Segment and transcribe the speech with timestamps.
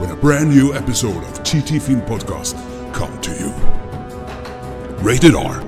[0.00, 2.56] when a brand new episode of TT Film Podcast
[2.92, 3.52] come to you.
[5.02, 5.62] Rated R.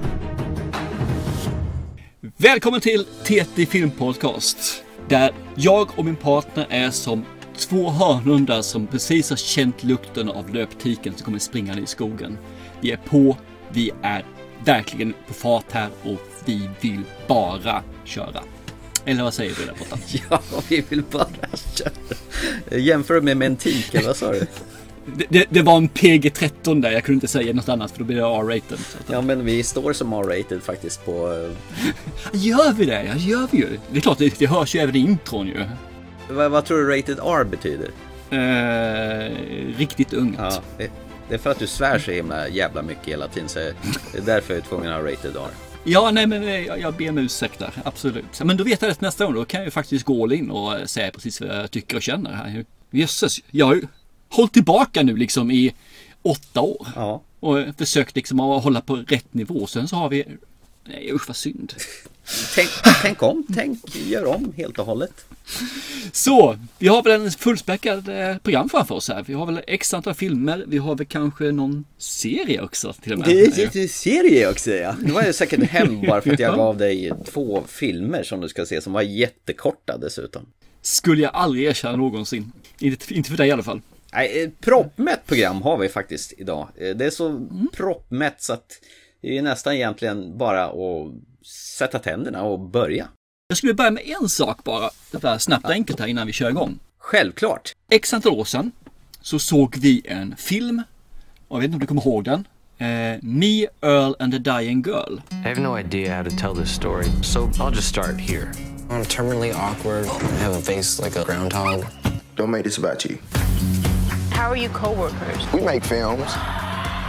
[2.37, 4.84] Välkommen till TT Film Podcast.
[5.09, 7.24] Där jag och min partner är som
[7.57, 12.38] två hörnhundar som precis har känt lukten av löptiken som kommer springande i skogen.
[12.80, 13.37] Vi är på,
[13.69, 14.24] vi är
[14.65, 18.43] verkligen på fart här och vi vill bara köra.
[19.05, 19.98] Eller vad säger du där borta?
[20.30, 21.27] Ja, vi vill bara
[21.74, 22.79] köra.
[22.79, 24.47] Jämför med mentik, eller vad sa du?
[25.16, 28.05] Det, det, det var en PG-13 där, jag kunde inte säga något annat för då
[28.05, 28.79] blir det R-rated.
[29.10, 31.32] Ja, men vi står som R-rated faktiskt på...
[31.32, 31.90] eh,
[32.32, 33.04] Gör vi det?
[33.04, 33.66] Ja, gör vi ju.
[33.93, 35.65] Det är klart, det, det hörs ju även i intron ju.
[36.30, 37.90] Vad, vad tror du rated R betyder?
[38.30, 39.30] Eh,
[39.79, 40.37] riktigt ungt.
[40.38, 40.90] Ja, det,
[41.29, 44.23] det är för att du svär så himla jävla mycket hela tiden, så det är
[44.23, 45.51] därför jag är tvungen att ha rated R.
[45.85, 47.73] Ja, nej men eh, jag, jag ber om ursäkt där.
[47.85, 48.41] Absolut.
[48.45, 49.35] Men då vet jag det nästa gång.
[49.35, 51.97] Då kan jag ju faktiskt gå all in och eh, säga precis vad jag tycker
[51.97, 52.65] och känner här.
[52.91, 53.87] Jösses, jag har ju
[54.29, 55.74] hållit tillbaka nu liksom i
[56.23, 56.87] åtta år.
[56.95, 57.23] Ja.
[57.41, 59.66] Och eh, försökt liksom att hålla på rätt nivå.
[59.66, 60.24] Sen så har vi...
[60.85, 61.74] Nej usch vad synd.
[62.55, 62.69] Tänk,
[63.02, 65.25] tänk om, tänk, gör om helt och hållet.
[66.12, 69.25] Så, vi har väl en fullspäckad eh, program framför oss här.
[69.27, 70.65] Vi har väl x antal filmer.
[70.66, 73.28] Vi har väl kanske någon serie också till och med.
[73.28, 73.43] Det
[73.77, 74.94] är serie också ja.
[75.00, 76.56] Nu var jag säkert hem bara för att jag Ja.
[76.56, 80.47] gav dig två filmer som du ska se som var jättekorta dessutom.
[80.83, 82.53] Skulle jag aldrig erkänna någonsin.
[82.78, 83.81] Inte, inte för dig i alla fall.
[84.12, 86.69] Nej, ett proppmätt program har vi faktiskt idag.
[86.77, 88.72] Eh, Det är så proppmätt så att
[89.22, 91.12] det är nästan egentligen bara att
[91.44, 93.09] sätta tänderna och börja.
[93.49, 96.33] Jag skulle börja med en sak bara, det där snabbt och enkelt här innan vi
[96.33, 96.78] kör igång.
[96.99, 97.72] Självklart.
[97.91, 98.72] X antal år sedan
[99.21, 100.83] så såg vi en film,
[101.49, 102.47] jag vet inte om du kommer ihåg den.
[102.78, 105.21] Eh, Me, Earl and the Dying Girl.
[105.31, 108.53] I have no idea how to tell this story, so I'll just start here.
[108.91, 110.06] I'm terminally awkward.
[110.06, 111.84] I have a face like a groundhog.
[112.37, 113.19] Don't make this about you.
[114.31, 115.53] How are you coworkers?
[115.53, 116.34] We make films.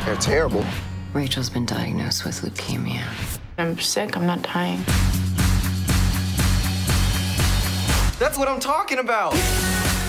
[0.05, 0.63] They're terrible.
[1.13, 3.03] Rachel's been diagnosed with leukemia.
[3.57, 4.15] I'm sick.
[4.17, 4.83] I'm not dying.
[8.19, 9.33] That's what I'm talking about.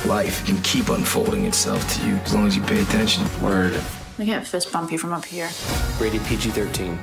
[0.07, 3.25] Life can keep unfolding itself to you as long as you pay attention.
[3.43, 3.73] Word.
[4.19, 5.49] I can't fist bump you from up here.
[6.01, 6.97] Rated PG-13.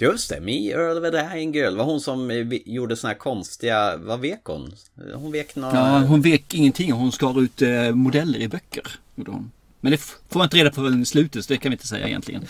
[0.00, 1.76] Just det, Me Earl with a Dying Girl.
[1.76, 4.72] var hon som eh, vi- gjorde såna här konstiga, vad vek hon?
[5.14, 5.76] Hon vek några...
[5.76, 8.82] Ja, hon vek ingenting hon skar ut eh, modeller i böcker.
[9.14, 9.50] gjorde hon.
[9.80, 11.86] Men det får man inte reda på förrän i slutet, så det kan vi inte
[11.86, 12.46] säga egentligen.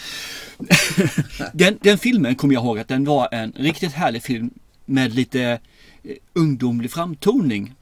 [1.53, 4.51] den, den filmen kommer jag ihåg att den var en riktigt härlig film
[4.85, 5.43] med lite
[6.03, 7.75] eh, ungdomlig framtoning.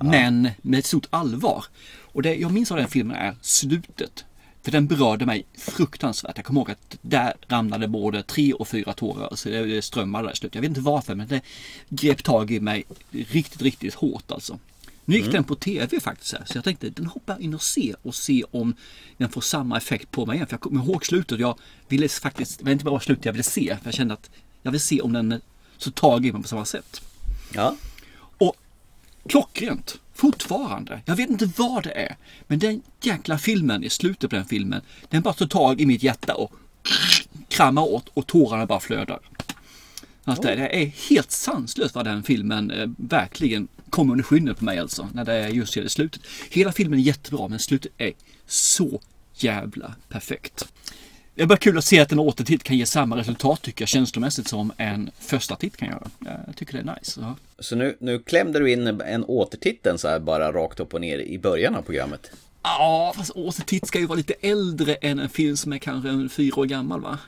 [0.00, 1.64] Men med ett stort allvar.
[2.00, 4.24] Och det jag minns av den filmen är slutet.
[4.62, 6.36] För den berörde mig fruktansvärt.
[6.36, 9.32] Jag kommer ihåg att där ramlade både tre och fyra tårar.
[9.44, 10.54] Det, det strömmade där i slutet.
[10.54, 11.40] Jag vet inte varför men det
[11.88, 14.58] grep tag i mig riktigt, riktigt hårt alltså.
[15.04, 17.94] Nu gick den på tv faktiskt här, så jag tänkte den hoppar in och se
[18.02, 18.74] och se om
[19.16, 20.46] den får samma effekt på mig igen.
[20.46, 21.40] För jag kommer ihåg slutet.
[21.40, 23.76] Jag ville faktiskt, var inte bara slutet jag ville se.
[23.76, 24.30] För jag kände att
[24.62, 25.40] jag vill se om den
[25.78, 27.00] så tag i mig på samma sätt.
[27.54, 27.76] Ja.
[28.38, 28.56] Och
[29.28, 29.98] klockrent.
[30.14, 31.00] Fortfarande.
[31.04, 32.16] Jag vet inte vad det är.
[32.46, 34.82] Men den jäkla filmen i slutet på den filmen.
[35.08, 36.52] Den bara tar tag i mitt hjärta och
[37.48, 39.20] kramar åt och tårarna bara flödar.
[40.30, 44.78] Alltså, det är helt sanslöst vad den filmen eh, verkligen kommer under skyndet på mig
[44.78, 45.08] alltså.
[45.14, 46.22] När det är just i slutet.
[46.50, 48.12] Hela filmen är jättebra men slutet är
[48.46, 49.00] så
[49.34, 50.64] jävla perfekt.
[51.34, 53.88] Det är bara kul att se att en återtitt kan ge samma resultat tycker jag
[53.88, 56.10] känslomässigt som en första titt kan göra.
[56.46, 57.20] Jag tycker det är nice.
[57.20, 57.36] Ja.
[57.58, 61.18] Så nu, nu klämde du in en återtiteln så här bara rakt upp och ner
[61.18, 62.30] i början av programmet.
[62.62, 66.28] Ja, fast återtitt ska ju vara lite äldre än en film som är kanske en
[66.28, 67.18] fyra år gammal va?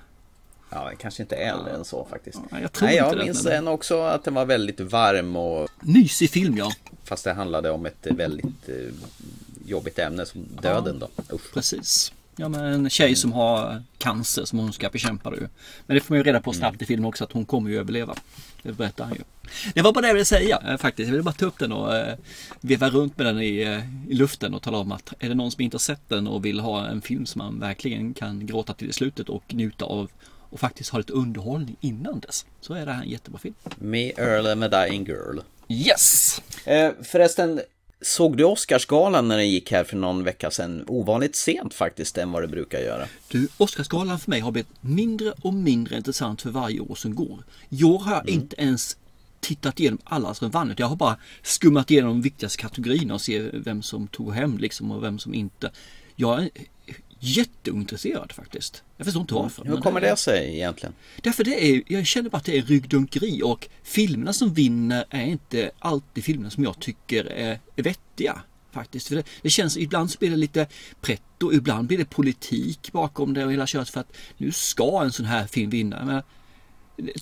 [0.75, 2.39] Ja, kanske inte äldre än så faktiskt.
[2.51, 5.69] Ja, jag tror Nej, jag inte minns den också att den var väldigt varm och
[5.81, 6.73] Mysig film ja.
[7.05, 8.75] fast det handlade om ett väldigt eh,
[9.67, 11.09] jobbigt ämne som döden då.
[11.35, 11.55] Usch.
[11.55, 12.13] Precis.
[12.37, 15.49] Ja men en tjej som har cancer som hon ska bekämpa det ju.
[15.87, 17.79] Men det får man ju reda på snabbt i filmen också att hon kommer ju
[17.79, 18.15] överleva.
[18.63, 19.23] Det berättar han ju.
[19.75, 21.07] Det var bara det jag ville säga eh, faktiskt.
[21.07, 22.17] Jag ville bara ta upp den och eh,
[22.61, 25.51] veva runt med den i, eh, i luften och tala om att är det någon
[25.51, 28.75] som inte har sett den och vill ha en film som man verkligen kan gråta
[28.75, 30.11] till i slutet och njuta av
[30.53, 32.47] och faktiskt ha lite underhållning innan dess.
[32.61, 33.55] Så är det här en jättebra film.
[33.79, 35.39] Me Earl and a Dying Girl.
[35.69, 36.43] Yes!
[36.65, 37.61] Eh, förresten,
[38.05, 40.85] Såg du Oscarsgalan när den gick här för någon vecka sedan?
[40.89, 43.07] Ovanligt sent faktiskt än vad det brukar göra.
[43.29, 47.45] Du, Oscarsgalan för mig har blivit mindre och mindre intressant för varje år som går.
[47.69, 48.35] I år har jag Mm.
[48.41, 48.97] inte ens
[49.41, 50.75] tittat igenom alla som vann.
[50.79, 54.91] Jag har bara skummat igenom de viktigaste kategorierna och se vem som tog hem liksom
[54.93, 55.71] och vem som inte.
[56.17, 56.51] Jag är
[57.23, 58.83] jätteointresserad faktiskt.
[58.97, 59.65] Jag förstår inte varför.
[59.65, 60.95] Hur kommer det sig egentligen?
[61.23, 65.25] Därför det är, jag känner bara att det är ryggdunkeri och filmerna som vinner är
[65.25, 68.43] inte alltid filmerna som jag tycker är, vettiga.
[68.73, 69.09] Faktiskt.
[69.09, 70.67] För det, det känns, ibland så blir det lite
[71.01, 75.13] pretto, ibland blir det politik bakom det och hela köret för att nu ska en
[75.13, 76.05] sån här film vinna.
[76.05, 76.23] Men,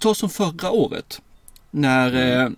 [0.01, 1.21] ta som förra året.
[1.71, 2.51] När, eh,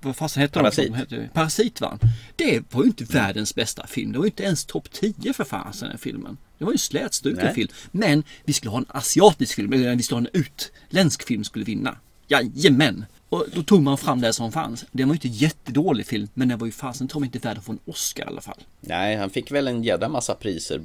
[0.00, 0.92] vad fasen hette Parasit.
[1.08, 1.28] de?
[1.28, 1.98] Parasit vann.
[2.36, 4.12] Det var ju inte världens bästa film.
[4.12, 6.36] Det var ju inte ens topp 10 för fasen den filmen.
[6.60, 7.54] Det var ju en slätstruken Nej.
[7.54, 7.68] film.
[7.90, 11.64] Men vi skulle ha en asiatisk film, eller vi skulle ha en utländsk film skulle
[11.64, 11.96] vinna.
[12.28, 13.04] Jajamän!
[13.28, 14.84] Och då tog man fram det som fanns.
[14.92, 17.58] Det var ju inte jättedålig film, men den var ju fasen tror jag inte värd
[17.58, 18.58] att få en Oscar i alla fall.
[18.80, 20.78] Nej, han fick väl en jädra massa priser.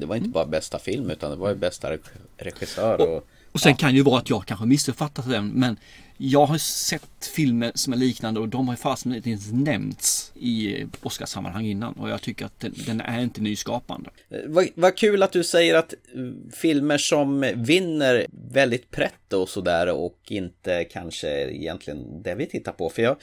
[0.00, 0.24] Det var Mm.
[0.24, 3.28] inte bara bästa film utan det var ju bästa reg- regissör och...
[3.52, 5.76] Och sen kan ju vara att jag kanske missuppfattat den, men
[6.20, 10.32] jag har sett filmer som är liknande och de har ju fasen inte ens nämnts
[10.34, 14.10] i Oscarssammanhang innan och jag tycker att den, den är inte nyskapande.
[14.30, 16.20] Eh, Vad, vad kul att du säger att eh,
[16.52, 22.90] filmer som vinner väldigt pretto och sådär och inte kanske egentligen det vi tittar på.
[22.90, 23.16] För jag,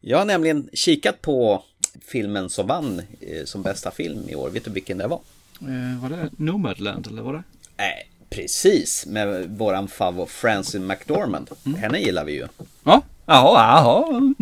[0.00, 1.64] jag har nämligen kikat på
[2.06, 4.50] filmen som vann eh, som bästa film i år.
[4.50, 5.20] Vet du vilken det var?
[5.60, 7.42] Eh, var det Nomadland eller var det?
[7.76, 11.50] Nej, precis med våran favorit Frances McDormand.
[11.78, 12.46] Henne gillar vi ju.
[12.84, 14.08] Ja, jaha, jaha.
[14.16, 14.34] Mm.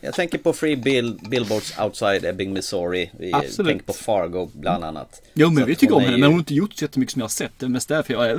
[0.00, 3.10] Jag tänker på Free Bill, Billboards Outside Ebbing, Missouri.
[3.18, 3.68] Vi Absolut.
[3.70, 5.22] tänker på Fargo bland annat.
[5.34, 7.20] Jo men vi tycker om henne ju- men hon har inte gjort så jättemycket som
[7.20, 7.52] jag har sett.
[7.58, 8.38] Det är mest därför jag är...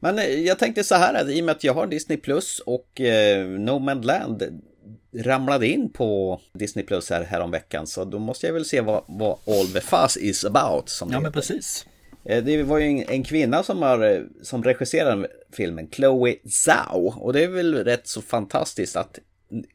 [0.00, 2.58] Men eh, jag tänkte så här att i och med att jag har Disney Plus
[2.66, 4.62] och eh, No Man Land
[5.18, 9.38] ramlade in på Disney Plus här häromveckan så då måste jag väl se vad, vad
[9.46, 10.88] All the Fuzz is about.
[10.88, 11.40] Som Ja men heter.
[11.40, 11.86] precis.
[12.24, 17.14] Eh, Det var ju en, en kvinna som, har, eh, som regisserar filmen, Chloe Zhao.
[17.20, 19.18] Och det är väl rätt så fantastiskt att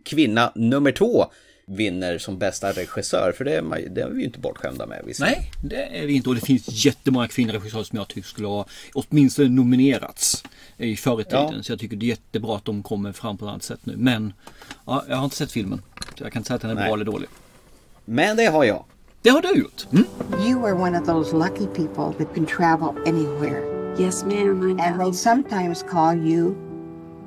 [0.05, 1.25] kvinna nummer två
[1.67, 3.33] vinner som bästa regissör.
[3.37, 5.01] För det är, man, det är vi ju inte bortskämda med.
[5.05, 5.19] visst.
[5.19, 8.47] Nej, det är vi inte och det finns jättemånga kvinnliga regissörer som jag tycker skulle
[8.47, 10.43] ha åtminstone nominerats
[10.77, 11.53] i förr i tiden.
[11.55, 11.63] Ja.
[11.63, 13.93] Så jag tycker det är jättebra att de kommer fram på ett annat sätt nu.
[13.97, 14.33] Men
[14.85, 15.81] ja, jag har inte sett filmen.
[16.17, 16.85] Så jag kan inte säga att den är Nej.
[16.85, 17.29] bra eller dålig.
[18.05, 18.83] Men det har jag.
[19.21, 19.85] Det har du gjort.
[19.91, 20.05] Mm.
[20.47, 23.61] You are one of those lucky people that can travel anywhere.
[23.99, 25.05] Yes, ma'am, I And know.
[25.05, 26.55] they sometimes call you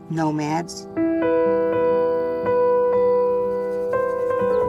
[0.09, 0.87] nomads.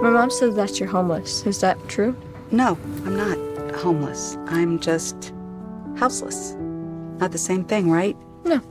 [0.04, 1.46] My mom says that you're homeless.
[1.46, 2.16] Is that true?
[2.52, 3.38] No, I'm not
[3.76, 4.38] homeless.
[4.48, 5.34] I'm just
[5.98, 6.56] houseless.
[7.20, 8.16] Not the same thing, right?
[8.48, 8.62] No.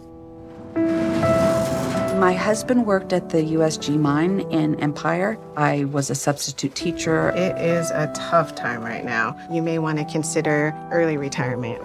[2.19, 5.37] My husband worked at the USG mine in Empire.
[5.55, 7.29] I was a substitute teacher.
[7.37, 9.37] It is a tough time right now.
[9.53, 11.79] You may want to consider early retirement.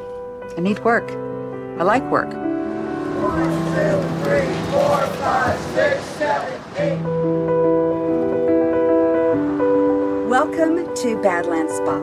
[0.58, 1.12] I need work.
[1.80, 2.32] I like work.
[10.30, 12.00] Welcome to Badlands Spa.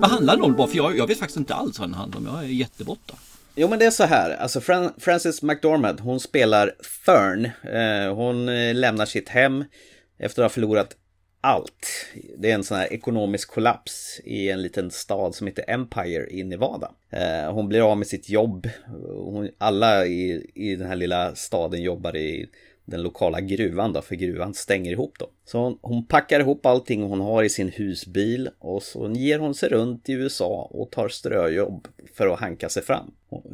[0.00, 0.68] Vad handlar den om bara?
[0.68, 2.26] För jag, jag vet faktiskt inte alls vad den handlar om.
[2.26, 3.14] Jag är jätteborta.
[3.58, 6.74] Jo men det är så här, alltså Fran Frances McDormand, hon spelar
[7.04, 7.44] Fern.
[7.44, 9.64] Eh, hon eh, lämnar sitt hem
[10.18, 10.96] efter att ha förlorat
[11.40, 12.06] allt.
[12.38, 16.44] Det är en sån här ekonomisk kollaps i en liten stad som heter Empire i
[16.44, 16.90] Nevada.
[17.10, 18.68] Eh, hon blir av med sitt jobb.
[19.08, 22.48] Hon, alla i, i den här lilla staden jobbar i
[22.86, 25.30] den lokala gruvan då, för gruvan stänger ihop då.
[25.44, 29.54] Så hon, hon packar ihop allting hon har i sin husbil och så ger hon
[29.54, 33.10] sig runt i USA och tar ströjobb för att hanka sig fram.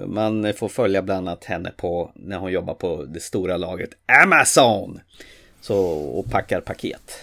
[0.07, 3.91] Man får följa bland annat henne på när hon jobbar på det stora lagret
[4.25, 5.01] Amazon.
[5.61, 7.19] Så, och packar paket.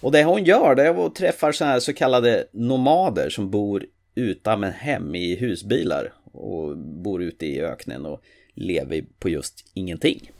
[0.00, 3.86] Och det hon gör det är att träffa så här så kallade nomader som bor
[4.14, 8.20] utan hem i husbilar och bor ute i öknen och
[8.54, 10.30] lever på just ingenting.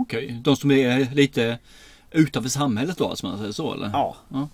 [0.00, 1.58] Okej, de som är lite
[2.10, 3.90] utanför samhället då, som man säger så eller?
[3.92, 4.16] Ja.
[4.28, 4.48] ja.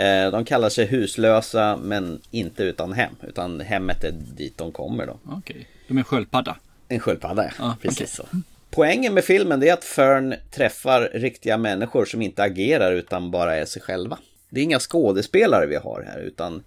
[0.00, 5.06] Eh, De kallar sig huslösa men inte utan hem, utan hemmet är dit de kommer
[5.06, 5.18] då.
[5.28, 6.56] Okej, de är en sköldpadda.
[6.88, 7.50] En sköldpadda, ja.
[7.58, 8.24] Ja, Precis så.
[8.70, 13.64] Poängen med filmen är att Fern träffar riktiga människor som inte agerar utan bara är
[13.64, 14.18] sig själva.
[14.50, 16.62] Det är inga skådespelare vi har här utan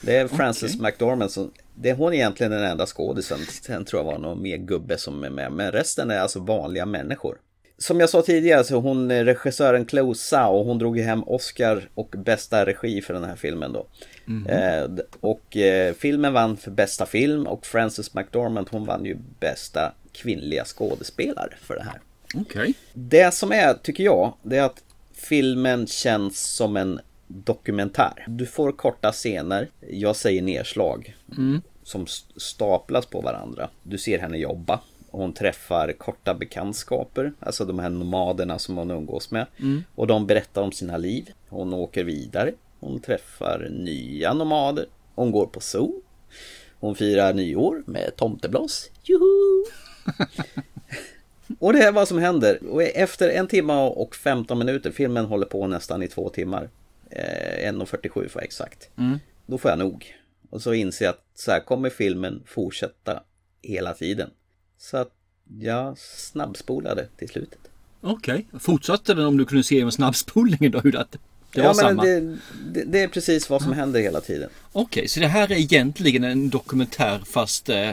[0.00, 3.38] det är Frances McDormand som det är hon egentligen den enda skådisen.
[3.62, 5.52] Sen tror jag var någon mer gubbe som är med.
[5.52, 7.38] Men resten är alltså vanliga människor.
[7.78, 11.22] Som jag sa tidigare så hon är regissören Chloe Zhao och hon drog ju hem
[11.22, 13.86] Oscar och bästa regi för den här filmen då.
[14.24, 14.46] Mhm.
[14.46, 14.84] Eh,
[15.20, 20.64] och eh, filmen vann för bästa film och Frances McDormand hon vann ju bästa kvinnliga
[20.64, 22.00] skådespelare för det här.
[22.34, 22.74] Okej.
[22.92, 24.82] Det som är, tycker jag, det är att
[25.14, 28.24] filmen känns som en dokumentär.
[28.28, 31.62] Du får korta scener, jag säger nedslag, Mm.
[31.82, 32.06] som
[32.36, 33.70] staplas på varandra.
[33.82, 34.80] Du ser henne jobba.
[35.16, 39.46] Hon träffar korta bekantskaper, alltså de här nomaderna som hon umgås med.
[39.60, 39.84] Mm.
[39.94, 41.30] Och de berättar om sina liv.
[41.48, 42.52] Hon åker vidare.
[42.80, 44.86] Hon träffar nya nomader.
[45.14, 46.02] Hon går på zoo.
[46.80, 48.90] Hon firar nyår med tomteblås.
[49.02, 49.64] Juhu!
[51.58, 52.58] och det är vad som händer.
[52.70, 56.70] Och efter en timme och 15 minuter, filmen håller på nästan i två timmar.
[57.10, 58.90] Eh, 1.47 för att vara exakt.
[58.98, 59.18] Mm.
[59.46, 60.14] Då får jag nog.
[60.50, 63.22] Och så inser jag att så här kommer filmen fortsätta
[63.62, 64.30] hela tiden.
[64.78, 65.10] Så att
[65.60, 67.58] jag snabbspolade till slutet.
[68.00, 70.80] Okej, fortsatte den om du kunde se med snabbspolningen då?
[70.80, 71.16] Hur att
[71.52, 72.02] det var ja, men samma?
[72.02, 72.20] det,
[72.72, 74.50] det, det är precis vad som händer hela tiden.
[74.72, 77.90] Okej, så det här är egentligen en dokumentär fast eh,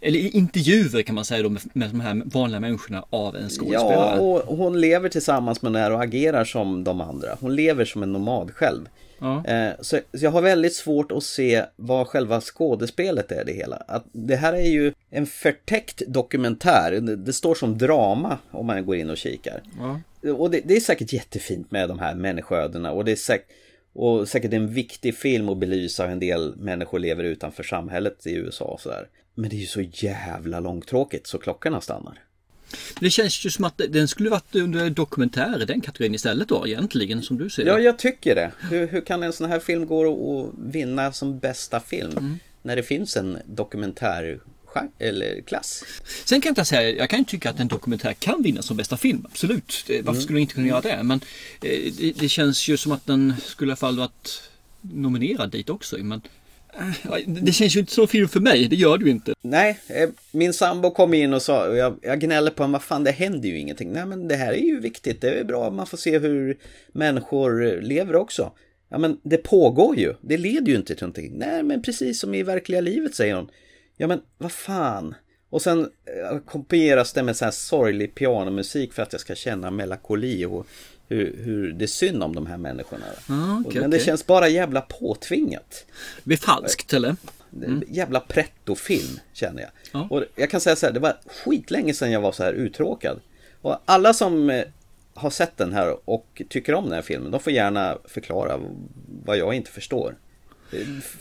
[0.00, 4.16] eller intervjuer kan man säga då med, med de här vanliga människorna av en skådespelare.
[4.16, 7.36] Ja, och hon lever tillsammans med den här och agerar som de andra.
[7.40, 8.88] Hon lever som en nomad själv.
[9.18, 9.44] Ja.
[9.44, 13.76] Eh, Så, så jag har väldigt svårt att se vad själva skådespelet är det hela.
[13.76, 17.00] Att det här är ju en förtäckt dokumentär.
[17.00, 19.62] Det, det står som drama om man går in och kikar.
[19.78, 20.00] Ja.
[20.32, 23.48] Och det, det är säkert jättefint med de här människoödena och det är säkert
[23.92, 28.34] och säkert en viktig film att belysa hur en del människor lever utanför samhället i
[28.34, 29.08] USA och sådär.
[29.34, 32.22] Men det är ju så jävla långtråkigt så klockorna stannar.
[33.00, 36.66] Det känns ju som att den skulle varit under dokumentär i den kategorin istället då
[36.66, 37.82] egentligen som du ser Ja, det.
[37.82, 38.52] jag tycker det.
[38.70, 42.38] Hur, hur kan en sån här film gå och vinna som bästa film?
[42.62, 44.38] När det finns en dokumentär
[44.98, 45.84] eller klass.
[46.24, 48.76] Sen kan jag inte säga, jag kan ju tycka att en dokumentär kan vinna som
[48.76, 49.84] bästa film, absolut.
[49.86, 50.22] Det- Varför Mm.
[50.22, 51.02] skulle den inte kunna göra det?
[51.02, 51.20] Men
[51.62, 54.42] eh, det, det känns ju som att den skulle i alla fall varit
[54.80, 55.96] nominerad dit också.
[55.98, 56.30] Men eh,
[57.26, 59.34] det känns ju inte som en film för mig, det gör du inte.
[59.42, 62.82] Nej, eh, min sambo kom in och sa, och jag, jag gnäller på honom, vad
[62.82, 63.92] fan det händer ju ingenting.
[63.92, 66.58] Nej men det här är ju viktigt, det är bra, man får se hur
[66.92, 68.52] människor lever också.
[68.88, 71.32] Ja men det pågår ju, det leder ju inte till någonting.
[71.38, 73.50] Nej men precis som i verkliga livet säger hon.
[73.96, 75.14] Ja men vad fan.
[75.50, 79.70] Och sen eh, kopieras det med så här sorglig pianomusik för att jag ska känna
[79.70, 80.66] melankoli och
[81.08, 83.04] hur, hur det är synd om de här människorna.
[83.28, 84.06] Ah, okej, men det okej.
[84.06, 85.84] känns bara jävla påtvingat.
[86.24, 87.16] Det är falskt eller?
[87.64, 87.82] Mm.
[87.88, 89.70] Jävla pretto-film känner jag.
[89.92, 90.06] Ja.
[90.10, 93.20] Och jag kan säga så här, det var skitlänge sedan jag var så här uttråkad.
[93.62, 94.64] Och alla som eh,
[95.14, 98.60] har sett den här och tycker om den här filmen, de får gärna förklara
[99.24, 100.16] vad jag inte förstår.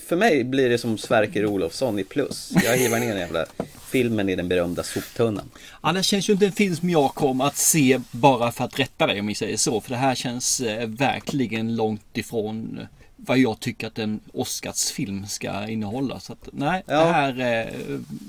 [0.07, 2.51] För mig blir det som Sverker Olofsson i plus.
[2.63, 3.45] Jag hivar ner den jävla
[3.91, 5.49] filmen i den berömda soptunnan.
[5.83, 8.79] Ja, det känns ju inte en film som jag kommer att se bara för att
[8.79, 9.81] rätta dig om vi säger så.
[9.81, 15.27] För det här känns eh, verkligen långt ifrån eh, vad jag tycker att en Oscarsfilm
[15.27, 16.19] ska innehålla.
[16.19, 16.93] Så att, nej, Ja.
[17.05, 17.73] det här, eh,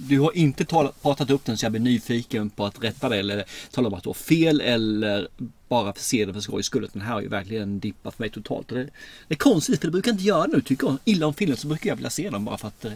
[0.08, 3.18] du har inte talat, pratat upp den så jag blir nyfiken på att rätta dig
[3.20, 5.28] eller tala om att du har fel eller
[5.68, 6.88] bara för se det för skojs skull.
[6.92, 8.68] Den här har ju verkligen dippat för mig totalt.
[8.68, 8.90] Det, det
[9.28, 10.61] är konstigt för det brukar jag inte göra nu.
[10.61, 12.92] Tycker jag illa om filmen så brukar jag vilja se den bara för att eh,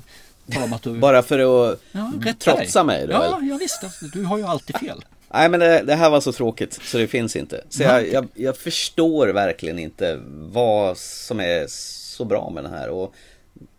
[0.52, 0.92] tala om att du...
[0.98, 1.38] Bara för
[1.72, 3.12] att Ja, trotsa mig då?
[3.12, 3.82] Ja, ja visst.
[4.12, 5.04] Du har ju alltid fel.
[5.32, 7.64] Nej men det, det här var så tråkigt så det finns inte.
[7.68, 10.20] Så Ja, jag, jag, jag förstår verkligen inte
[10.52, 12.88] vad som är så bra med den här.
[12.88, 13.14] Och,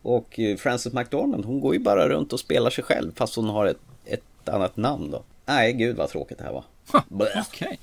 [0.02, 3.66] och Frances McDormand hon går ju bara runt och spelar sig själv fast hon har
[3.66, 5.24] ett, ett annat namn då.
[5.46, 6.64] Nej gud vad tråkigt det här var.
[7.50, 7.80] Okej.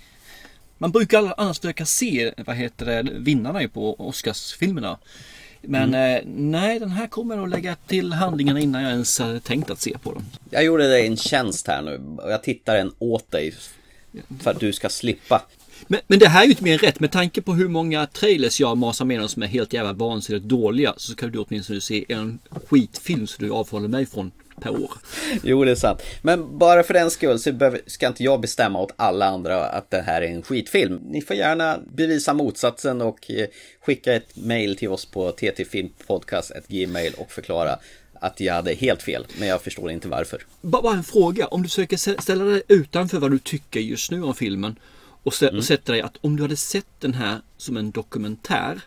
[0.78, 4.98] Man brukar annars försöka se, vad heter det, vinnarna på Oscarsfilmerna.
[5.62, 9.70] Men eh, nej, den här kommer att lägga till handlingarna innan jag ens hade tänkt
[9.70, 10.24] att se på dem.
[10.50, 13.54] Jag gjorde dig en tjänst här nu jag tittar en åt dig
[14.40, 15.42] för att du ska slippa.
[15.86, 17.00] Men, men det här är ju inte mer än rätt.
[17.00, 20.46] Med tanke på hur många trailers jag masar med dem som är helt jävla vansinnigt
[20.46, 24.92] dåliga så ska du åtminstone se en skitfilm så du avhåller mig från per år.
[25.42, 26.02] Jo, det är sant.
[26.22, 29.90] Men bara för den skull så behöver, ska inte jag bestämma åt alla andra att
[29.90, 31.00] det här är en skitfilm.
[31.02, 33.46] Ni får gärna bevisa motsatsen och eh,
[33.80, 37.78] skicka ett mail till oss på ttfilmpodcast.gmail och förklara
[38.20, 40.42] att jag hade helt fel, men jag förstår inte varför.
[40.60, 41.46] Bara en fråga.
[41.46, 44.76] Om du försöker ställa dig utanför vad du tycker just nu om filmen
[45.22, 48.80] och, stä- och sätta dig att om du hade sett den här som en dokumentär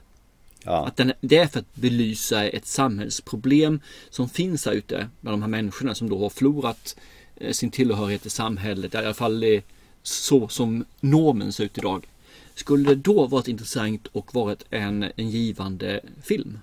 [0.65, 5.41] Att den, det är för att belysa ett samhällsproblem som finns där ute bland de
[5.41, 6.95] här människorna som då har förlorat
[7.35, 8.93] eh, sin tillhörighet till samhället.
[8.93, 9.61] I alla fall
[10.03, 12.07] så som normen ser ut idag.
[12.55, 16.59] Skulle det då varit intressant och varit en, en givande film?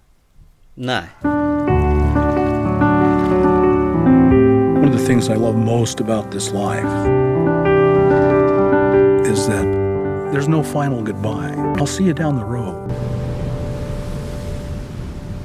[0.75, 1.05] Nej.
[4.79, 6.87] One of the things I love most about this life
[9.33, 9.67] is that
[10.33, 11.55] there's no final goodbye.
[11.79, 12.78] I'll see you down the road.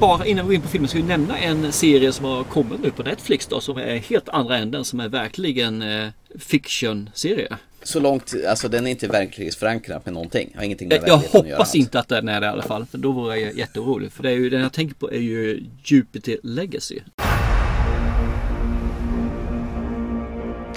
[0.03, 2.81] Bara innan vi går in på filmen ska vi nämna en serie som har kommit
[2.83, 6.07] nu på Netflix då som är helt andra änden som är verkligen eh,
[6.39, 7.57] fiction-serie.
[7.83, 10.53] Så långt, alltså den är inte verklighetsförankrad med någonting.
[10.55, 11.75] Har ingenting med Jag att göra hoppas alls.
[11.75, 12.86] inte att den är det i alla fall.
[12.86, 14.12] För då vore jag jätteorolig.
[14.12, 17.00] För det är ju, den jag tänker på är ju Jupiter Legacy.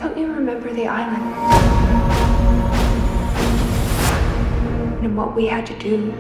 [0.01, 1.23] Don't you remember the island?
[5.05, 6.13] And what we had to do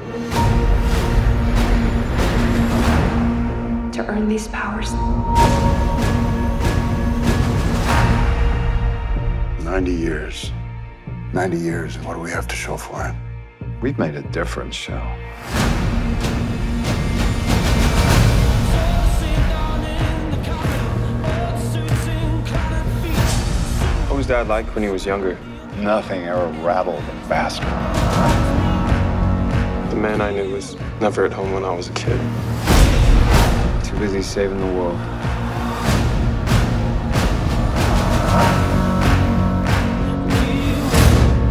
[3.96, 4.92] to earn these powers?
[9.64, 10.52] 90 years.
[11.32, 13.14] 90 years, and what do we have to show for it?
[13.80, 15.00] We've made a difference, Shell.
[24.08, 25.38] What was Dad like when he was younger?
[25.78, 27.64] Nothing ever rattled him faster.
[29.88, 32.75] The man I knew was never at home when I was a kid.
[33.96, 34.98] Too busy saving the world.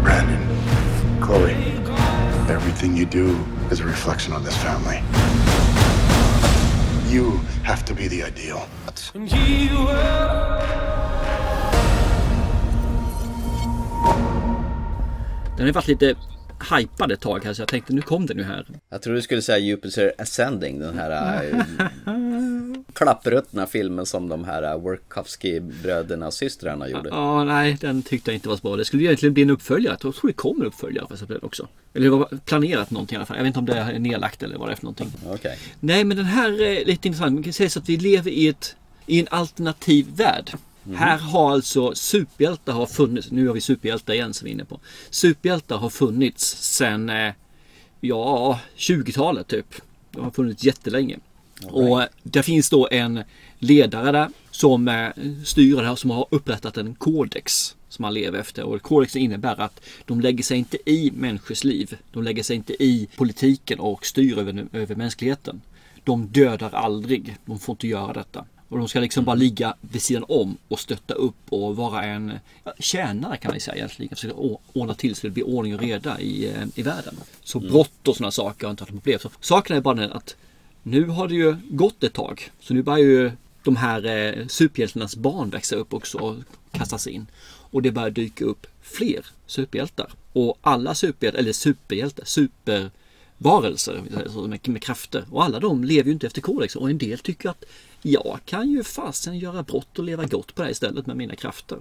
[0.03, 0.41] Brandon,
[1.21, 1.53] Chloe,
[2.47, 3.35] everything you do
[3.71, 5.01] is a reflection on this family.
[7.11, 7.31] You
[7.63, 8.67] have to be the ideal.
[15.57, 16.15] Den har varit lite
[16.71, 18.67] hypad ett tag här så jag tänkte nu kom den ju här.
[18.89, 21.59] Jag tror du skulle säga Jupiter Ascending, den här äh,
[22.93, 27.09] klappruttna filmen som de här äh, Wachowski-bröderna och systrarna gjorde.
[27.09, 28.75] Ja, nej, den tyckte jag inte var så bra.
[28.75, 29.97] Det skulle egentligen bli en uppföljare.
[30.01, 31.07] Jag tror det kommer en uppföljare
[31.41, 31.67] också.
[31.93, 33.37] Eller det var planerat någonting i alla fall.
[33.37, 35.11] Jag vet inte om det är nedlagt eller vad det är för någonting.
[35.25, 35.59] Okej.
[35.79, 37.33] Nej, men den här är lite intressant.
[37.33, 38.75] Man kan säga så att vi lever i, ett,
[39.05, 40.51] i en alternativ värld.
[40.93, 43.31] Här har alltså superhjältar har funnits.
[43.31, 44.79] Nu har vi superhjältar igen som vi är inne på.
[45.09, 47.33] Superhjältar har funnits sedan eh,
[48.01, 49.75] ja, 20-talet typ.
[50.11, 51.19] De har funnits jättelänge.
[51.71, 53.23] Och eh, det finns då en
[53.59, 55.09] ledare där som eh,
[55.45, 58.63] styr det här som har upprättat en kodex som man lever efter.
[58.63, 61.97] Och kodexen innebär att de lägger sig inte i människors liv.
[62.11, 65.61] De lägger sig inte i politiken och styr över, över mänskligheten.
[66.03, 67.37] De dödar aldrig.
[67.45, 68.45] De får inte göra detta.
[68.69, 72.33] Och de ska liksom bara ligga vid sidan om och stötta upp och vara en
[72.79, 74.15] tjänare kan man säga egentligen.
[74.15, 74.35] Försöka
[74.73, 77.15] ordna till så det blir ordning och reda i, eh, i världen.
[77.43, 79.19] Så brott och sådana saker har inte något problem.
[79.19, 80.35] Så saken är bara den att
[80.87, 82.51] nu har det ju gått ett tag.
[82.59, 83.31] Så nu börjar ju
[83.63, 86.35] de här eh, superhjältarnas barn växa upp också och
[86.71, 87.27] kastas in.
[87.45, 90.11] Och det börjar dyka upp fler superhjältar.
[90.33, 94.03] Och alla superhjältar, eller superhjältar, supervarelser
[94.47, 95.25] med, med krafter.
[95.31, 96.75] Och alla de lever ju inte efter kodex.
[96.75, 97.65] Och en del tycker att
[98.01, 101.35] jag kan ju fasen göra brott och leva gott på det här istället med mina
[101.35, 101.79] krafter.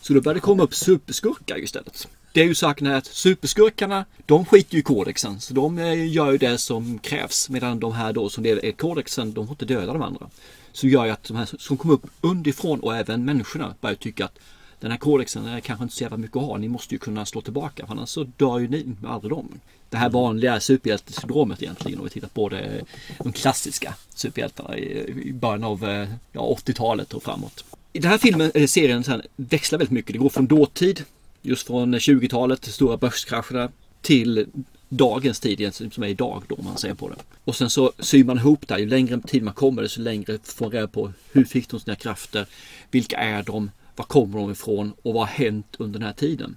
[0.00, 2.08] Så då börjar det komma upp superskurkar istället.
[2.36, 5.40] Det är ju saken att superskurkarna, de skiter ju i kodexen.
[5.40, 7.50] Så de eh, gör ju det som krävs.
[7.50, 10.26] Medan de här då som lever i kodexen, de får inte döda de andra.
[10.72, 14.24] Så gör ju att de här som kommer upp underifrån och även människorna börjar tycka
[14.24, 14.38] att
[14.80, 16.58] den här kodexen är kanske inte så jävla mycket att ha.
[16.58, 17.86] Ni måste ju kunna slå tillbaka.
[17.86, 19.60] För annars så dör ju ni aldrig dem.
[19.90, 21.98] Det här vanliga superhjältesyndromet egentligen.
[21.98, 22.84] Om vi tittar på det,
[23.18, 27.64] de klassiska superhjältarna i, början av eh, ja, 80-talet och framåt.
[27.92, 30.12] I den här filmen, serien, sen, växlar väldigt mycket.
[30.12, 31.04] Det går från dåtid,
[31.46, 33.70] just från 20-talet, stora börskrascherna,
[34.02, 34.46] till
[34.88, 37.16] dagens tid egentligen, som är idag då om man ser på det.
[37.44, 38.78] Och sen så syr man ihop det.
[38.78, 41.96] Ju längre tid man kommer desto längre får man reda på hur fick de sina
[41.96, 42.46] krafter?
[42.90, 43.70] Vilka är de?
[43.96, 44.92] Var kommer de ifrån?
[45.02, 46.56] Och vad har hänt under den här tiden?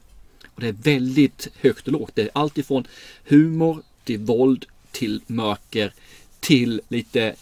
[0.56, 2.12] Och det är väldigt högt och lågt.
[2.16, 2.88] Det är allt ifrån
[3.24, 5.94] humor till våld till mörker
[6.40, 7.36] till lite,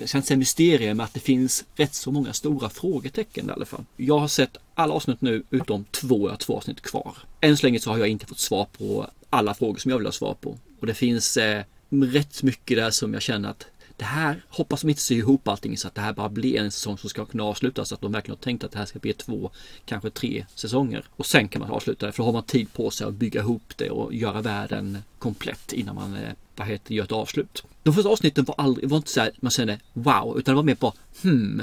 [0.00, 3.52] jag ska inte säga mysterier, men att det finns rätt så många stora frågetecken i
[3.52, 3.84] alla fall.
[3.96, 7.16] Jag har sett alla avsnitt nu utom två, jag har två avsnitt kvar.
[7.40, 10.06] Än så länge så har jag inte fått svar på alla frågor som jag vill
[10.06, 10.58] ha svar på.
[10.80, 14.88] Och det finns eh, rätt mycket där som jag känner att det här hoppas de
[14.88, 17.44] inte sy ihop allting så att det här bara blir en säsong som ska kunna
[17.44, 17.88] avslutas.
[17.88, 19.50] Så att de verkligen har tänkt att det här ska bli två,
[19.84, 21.04] kanske tre säsonger.
[21.10, 23.40] Och sen kan man avsluta det för då har man tid på sig att bygga
[23.40, 27.64] ihop det och göra världen komplett innan man eh, vad heter, gör ett avslut.
[27.82, 30.62] De första avsnitten var aldrig, var inte så här man kände wow, utan det var
[30.62, 31.62] mer bara hmm.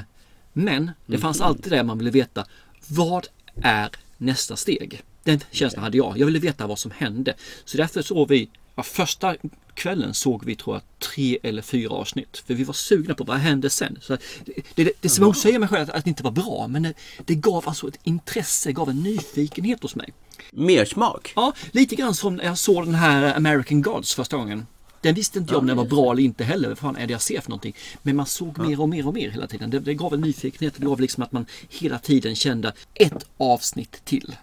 [0.54, 2.46] Men det fanns alltid det man ville veta.
[2.88, 3.28] Vad
[3.62, 5.04] är nästa steg?
[5.24, 6.18] Den känslan hade jag.
[6.18, 7.34] Jag ville veta vad som hände.
[7.66, 9.36] Så därför såg vi, ja, första
[9.74, 12.44] kvällen såg vi tror jag tre eller fyra avsnitt.
[12.48, 13.98] För vi var sugna på vad hände sen.
[14.02, 16.68] Så det, det, det, det motsäger mig själv att, att det inte var bra.
[16.68, 16.94] Men det,
[17.26, 20.14] det gav alltså ett intresse, gav en nyfikenhet hos mig.
[20.52, 21.34] Mer smak?
[21.36, 24.66] Ja, lite grann som när jag såg den här American Gods första gången.
[25.02, 26.70] Den visste inte jag om den var bra eller inte heller.
[26.70, 27.76] Vad fan är det jag ser för någonting?
[28.02, 29.70] Men man såg mer och mer och mer hela tiden.
[29.70, 30.74] Det, det gav en nyfikenhet.
[30.78, 34.36] Det gav liksom att man hela tiden kände ett avsnitt till.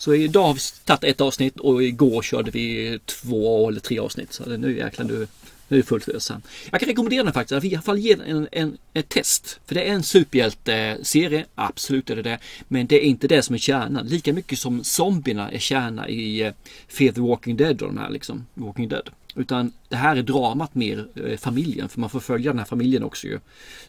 [0.00, 4.32] Så idag har vi tagit ett avsnitt och igår körde vi två eller tre avsnitt.
[4.32, 5.28] Så nu jäklar nu,
[5.68, 6.40] Nu är det fullt ös här.
[6.70, 9.60] Jag kan rekommendera den faktiskt, att i alla fall ge den en, en, ett test.
[9.66, 12.38] För det är en superhjälteserie, absolut är det det.
[12.68, 14.06] Men det är inte det som är kärnan.
[14.06, 16.52] Lika mycket som zombierna är kärna i eh,
[16.88, 19.10] Fear the Walking Dead och de här liksom, Walking Dead.
[19.34, 23.04] Utan det här är dramat mer eh, familjen, för man får följa den här familjen
[23.04, 23.40] också ju.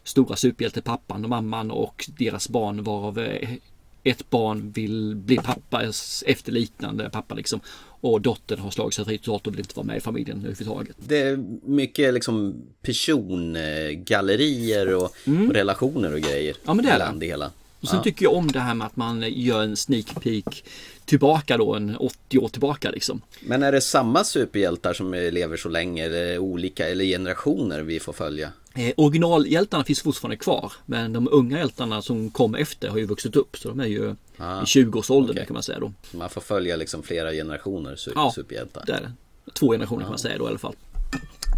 [0.04, 3.50] Stora superhjälte, pappan och mamman och deras barn varav eh,
[4.04, 5.82] ett barn vill bli pappa,
[6.26, 7.60] efterliknande pappa liksom.
[8.00, 10.96] Och dottern har slagit sig fri totalt och vill inte vara med i familjen överhuvudtaget.
[10.98, 15.48] Det är mycket liksom persongallerier och, mm.
[15.48, 16.56] och relationer och grejer.
[16.64, 17.50] Ja men det är det hela.
[17.80, 18.02] Och sen ja.
[18.02, 20.64] tycker jag om det här med att man gör en sneak peek
[21.04, 23.20] tillbaka då, en 80 år tillbaka liksom.
[23.40, 28.12] Men är det samma superhjältar som lever så länge eller olika eller generationer vi får
[28.12, 28.52] följa?
[28.74, 33.36] Eh, originalhjältarna finns fortfarande kvar men de unga hjältarna som kom efter har ju vuxit
[33.36, 35.46] upp så de är ju ah, i 20-årsåldern okay.
[35.46, 35.92] kan man säga då.
[36.10, 38.84] Man får följa liksom flera generationer su ja, superhjältar?
[38.86, 39.12] det.
[39.52, 40.04] Två generationer ja.
[40.04, 40.74] kan man säga då i alla fall.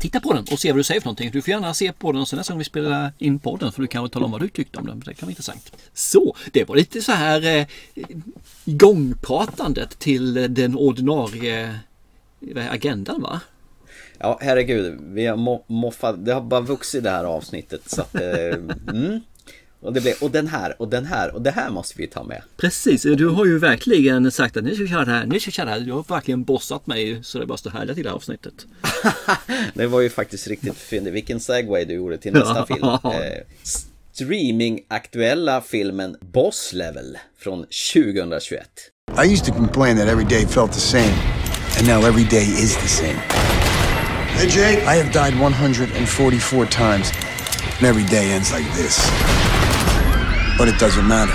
[0.00, 1.30] Titta på den och se vad du säger för någonting.
[1.30, 3.82] Du får gärna se på den och sen nästa gång vi spelar in podden får
[3.82, 5.00] du kanske tala om vad du tyckte om den.
[5.00, 5.72] Det kan vara intressant.
[5.94, 7.66] Så, det var lite så här eh,
[8.64, 11.80] igångpratandet till den ordinarie
[12.56, 13.40] eh, agendan va?
[14.18, 15.00] Ja, herregud.
[15.02, 15.36] Vi har
[15.72, 16.24] moffat.
[16.24, 17.90] Det har bara vuxit det här avsnittet.
[17.90, 18.54] Så att, eh,
[18.94, 19.20] mm.
[19.84, 22.24] Och, det blev, och den här och den här och det här måste vi ta
[22.24, 22.42] med.
[22.56, 25.48] Precis, du har ju verkligen sagt att nu ska vi köra det här, nu ska
[25.48, 25.80] vi köra det här.
[25.80, 28.54] Du har verkligen bossat mig så det bara står härligt i det här avsnittet.
[29.74, 31.06] det var ju faktiskt riktigt fint.
[31.06, 32.84] Vilken segway du gjorde till nästa film.
[32.84, 33.00] Eh,
[34.12, 38.68] streaming-aktuella filmen Boss Level från 2021.
[39.24, 41.14] I used to complain that every day felt the same.
[41.78, 43.43] And now every day is the same.
[44.34, 44.80] Hey Jake.
[44.80, 47.12] I have died 144 times.
[47.78, 48.98] And every day ends like this.
[50.58, 51.32] But it doesn't matter.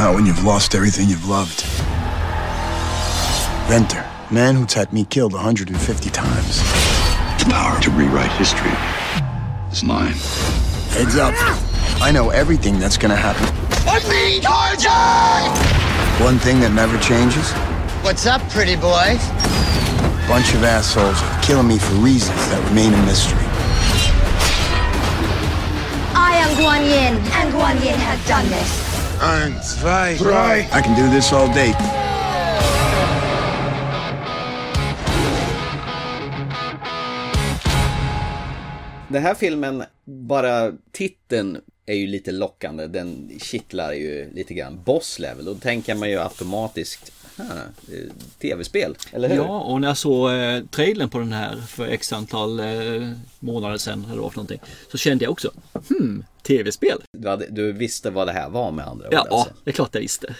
[0.00, 1.62] Not when you've lost everything you've loved.
[3.68, 6.58] Venter, man who's had me killed 150 times.
[7.42, 8.70] The power to rewrite history
[9.72, 10.14] is mine.
[10.94, 11.34] Heads up.
[12.00, 13.46] I know everything that's gonna happen.
[13.86, 16.24] I'm being tortured!
[16.24, 17.50] One thing that never changes.
[18.04, 19.18] What's up, pretty boy?
[20.28, 23.46] Bunch of assholes are killing me for reasons that remain a mystery.
[26.14, 28.70] I am Guan Yin, and Guan Yin has done this.
[29.20, 30.68] Eins, zwei, drei.
[30.72, 31.74] I can do this all day.
[39.08, 42.86] Den här filmen, bara titeln är ju lite lockande.
[42.86, 44.82] Den kittlar ju lite grann.
[44.84, 45.44] Boss level.
[45.44, 49.36] Då tänker man ju automatiskt Eh, tv-spel, eller hur?
[49.36, 52.66] Ja, och när jag såg eh, trailern på den här för x antal eh,
[53.40, 55.50] månader sedan eller vad för någonting så kände jag också,
[55.88, 57.02] hmm, tv-spel.
[57.12, 59.14] Du, hade, du, visste vad det här var med andra ord?
[59.14, 59.54] Ja, alltså.
[59.64, 60.34] det är klart jag visste.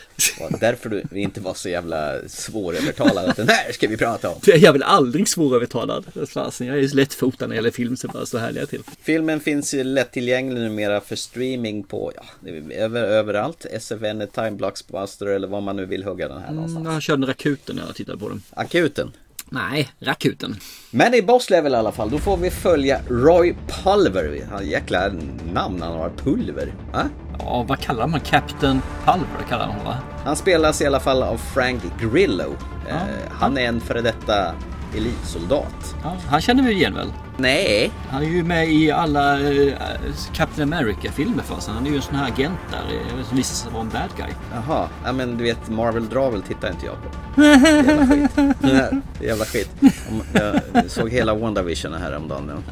[0.61, 4.41] därför du inte var så jävla svårövertalad att den här ska vi prata om.
[4.47, 6.05] Jag är väl aldrig svårövertalad.
[6.15, 6.25] Jag
[6.61, 8.83] är så lättfotad när det gäller film så bara så härliga till.
[9.03, 13.67] Filmen finns ju lättillgänglig numera för streaming på, ja, över, överallt.
[13.81, 16.83] SFN, Time Blockbuster eller vad man nu vill hugga den här mm, någonstans.
[16.83, 18.43] Mm, jag körde Rakuten när jag tittade på den.
[18.51, 19.13] Akuten?
[19.53, 20.57] Nej, Rakuten.
[20.91, 24.47] Men i Boss Level i alla fall, då får vi följa Roy Pulver.
[24.53, 25.09] Han jäkla
[25.53, 26.75] namn han har, Pulver.
[26.93, 27.09] Va?
[27.39, 29.49] Ja, vad kallar man Captain Pulver?
[29.49, 29.99] Kallar han va?
[30.25, 32.55] Han spelas i alla fall av Frank Grillo.
[32.89, 34.55] Ja, eh, han är en före detta
[34.97, 35.95] elitsoldat.
[36.03, 37.09] Ja, han känner vi igen väl?
[37.43, 37.91] Nej.
[38.09, 39.73] Han är ju med i alla uh,
[40.33, 41.75] Captain America-filmer för sig.
[41.75, 44.11] Han är ju en sån här agent där eh, som visar sig vara en bad
[44.17, 44.35] guy.
[44.55, 47.23] Jaha, ja men du vet Marvel Dravel tittar inte jag på.
[47.43, 48.31] Jävla skit.
[49.21, 49.71] Jävla skit.
[50.73, 52.63] Jag såg hela WandaVision häromdagen.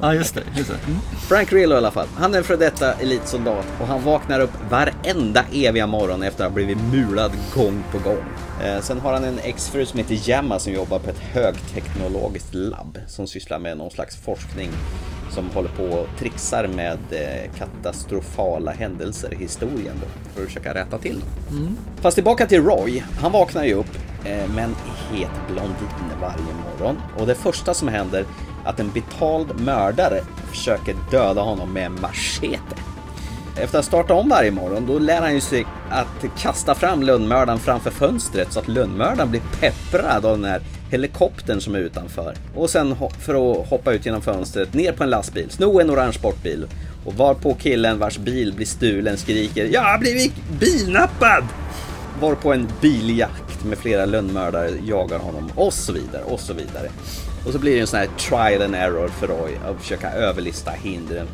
[0.00, 0.42] Ja just det.
[0.56, 0.78] Just det.
[0.86, 0.98] Mm.
[1.28, 2.06] Frank Grillo i alla fall.
[2.16, 6.54] Han är för detta elitsoldat och han vaknar upp varenda eviga morgon efter att ha
[6.54, 8.24] blivit mulad gång på gång.
[8.62, 12.98] Eh, sen har han en exfru som heter Gemma som jobbar på ett högteknologiskt labb
[13.06, 14.70] som sysslar med någon slags forskning
[15.30, 20.74] som håller på och trixar med eh, katastrofala händelser i historien då, för att försöka
[20.74, 21.58] rätta till dem.
[21.58, 21.76] Mm.
[22.00, 23.04] Fast tillbaka till Roy.
[23.20, 24.74] Han vaknar ju upp eh, med en
[25.10, 28.26] het blondin varje morgon och det första som händer är
[28.68, 32.76] att en betald mördare försöker döda honom med en machete.
[33.58, 37.58] Efter att starta om varje morgon, då lär han ju sig att kasta fram lönnmördaren
[37.58, 42.34] framför fönstret så att lönnmördaren blir pepprad av den här helikoptern som är utanför.
[42.54, 46.12] Och sen för att hoppa ut genom fönstret, ner på en lastbil, sno en orange
[46.12, 46.66] sportbil.
[47.04, 51.44] Och varpå killen vars bil blir stulen skriker “Jag har blivit bilnappad!”
[52.20, 56.88] Varpå en biljakt med flera lönnmördare jagar honom och så vidare och så vidare.
[57.46, 60.70] Och så blir det en sån här trial and error för Roy att försöka överlista
[60.70, 61.26] hindren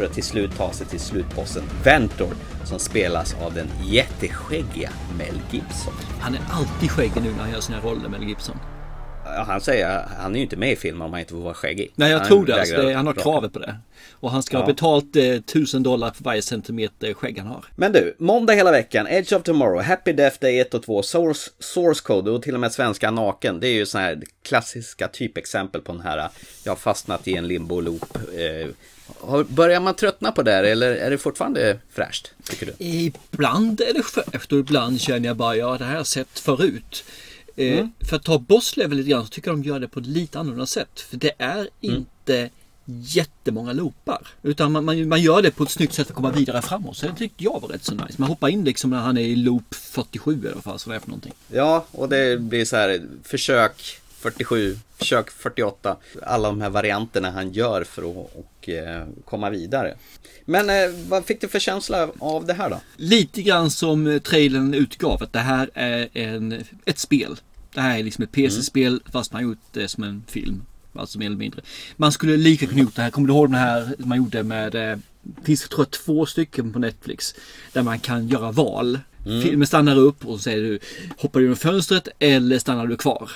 [0.00, 2.34] för att till slut ta sig till slutbossen Ventor
[2.64, 5.92] som spelas av den jätteskäggiga Mel Gibson.
[6.20, 8.56] Han är alltid skäggig nu när han gör sina roller, Mel Gibson.
[9.24, 11.54] Ja, han säger han är ju inte med i filmen om han inte får vara
[11.54, 11.92] skäggig.
[11.94, 12.60] Nej, jag han tror det.
[12.60, 13.76] Alltså, det han har kravet på det.
[14.12, 14.60] Och han ska Ja.
[14.60, 17.64] ha betalt eh, 1000 dollar för varje centimeter skägg han har.
[17.76, 21.50] Men du, måndag hela veckan, Edge of Tomorrow, Happy Death Day 1 och 2, Source,
[21.58, 23.60] source Code och till och med Svenska Naken.
[23.60, 26.28] Det är ju sådana här klassiska typexempel på den här,
[26.64, 28.16] jag har fastnat i en limbo-loop.
[28.16, 28.68] Eh,
[29.48, 32.84] börjar man tröttna på det här eller är det fortfarande fräscht, tycker du?
[32.84, 36.38] Ibland är det fräscht och ibland känner jag bara, ja det här har jag sett
[36.38, 37.04] förut.
[37.56, 37.92] Eh, Mm.
[38.00, 40.06] För att ta boss level lite grann så tycker jag de gör det på ett
[40.06, 41.00] lite annorlunda sätt.
[41.00, 42.50] För det är inte
[42.84, 44.26] jättemånga loopar.
[44.42, 46.96] Utan man, man, man gör det på ett snyggt sätt för att komma vidare framåt.
[46.96, 48.14] Så det tyckte jag var rätt så nice.
[48.16, 51.00] Man hoppar in liksom när han är i loop 47 eller vad fan det är
[51.00, 51.32] för någonting.
[51.48, 55.96] Ja, och det blir så här försök 47, försök 48.
[56.22, 59.96] Alla de här varianterna han gör för att och, eh, komma vidare.
[60.44, 62.80] Men eh, vad fick du för känsla av det här då?
[62.96, 67.36] Lite grann som eh, trailern utgav att det här är en, ett spel.
[67.74, 70.62] Det här är liksom ett PC-spel fast man har gjort det som en film.
[70.94, 71.62] Alltså mer eller mindre.
[71.96, 73.10] Man skulle lika kunna gjort det här.
[73.10, 74.98] Kommer du ihåg den här man gjorde med eh,
[75.42, 77.34] finns tror jag två stycken på Netflix.
[77.72, 78.98] Där man kan göra val.
[79.26, 79.42] Mm.
[79.42, 80.78] Filmen stannar upp och så säger du
[81.16, 83.30] hoppar du genom fönstret eller stannar du kvar.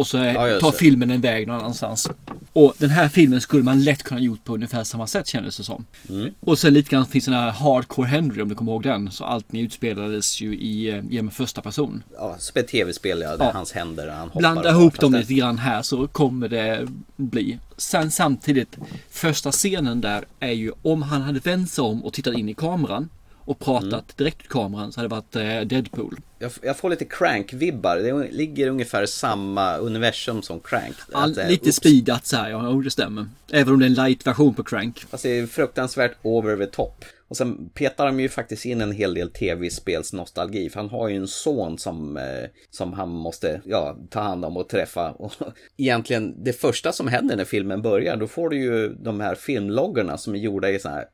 [0.00, 2.10] Och så är, Ja, tar filmen en väg någon annanstans.
[2.52, 5.62] Och den här filmen skulle man lätt kunna gjort på ungefär samma sätt kändes det
[5.64, 5.84] som.
[6.08, 6.30] Mm.
[6.40, 9.10] Och sen lite grann finns den här Hardcore Henry om du kommer ihåg den.
[9.10, 12.02] Så allting utspelades ju i, eh, genom första person.
[12.14, 13.50] Ja, som ett tv-spel, ja, där Ja.
[13.54, 14.38] hans händer, han hoppar.
[14.40, 17.58] Blanda ihop dem lite grann här så kommer det bli.
[17.76, 18.76] Sen samtidigt,
[19.10, 22.54] första scenen där är ju om han hade vänt sig om och tittat in i
[22.54, 24.04] kameran och pratat Mm.
[24.16, 26.20] direkt till kameran så hade det varit eh, Deadpool.
[26.42, 27.96] Jag, jag får lite Crank-vibbar.
[27.96, 30.96] Det ligger ungefär samma universum som Crank.
[31.12, 31.76] All, eh, lite oops.
[31.76, 33.26] speedat så här, ja det stämmer.
[33.50, 35.04] Även om det är en light-version på Crank.
[35.10, 37.04] Fast det är fruktansvärt over the top.
[37.28, 40.70] Och sen petar de ju faktiskt in en hel del tv-spelsnostalgi.
[40.70, 44.56] För han har ju en son som, eh, som han måste ja, ta hand om
[44.56, 45.12] och träffa.
[45.18, 45.32] Och
[45.76, 50.18] egentligen det första som händer när filmen börjar, då får du ju de här filmloggorna
[50.18, 51.04] som är gjorda i så här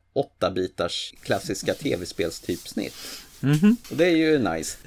[0.41, 2.93] 8-bitars klassiska tv-spelstypsnitt.
[3.39, 3.77] Mhm.
[3.89, 4.77] Och det är ju nice.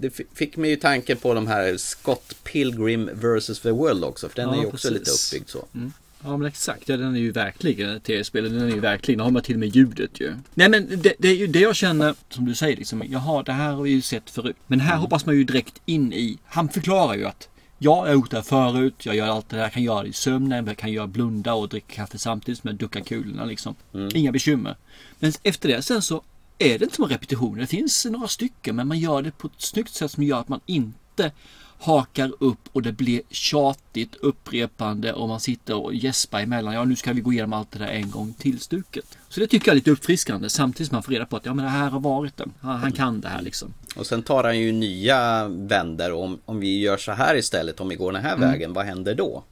[0.00, 3.60] Det fick mig ju tanken på de här Scott Pilgrim vs.
[3.60, 5.66] The World också, för den är ju också lite uppbyggd så.
[5.74, 5.92] Mm.
[6.24, 8.44] Ja men exakt, ja, den är ju verkligen ett tv-spel.
[8.52, 10.34] Den är ju verkligen, har man till och med ljudet ju.
[10.54, 13.52] Nej men det, det är ju det jag känner, som du säger liksom, jaha det
[13.52, 14.56] här har vi ju sett förut.
[14.66, 18.14] Men här hoppas man ju direkt in i, han förklarar ju att Ja, jag har
[18.14, 19.06] gjort det här förut.
[19.06, 19.68] Jag gör allt det där.
[19.68, 20.66] Kan göra det i sömnen.
[20.66, 23.74] Jag kan göra blunda och dricka kaffe samtidigt som jag duckar kulorna liksom.
[24.14, 24.76] Inga bekymmer.
[25.18, 26.22] Men efter det sen så
[26.58, 27.60] är det inte som repetitioner.
[27.60, 30.48] Det finns några stycken men man gör det på ett snyggt sätt som gör att
[30.48, 31.30] man inte
[31.78, 36.74] hakar upp och det blir tjatigt upprepande och man sitter och gäspar emellan.
[36.74, 39.18] Ja, nu ska vi gå igenom allt det där en gång till stuket.
[39.28, 41.54] Så det tycker jag är lite uppfriskande samtidigt som man får reda på att ja,
[41.54, 42.44] men det här har varit det.
[42.60, 43.74] Han, han kan det här liksom.
[43.96, 47.88] Och sen tar han ju nya vänder om, om vi gör så här istället, om
[47.88, 48.50] vi går den här Mm.
[48.50, 49.42] vägen, vad händer då?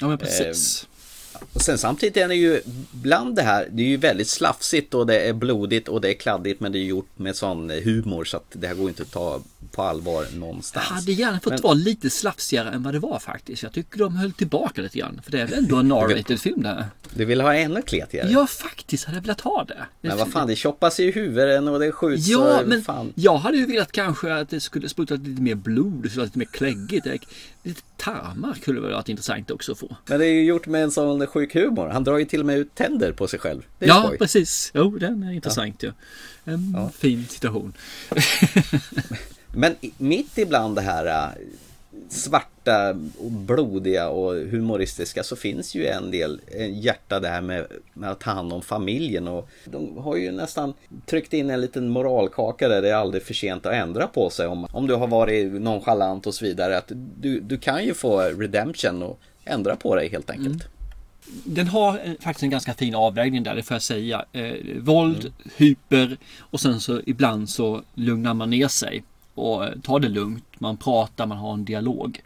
[0.00, 0.86] Ja, men precis.
[1.52, 2.60] Och sen samtidigt är det ju
[2.92, 6.14] bland det här, det är ju väldigt slafsigt och det är blodigt och det är
[6.14, 9.10] kladdigt men det är gjort med sån humor så att det här går inte att
[9.10, 9.40] ta
[9.72, 10.86] på allvar någonstans.
[10.88, 13.62] Jag hade gärna fått Men- vara lite slafsigare än vad det var faktiskt.
[13.62, 15.20] Jag tycker de höll tillbaka lite grann.
[15.24, 16.84] För det är väl ändå en R-rated film det här.
[17.14, 18.28] Du vill ha ännu kletigare?
[18.30, 19.76] Ja, faktiskt hade jag velat ha det.
[20.00, 23.12] Men vad fan, det choppas i huvudet och det skjuts Ja, och men fan.
[23.14, 26.46] jag hade ju velat kanske att det skulle spruta lite mer blod, vara lite mer
[26.46, 27.06] kläggigt.
[27.68, 29.96] Lite tarmar skulle väl varit intressant också att få.
[30.06, 31.88] Men det är ju gjort med en sån sjuk humor.
[31.88, 33.62] Han drar ju till och med ut tänder på sig själv.
[33.78, 34.18] Ja, skoj.
[34.18, 34.70] precis.
[34.74, 35.92] Jo, den är intressant ju.
[36.44, 37.72] En fin situation.
[39.54, 41.34] Men mitt ibland det här
[42.08, 46.40] svarta och blodiga och humoristiska så finns ju en del
[46.70, 50.74] hjärta det här med, med att ta hand om familjen och de har ju nästan
[51.06, 54.46] tryckt in en liten moralkaka där det är aldrig för sent att ändra på sig
[54.46, 58.20] om, om du har varit nonchalant och så vidare att du, du kan ju få
[58.20, 60.68] redemption och ändra på dig helt enkelt.
[61.44, 64.24] Den har eh, faktiskt en ganska fin avvägning där, det får jag säga.
[64.32, 69.02] Eh, våld, hyper och sen så ibland så lugnar man ner sig
[69.38, 70.44] och eh, tar det lugnt.
[70.58, 72.20] Man pratar, man har en dialog.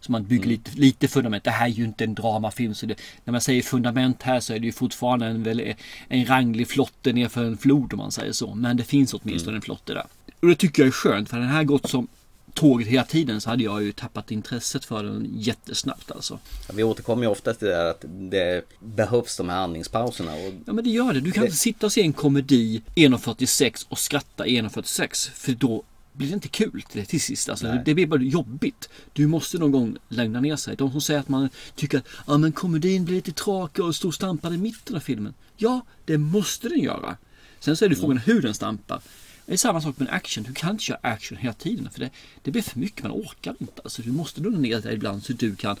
[0.00, 1.44] Så man bygger lite, lite fundament.
[1.44, 2.74] Det här är ju inte en dramafilm.
[2.74, 5.74] Så det, när man säger fundament här så är det ju fortfarande en, väl,
[6.08, 8.54] en ranglig flotte nerför en flod om man säger så.
[8.54, 10.06] Men det finns åtminstone en flotte där.
[10.40, 12.08] Och det tycker jag är skönt för den här gått som
[12.54, 16.38] tåget hela tiden så hade jag ju tappat intresset för den jättesnabbt alltså.
[16.68, 20.32] Ja, Vi återkommer ju ofta till det där att det behövs de här andningspauserna.
[20.34, 21.20] Och Ja men det gör det.
[21.20, 25.82] Du kan Det- inte sitta och se en komedi 1.46 och skratta 1.46 för då
[26.18, 27.48] blir det inte kul till, till sist.
[27.48, 28.88] Alltså, det blir bara jobbigt.
[29.12, 30.76] Du måste någon gång lugna ner sig.
[30.76, 34.10] De som säger att man tycker att ja, men komedin blir lite tråkig och står
[34.10, 35.34] stampad i mitten av filmen.
[35.56, 37.16] Ja, det måste den göra.
[37.60, 39.00] Sen så är det frågan hur den stampar.
[39.46, 40.44] Det är samma sak med action.
[40.44, 42.10] Du kan inte köra action hela tiden för det,
[42.42, 43.02] det blir för mycket.
[43.02, 43.82] Man orkar inte.
[43.84, 45.76] Alltså, du måste lugna ner dig ibland så du kan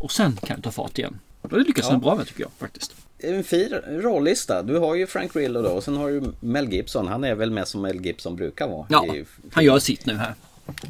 [0.00, 1.18] och sen kan du ta fart igen.
[1.40, 1.90] Och det lyckas Ja.
[1.90, 2.94] han bra med tycker jag faktiskt.
[3.22, 4.62] En fin rollista.
[4.62, 7.08] Du har ju Frank Grillo då och sen har du Mel Gibson.
[7.08, 8.86] Han är väl med som Mel Gibson brukar vara.
[8.90, 10.34] Ja, i- han gör sitt nu här.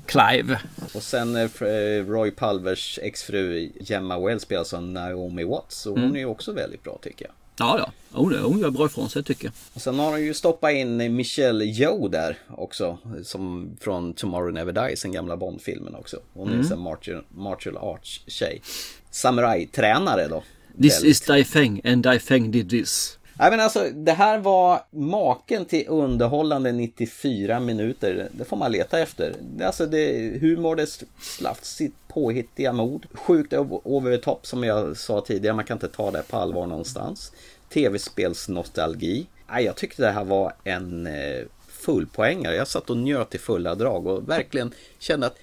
[0.07, 0.61] Clive.
[0.95, 5.87] Och sen eh, fr- Roy Palvers exfru Gemma Wells spelas av Naomi Watts.
[5.87, 6.15] Och hon Mm.
[6.17, 7.35] är ju också väldigt bra tycker jag.
[7.59, 7.93] Ja, ja.
[8.13, 9.53] Hon, hon gör bra ifrån sig tycker jag.
[9.75, 12.99] Och sen har de ju stoppat in Michelle Yeoh där också.
[13.25, 16.21] Som från Tomorrow Never Dies, den gamla Bond-filmen också.
[16.35, 16.73] Hon är Mm.
[16.73, 18.63] en martial, martial arts tjej.
[19.11, 20.43] Samurai-tränare då.
[20.83, 21.11] This Väldigt.
[21.11, 23.19] is Dai Feng and Dai Feng did this.
[23.35, 28.29] Nej men alltså det här var maken till underhållande 94 minuter.
[28.33, 29.35] Det får man leta efter.
[29.63, 30.89] Alltså det är humor, det är
[31.21, 33.07] slafsigt påhittiga mod.
[33.13, 35.57] Sjukt over over the top som jag sa tidigare.
[35.57, 37.33] Man kan inte ta det på allvar någonstans.
[37.73, 39.27] Tv-spelsnostalgi.
[39.51, 42.55] Nej, jag tyckte det här var en eh, fullpoängare.
[42.55, 45.37] Jag satt och njöt i fulla drag och verkligen kände att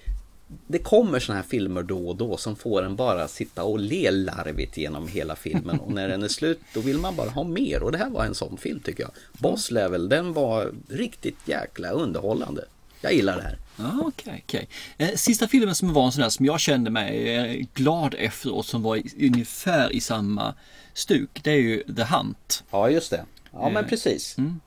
[0.66, 4.10] det kommer såna här filmer då och då som får en bara sitta och le
[4.10, 7.82] larvigt genom hela filmen och när den är slut då vill man bara ha mer
[7.82, 9.10] och det här var en sån film tycker jag.
[9.32, 12.64] Boss Level, den var riktigt jäkla underhållande.
[13.00, 13.58] Jag gillar det här.
[14.02, 14.68] Okej, okej.
[14.98, 18.66] Eh, Sista filmen som var en sån där som jag kände mig eh, glad efteråt
[18.66, 20.54] som var ungefär i samma
[20.94, 21.40] stuk.
[21.42, 22.64] Det är ju The Hunt.
[22.70, 23.24] Ja, just det.
[23.52, 24.38] Ja, men Eh, precis.
[24.38, 24.60] Mm.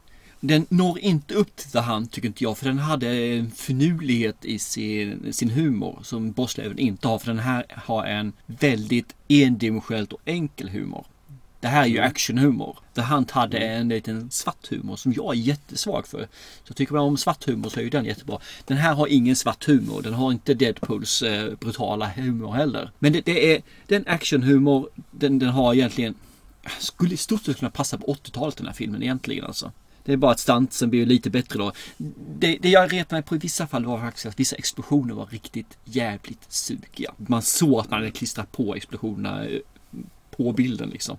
[0.43, 4.45] Den når inte upp till The Hunt tycker inte jag för den hade en finurlighet
[4.45, 10.13] i sin, sin humor som Bossleven inte har för den här har en väldigt endimensionellt
[10.13, 11.05] och enkel humor.
[11.59, 12.07] Det här är ju Mm.
[12.09, 12.77] actionhumor.
[12.93, 16.27] The Hunt hade en liten svart humor som jag är jättesvag för.
[16.67, 18.39] Så tycker man om svart humor så är ju den jättebra.
[18.65, 20.01] Den här har ingen svart humor.
[20.01, 22.91] Den har inte Deadpools eh, brutala humor heller.
[22.99, 26.15] Men det, det är den actionhumor den, den har egentligen
[26.79, 29.71] skulle i stort sett kunna passa på 80-talet den här filmen egentligen alltså.
[30.05, 31.71] Det är bara att stansen blir lite bättre då.
[32.37, 35.25] Det, det jag retade mig på i vissa fall var faktiskt att vissa explosioner var
[35.25, 37.13] riktigt jävligt sugiga.
[37.17, 39.59] Man såg att man hade klistrat på explosionerna eh,
[40.31, 41.17] på bilden liksom.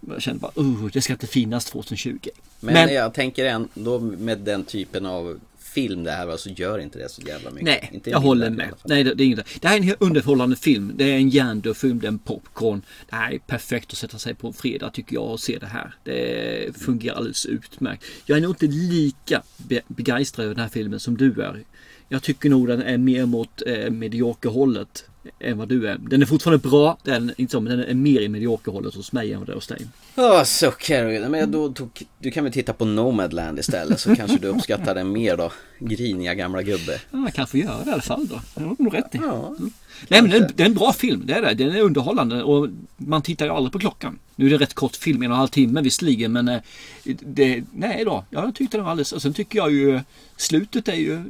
[0.00, 2.18] Jag kände bara, uh, det ska inte finnas 2020.
[2.60, 5.40] Men, jag tänker ändå med den typen av
[5.76, 7.64] film det här var så gör inte det så jävla mycket.
[7.64, 8.70] Nej, inte jag håller med.
[8.84, 9.46] Nej, det, det är inget.
[9.60, 10.92] Det här är en underhållande film.
[10.96, 12.82] Det är en hjärndöd film, det är en popcorn.
[13.10, 15.66] Det här är perfekt att sätta sig på en fredag tycker jag och se det
[15.66, 15.94] här.
[16.04, 18.04] Det fungerar alldeles utmärkt.
[18.26, 21.62] Jag är nog inte lika be- begeistrad över den här filmen som du är.
[22.08, 25.04] Jag tycker nog den är mer mot eh, mediokerhållet
[25.40, 25.98] än vad du är.
[25.98, 29.32] Den är fortfarande bra, den, inte så, men den är mer i mediokerhållet hos mig
[29.32, 29.86] än vad det är hos dig.
[30.16, 31.28] Åh, så Carolina.
[31.28, 35.12] Men då, då, du kan väl titta på Nomadland istället så kanske du uppskattar den
[35.12, 35.52] mer då.
[35.78, 37.00] Griniga gamla gubbe.
[37.10, 38.40] Ja, jag kanske göra det i alla fall då.
[38.54, 39.18] Det har nog rätt i.
[39.18, 39.72] Mm.
[40.08, 41.54] Nej men det är, det är en bra film, det är det.
[41.54, 44.18] Den är underhållande och man tittar ju aldrig på klockan.
[44.36, 46.60] Nu är det rätt kort film, en och en halv timme visserligen men eh,
[47.04, 48.24] det, nej då.
[48.30, 50.00] Jag tyckte den var alldeles, och sen tycker jag ju
[50.36, 51.22] slutet är ju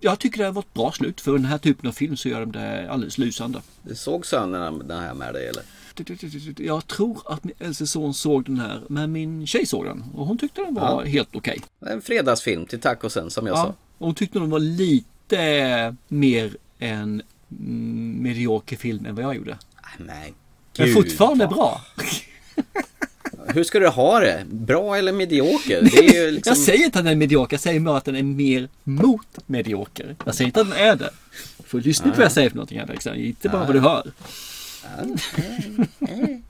[0.00, 2.40] jag tycker det varit ett bra slut för den här typen av film så gör
[2.40, 3.60] de det alldeles lysande.
[3.94, 5.62] Såg sönerna den här med dig eller?
[6.56, 10.26] Jag tror att min äldste son såg den här men min tjej såg den och
[10.26, 11.10] hon tyckte den var Ja.
[11.10, 11.60] helt okej.
[11.80, 13.68] En fredagsfilm till tacosen som jag Ja, sa.
[13.98, 17.22] och hon tyckte den var lite mer en
[18.22, 19.58] medioker film än vad jag gjorde.
[19.98, 20.34] Nej.
[20.78, 21.80] Men Gud, fortfarande vad- bra.
[23.46, 24.44] Hur ska du ha det?
[24.50, 25.82] Bra eller medioker?
[26.32, 26.50] Liksom...
[26.50, 29.26] Jag säger inte att den är medioker, jag säger bara att den är mer mot
[29.46, 30.16] medioker.
[30.24, 31.10] Jag säger inte att den är det.
[31.56, 33.14] Du får lyssna på vad jag säger för någonting här liksom.
[33.14, 34.12] Inte bara vad du hör.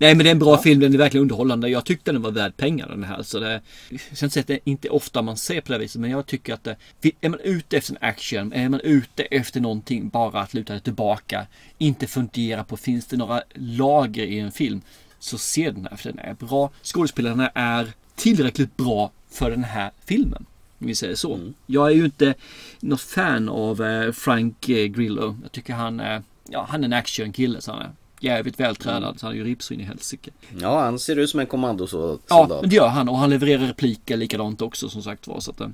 [0.00, 1.68] Nej men det är en bra film, den är verkligen underhållande.
[1.68, 3.22] Jag tyckte den var värd pengar den här.
[3.22, 6.10] Så det, inte säga att det är inte ofta man ser på det viset men
[6.10, 6.64] jag tycker att
[7.00, 10.72] det, är man ute efter en action, är man ute efter någonting bara att luta
[10.72, 11.46] sig tillbaka,
[11.78, 14.80] inte fundera på finns det några lager i en film,
[15.18, 16.70] så se den här för den är bra.
[16.82, 20.46] Skådespelarna är tillräckligt bra för den här filmen.
[20.80, 21.40] Om vi säger så.
[21.66, 22.34] Jag är ju inte
[22.80, 25.38] något fan av eh, Frank eh, Grillo.
[25.42, 29.20] Jag tycker han, eh, ja, han är en actionkille så han är jävligt vältränad.
[29.20, 30.30] Så han är ju ripsvin i helsike.
[30.60, 32.20] Ja, han ser ut som en kommandosoldat.
[32.28, 35.40] Ja, men det gör han och han levererar repliker likadant också som sagt var.
[35.40, 35.68] Så att, eh,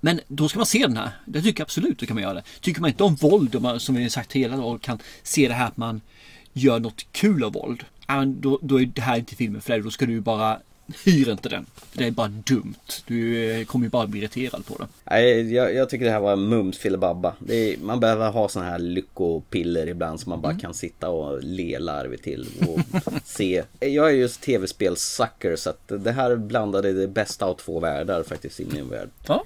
[0.00, 1.10] men då ska man se den här.
[1.24, 2.42] Det tycker jag absolut, då kan man göra det.
[2.60, 5.54] Tycker man inte om våld, man, som vi har sagt hela dagen, kan se det
[5.54, 6.00] här att man
[6.52, 7.84] gör något kul av våld.
[8.26, 9.82] Då, då är det här inte filmen för dig.
[9.82, 10.58] Då ska du bara
[11.04, 11.66] hyra inte den.
[11.92, 12.74] Det är bara dumt.
[13.06, 14.86] Du eh, kommer ju bara bli irriterad på det.
[15.04, 17.34] Nej, jag, jag tycker det här var mums filibabba.
[17.48, 21.78] Är, Man behöver ha sådana här lyckopiller ibland som man bara kan sitta och le
[21.78, 22.80] larvigt till och
[23.24, 23.62] se.
[23.80, 28.60] Jag är just tv-spelssucker så att det här blandade det bästa av två världar faktiskt
[28.60, 29.08] i min värld.
[29.26, 29.44] Ja.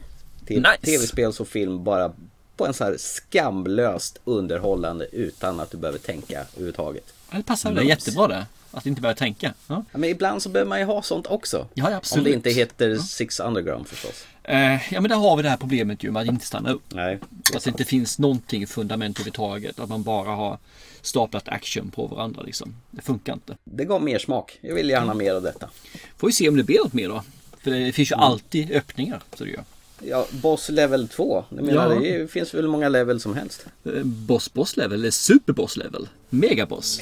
[0.49, 0.79] Nice.
[0.83, 2.13] Tv-spels och film bara
[2.57, 7.15] på en så här skamlöst underhållande utan att du behöver tänka överhuvudtaget.
[7.37, 8.47] Det passar väl jättebra det.
[8.75, 9.55] Att inte börja tänka.
[9.67, 9.85] Ja.
[9.93, 11.67] Ja, men ibland så behöver man ju ha sånt också.
[11.75, 12.19] Ja, absolut.
[12.21, 14.25] Om det inte heter Six Underground förstås.
[14.45, 16.83] Eh, ja men där har vi det här problemet ju med att inte stanna upp.
[16.89, 17.19] Nej.
[17.57, 19.79] Att det inte finns någonting fundament överhuvudtaget.
[19.81, 20.59] Att man bara har
[21.03, 22.75] staplat action på varandra liksom.
[22.91, 23.57] Det funkar inte.
[23.65, 24.59] Det gav mer smak.
[24.61, 25.69] Jag vill gärna mer av detta.
[26.17, 27.23] Får vi se om det blir något mer då.
[27.63, 29.23] För det finns ju alltid öppningar.
[29.35, 29.65] Så det gör.
[30.05, 31.45] Ja, Boss Level 2.
[31.49, 32.01] Jag menar, Ja.
[32.01, 33.67] det finns väl många level som helst.
[33.85, 36.09] Eh, Boss Boss level, eller Super Boss level.
[36.29, 37.01] Megaboss.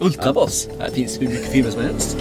[0.00, 0.68] Ultraboss.
[0.78, 2.16] Det finns hur mycket filmer som helst.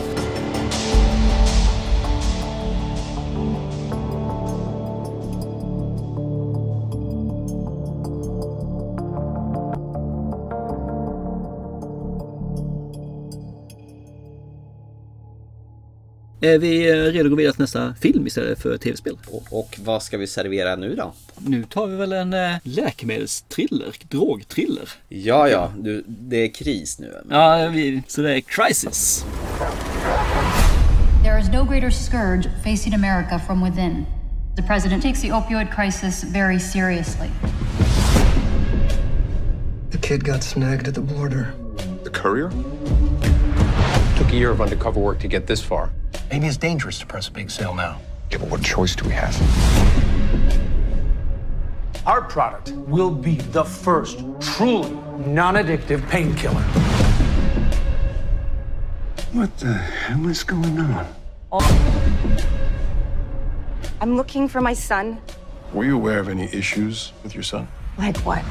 [16.39, 19.17] Vi eh, redo att gå vidare till nästa film istället för tv-spel?
[19.27, 21.13] Och, och vad ska vi servera nu då?
[21.37, 24.89] Nu tar vi väl en eh, läkemedelstriller, drogtriller.
[25.07, 27.13] Ja, ja, du, det är kris nu.
[27.29, 29.25] Ja, vi, så det är Crisis.
[31.23, 34.05] There is no greater scourge facing America from within.
[34.55, 37.29] The president takes the opioid crisis very seriously.
[39.91, 41.53] The kid got snagged at the border.
[42.03, 42.51] The courier?
[44.29, 45.89] Took a year of undercover work to get this far.
[46.29, 47.99] Maybe it's dangerous to press a big sale now.
[48.29, 49.35] Yeah, but what choice do we have?
[52.05, 54.91] Our product will be the first truly
[55.25, 56.61] non addictive painkiller.
[59.31, 61.07] What the hell is going on?
[63.99, 65.19] I'm looking for my son.
[65.73, 67.67] Were you aware of any issues with your son?
[67.97, 68.45] Like what?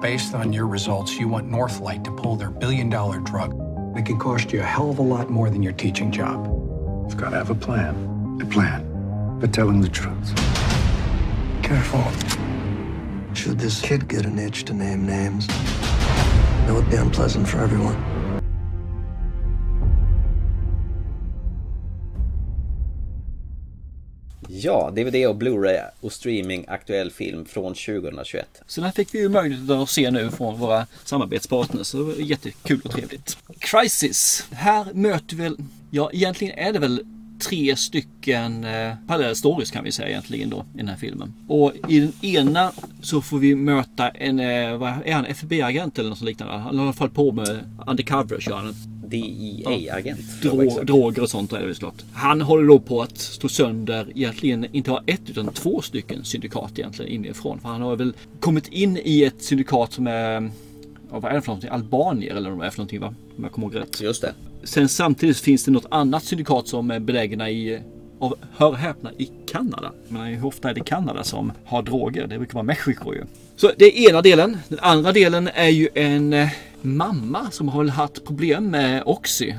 [0.00, 3.52] Based on your results, you want Northlight to pull their billion dollar drug.
[3.96, 6.46] It can cost you a hell of a lot more than your teaching job.
[7.08, 8.38] You've got to have a plan.
[8.40, 10.32] A plan for telling the truth.
[11.64, 12.04] Careful.
[13.34, 15.48] Should this kid get an itch to name names,
[16.68, 18.17] it would be unpleasant for everyone.
[24.50, 28.62] Ja, DVD och Blu-ray och streaming aktuell film från 2021.
[28.66, 31.86] Så den här fick vi ju möjlighet att se nu från våra samarbetspartners.
[31.86, 33.38] Så det var jättekul och trevligt.
[33.58, 34.46] Crisis.
[34.50, 35.56] Här möter vi väl,
[35.90, 37.04] ja egentligen är det väl
[37.38, 41.34] tre stycken eh, parallella stories kan vi säga egentligen då i den här filmen.
[41.48, 42.72] Och i den ena
[43.02, 46.54] så får vi möta en, eh, vad är han, FBI-agent eller något liknande.
[46.54, 48.74] Han har i alla fall på med undercover kör han.
[49.10, 50.20] DEA-agent.
[50.42, 52.02] Dro- droger och sånt är det väl klart.
[52.12, 56.78] Han håller då på att slå sönder egentligen inte bara ett utan två stycken syndikat
[56.78, 57.60] egentligen inifrån.
[57.60, 60.50] För han har väl kommit in i ett syndikat som är
[61.10, 61.70] vad är det för någonting?
[61.70, 63.14] Albanier eller vad det är för någonting va?
[63.36, 64.00] Om jag kommer ihåg rätt.
[64.00, 64.34] Just det.
[64.64, 67.80] Sen samtidigt finns det något annat syndikat som är belägna i
[68.18, 69.92] av, hör häpna, i Kanada.
[70.08, 72.26] Men hur ofta är det Kanada som har droger?
[72.26, 73.24] Det brukar vara Mexiko ju.
[73.56, 74.56] Så det är ena delen.
[74.68, 76.48] Den andra delen är ju en eh,
[76.82, 79.54] mamma som har väl haft problem med Oxy.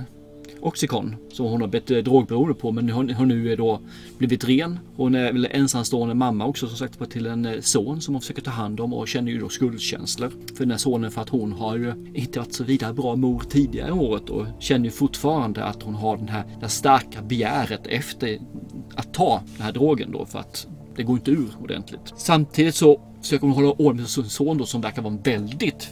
[0.62, 3.82] Oxycon som hon har blivit eh, drogberoende på men hon har nu är då
[4.18, 4.80] blivit ren.
[4.96, 8.42] Hon är väl ensamstående mamma också som sagt till en eh, son som hon försöker
[8.42, 11.52] ta hand om och känner ju då skuldkänslor för den här sonen för att hon
[11.52, 15.64] har ju inte varit så vidare bra mor tidigare i året och känner ju fortfarande
[15.64, 18.40] att hon har den här, det här starka begäret efter
[18.96, 22.14] att ta den här drogen då för att det går inte ur ordentligt.
[22.18, 25.90] Samtidigt så försöker hon hålla ordning med sin son då som verkar vara en väldigt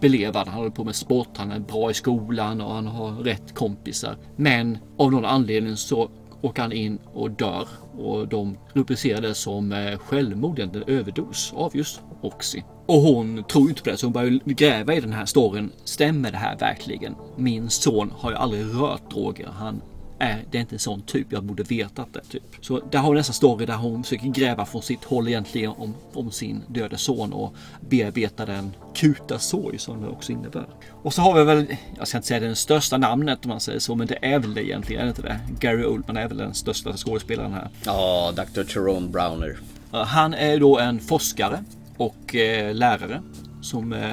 [0.00, 0.48] belevad.
[0.48, 4.16] Han håller på med sport, han är bra i skolan och han har rätt kompisar.
[4.36, 6.10] Men av någon anledning så
[6.42, 7.68] åker han in och dör
[7.98, 12.62] och de rubricerar det som eh, självmord, en överdos av just Oxy.
[12.86, 15.72] Och hon tror inte på det så hon börjar gräva i den här storyn.
[15.84, 17.14] Stämmer det här verkligen?
[17.36, 19.48] Min son har ju aldrig rört droger.
[19.58, 19.82] Han
[20.20, 21.32] är, det är inte en sån typ.
[21.32, 22.20] Jag borde vetat det.
[22.20, 22.42] Typ.
[22.60, 25.94] Så där har vi nästa story där hon försöker gräva från sitt håll egentligen om,
[26.12, 27.54] om sin döde son och
[27.88, 30.66] bearbeta den kuta sorg som det också innebär.
[31.02, 33.78] Och så har vi väl, jag ska inte säga den största namnet om man säger
[33.78, 35.40] så, men det är väl det egentligen, är det inte det?
[35.60, 37.68] Gary Oldman är väl den största skådespelaren här.
[37.84, 38.62] Ja, Dr.
[38.62, 39.58] Tyrone Browner.
[39.90, 41.64] Han är då en forskare
[41.96, 43.22] och eh, lärare
[43.62, 44.10] som eh,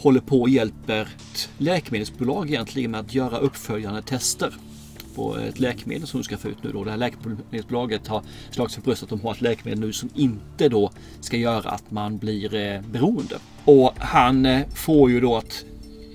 [0.00, 1.08] håller på och hjälper
[1.58, 4.54] läkemedelsbolag egentligen med att göra uppföljande tester
[5.14, 6.84] på ett läkemedel som du ska få ut nu då.
[6.84, 10.10] Det här läkemedelsbolaget har slagit sig för bröstet att de har ett läkemedel nu som
[10.14, 10.90] inte då
[11.20, 13.36] ska göra att man blir eh, beroende.
[13.64, 15.64] Och han eh, får ju då att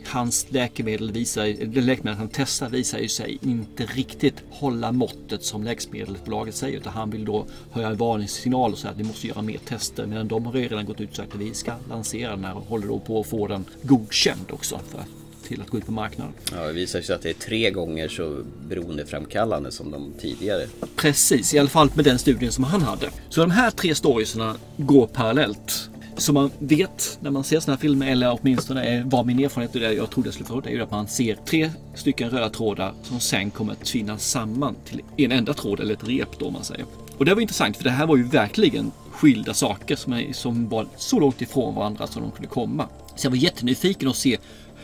[0.10, 5.64] hans läkemedel visar, det läkemedel han testar visar ju sig inte riktigt hålla måttet som
[5.64, 9.42] läkemedelsbolaget säger utan han vill då höja en varningssignal och säga att vi måste göra
[9.42, 12.46] mer tester medan de har redan gått ut och sagt att vi ska lansera den
[12.46, 15.04] här och håller då på att få den godkänd också för,
[15.50, 16.34] till att gå ut på marknaden.
[16.52, 20.68] Ja, det visar sig att det är tre gånger så beroendeframkallande som de tidigare.
[20.96, 23.10] Precis, i alla fall med den studien som han hade.
[23.30, 25.90] Så de här tre storiesarna går parallellt.
[26.18, 29.76] som man vet när man ser sådana här filmer, eller åtminstone är, var min erfarenhet
[29.76, 32.30] och det jag trodde jag skulle få, det är ju att man ser tre stycken
[32.30, 36.40] röda trådar som sen kommer att tvinnas samman till en enda tråd eller ett rep
[36.40, 36.86] då om man säger.
[37.18, 40.70] Och det var intressant för det här var ju verkligen skilda saker som, är, som
[40.70, 42.88] var så långt ifrån varandra som de kunde komma.
[43.16, 44.38] Så jag var jättenyfiken att se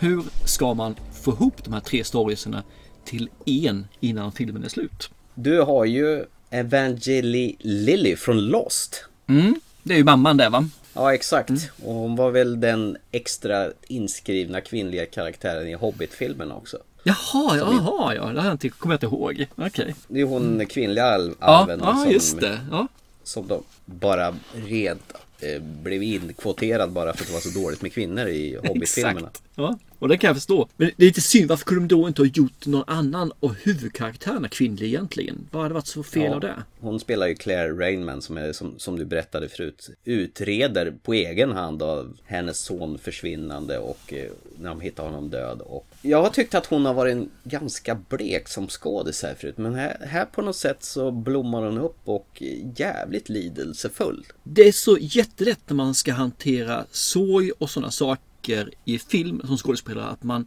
[0.06, 2.64] hur ska man få ihop de här tre storiesarna
[3.06, 5.10] till en innan filmen är slut.
[5.34, 9.06] Du har ju Evangeli Lilly från Lost.
[9.28, 10.70] Mm, det är ju mamman där va?
[10.94, 11.50] Ja exakt.
[11.50, 11.62] Mm.
[11.84, 16.78] Och hon var väl den extra inskrivna kvinnliga karaktären i Hobbit-filmerna också.
[17.04, 18.26] Jaha, jaha, ja.
[18.26, 19.48] Det har jag inte, kommer jag inte ihåg.
[19.56, 19.68] Okej.
[19.68, 19.94] Okay.
[20.08, 21.36] Det är hon kvinnliga alven.
[21.40, 22.60] Ja, ja som, just det.
[22.72, 22.88] Ja.
[23.24, 25.14] Som de bara rent
[25.60, 29.30] blev inkvoterad bara för att det var så dåligt med kvinnor i Hobbit-filmerna.
[29.56, 30.68] Ja, och det kan jag förstå.
[30.78, 33.56] Men det är lite synd, varför kunde de då inte ha gjort någon annan av
[33.56, 35.48] huvudkaraktärerna kvinnlig egentligen?
[35.52, 36.64] Vad hade varit så fel ja, av det?
[36.80, 41.52] Hon spelar ju Claire Rainman som, är, som, som du berättade förut, utreder på egen
[41.52, 44.30] hand av hennes son försvinnande och eh,
[44.60, 45.62] när de hittar honom död.
[45.62, 49.58] Och jag har tyckt att hon har varit en ganska blek som skådis här förut,
[49.58, 52.44] men här, här på något sätt så blommar hon upp och
[52.76, 54.26] jävligt lidelsefull.
[54.44, 59.42] Det är så jättelätt när man ska hantera sorg och sådana saker saker i film
[59.46, 60.46] som skådespelare att man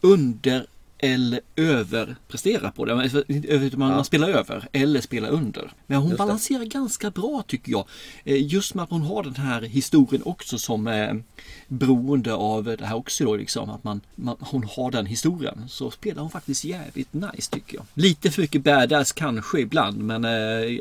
[0.00, 0.66] under
[1.04, 2.94] eller överpresterar på det.
[2.94, 3.10] Man,
[3.70, 3.76] ja.
[3.76, 5.72] man spelar över eller spelar under.
[5.86, 7.86] Men hon balanserar ganska bra tycker jag.
[8.24, 11.22] Eh, just med att hon har den här historien också som är
[11.68, 13.70] beroende av det här också då liksom.
[13.70, 15.68] Att man, man, hon har den historien.
[15.68, 17.86] Så spelar hon faktiskt jävligt nice tycker jag.
[17.94, 20.30] Lite för mycket badass kanske ibland men eh,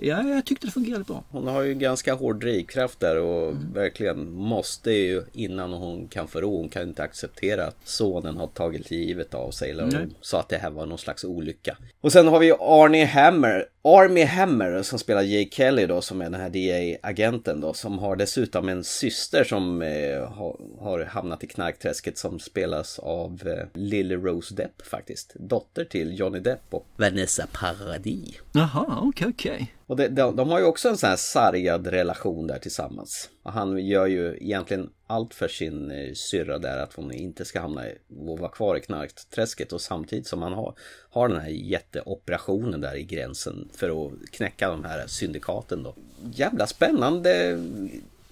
[0.02, 1.24] ja, jag tyckte det fungerade bra.
[1.30, 3.74] Hon har ju ganska hård drivkraft där och mm.
[3.74, 6.58] verkligen måste ju innan hon kan ro.
[6.58, 9.72] Hon kan inte acceptera att sonen har tagit livet av sig.
[9.72, 11.78] Eller sa att det här var någon slags olycka.
[12.02, 16.30] Och sen har vi Arnie Hammer Army Hammer som spelar Jay Kelly då som är
[16.30, 20.32] den här DA-agenten då som har dessutom en syster som eh,
[20.80, 25.34] har, hamnat i knarkträsket som spelas av eh, Lily Rose Depp faktiskt.
[25.36, 28.36] Dotter till Johnny Depp och Vanessa Paradis.
[28.52, 29.54] Jaha, okej okay, okej.
[29.54, 29.68] Okay.
[29.88, 33.30] Och de, de, de, har ju också en sån här sargad relation där tillsammans.
[33.44, 37.62] Och han gör ju egentligen allt för sin eh, syrra där att hon inte ska
[37.62, 37.86] hamna
[38.28, 40.76] och vara kvar i knarkträsket och samtidigt som han har,
[41.10, 45.96] har den här jätteoperationen där i gränsen för att knäcka de här syndikaten då.
[46.34, 47.64] Jävla spännande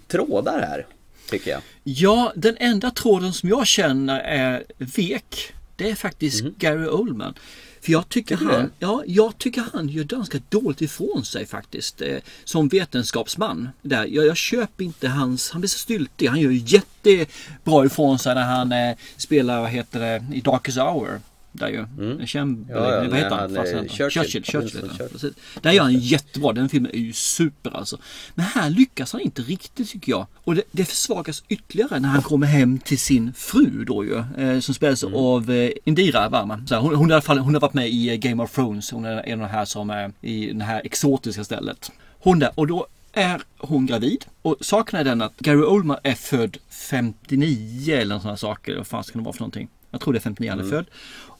[0.07, 0.87] trådar här,
[1.29, 1.61] tycker jag.
[1.83, 6.53] Ja, den enda tråden som jag känner är vek, det är faktiskt mm.
[6.57, 7.33] Gary Oldman.
[7.81, 12.01] För jag tycker, han, ja, jag tycker han gör ganska dåligt ifrån sig faktiskt.
[12.01, 13.69] Eh, som vetenskapsman.
[13.81, 14.05] Där.
[14.05, 16.27] Jag, jag köper inte hans, han blir så styltig.
[16.27, 21.21] Han gör jättebra ifrån sig när han eh, spelar, vad heter det, i Darkest Hour
[21.51, 21.77] där ju.
[21.77, 22.27] Mm.
[22.27, 23.55] Känd, ja, ja, vad heter han?
[23.55, 23.89] han Churchill.
[23.89, 25.33] Churchill, Churchill, Churchill.
[25.61, 26.53] Där gör han jättebra.
[26.53, 27.97] Den filmen är ju super alltså.
[28.35, 30.27] Men här lyckas han inte riktigt tycker jag.
[30.35, 34.23] Och det, det försvagas ytterligare när han kommer hem till sin fru då ju.
[34.37, 35.15] Eh, som spelas mm.
[35.15, 36.63] av eh, Indira Varma.
[36.67, 38.91] Så hon, hon, fall, hon har varit med i eh, Game of Thrones.
[38.91, 41.91] Hon är en av de här som är i det här exotiska stället.
[42.19, 42.51] Hon där.
[42.55, 44.25] Och då är hon gravid.
[44.41, 48.77] Och saken är den att Gary Oldman är född 59 eller sådana saker.
[48.77, 49.69] Vad fan ska det vara för någonting?
[49.91, 50.71] Jag tror det är 59 han är mm.
[50.71, 50.85] född.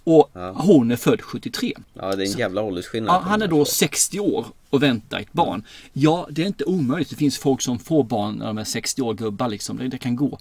[0.10, 0.52] Och ja.
[0.52, 1.74] hon är född 73.
[1.94, 3.16] Ja, det är en jävla åldersskillnad.
[3.16, 5.64] Ja, han är då 60 år och väntar ett barn.
[5.94, 7.10] Ja, det är inte omöjligt.
[7.10, 9.78] Det finns folk som får barn när de är 60 år gubbar liksom.
[9.78, 10.40] Det, det kan gå.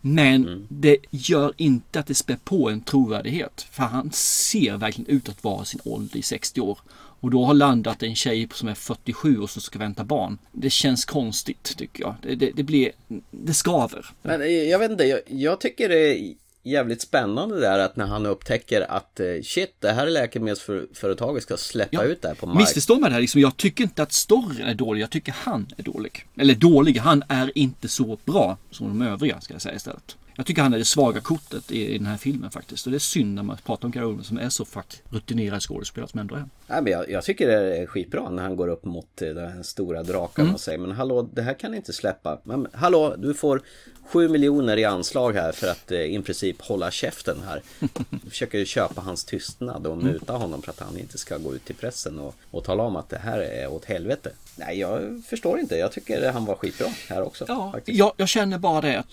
[0.00, 0.66] Men mm.
[0.68, 3.66] det gör inte att det spär på en trovärdighet.
[3.70, 6.78] För han ser verkligen ut att vara sin ålder i 60 år.
[7.20, 10.38] Och då har landat en tjej som är 47 och som ska vänta barn.
[10.52, 12.14] Det känns konstigt tycker jag.
[12.22, 12.92] Det, det, det blir,
[13.30, 14.06] det skaver.
[14.22, 16.34] Men jag vet inte, jag, jag tycker det
[16.66, 21.96] jävligt spännande där att när han upptäcker att eh, shit, det här läkemedelsföretaget ska släppa
[21.96, 22.02] ja.
[22.02, 22.62] ut det här på marknaden.
[22.62, 25.82] Missförstå mig här, liksom, jag tycker inte att storyn är dålig, jag tycker han är
[25.82, 26.26] dålig.
[26.36, 30.16] Eller dålig, han är inte så bra som de övriga ska jag säga istället.
[30.36, 32.86] Jag tycker han är det svaga kortet i, i den här filmen faktiskt.
[32.86, 36.10] Och det är synd när man pratar om Gary som är så faktiskt rutinerad skådespelare
[36.10, 36.44] som ändå är.
[36.66, 39.64] Nej, men jag, jag, tycker det är skitbra när han går upp mot eh, den
[39.64, 40.54] stora draken mm.
[40.54, 42.38] och säger men hallå det här kan ni inte släppa.
[42.44, 43.62] Men hallå du får
[44.08, 47.62] 7 miljoner i anslag här för att eh, i princip hålla käften här.
[48.10, 50.06] Du försöker köpa hans tystnad och mm.
[50.06, 52.96] muta honom för att han inte ska gå ut till pressen och, och tala om
[52.96, 54.30] att det här är åt helvete.
[54.56, 55.76] Nej, jag förstår inte.
[55.76, 57.44] Jag tycker han var skitbra här också.
[57.48, 59.06] Ja, jag, jag känner bara det att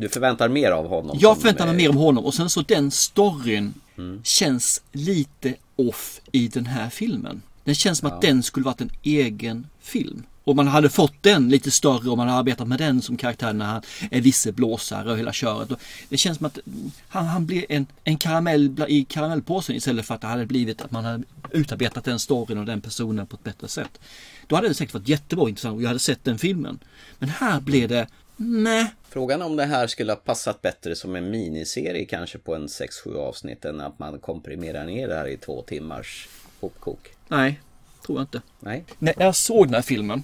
[0.00, 1.16] du förväntar mer av honom?
[1.20, 4.20] Jag förväntar mig mer om honom och sen så den storyn mm.
[4.24, 7.42] känns lite off i den här filmen.
[7.64, 8.14] Den känns som ja.
[8.14, 10.22] att den skulle varit en egen film.
[10.44, 13.52] Och man hade fått den lite större och man hade arbetat med den som karaktär
[13.52, 15.68] när han är visselblåsare och hela köret.
[16.08, 16.58] Det känns som att
[17.08, 20.90] han, han blir en, en karamell i karamellpåsen istället för att det hade blivit att
[20.90, 24.00] man hade utarbetat den storyn och den personen på ett bättre sätt.
[24.46, 26.78] Då hade det säkert varit jättebra och intressant och jag hade sett den filmen.
[27.18, 28.06] Men här blev det
[28.40, 28.94] Nej.
[29.08, 33.16] Frågan om det här skulle ha passat bättre som en miniserie kanske på en 6-7
[33.16, 36.28] avsnitt än att man komprimerar ner det här i två timmars
[36.60, 37.08] hopkok.
[37.28, 37.60] Nej,
[38.06, 38.42] tror jag inte.
[38.60, 38.84] Nej.
[38.98, 40.22] När jag såg den här filmen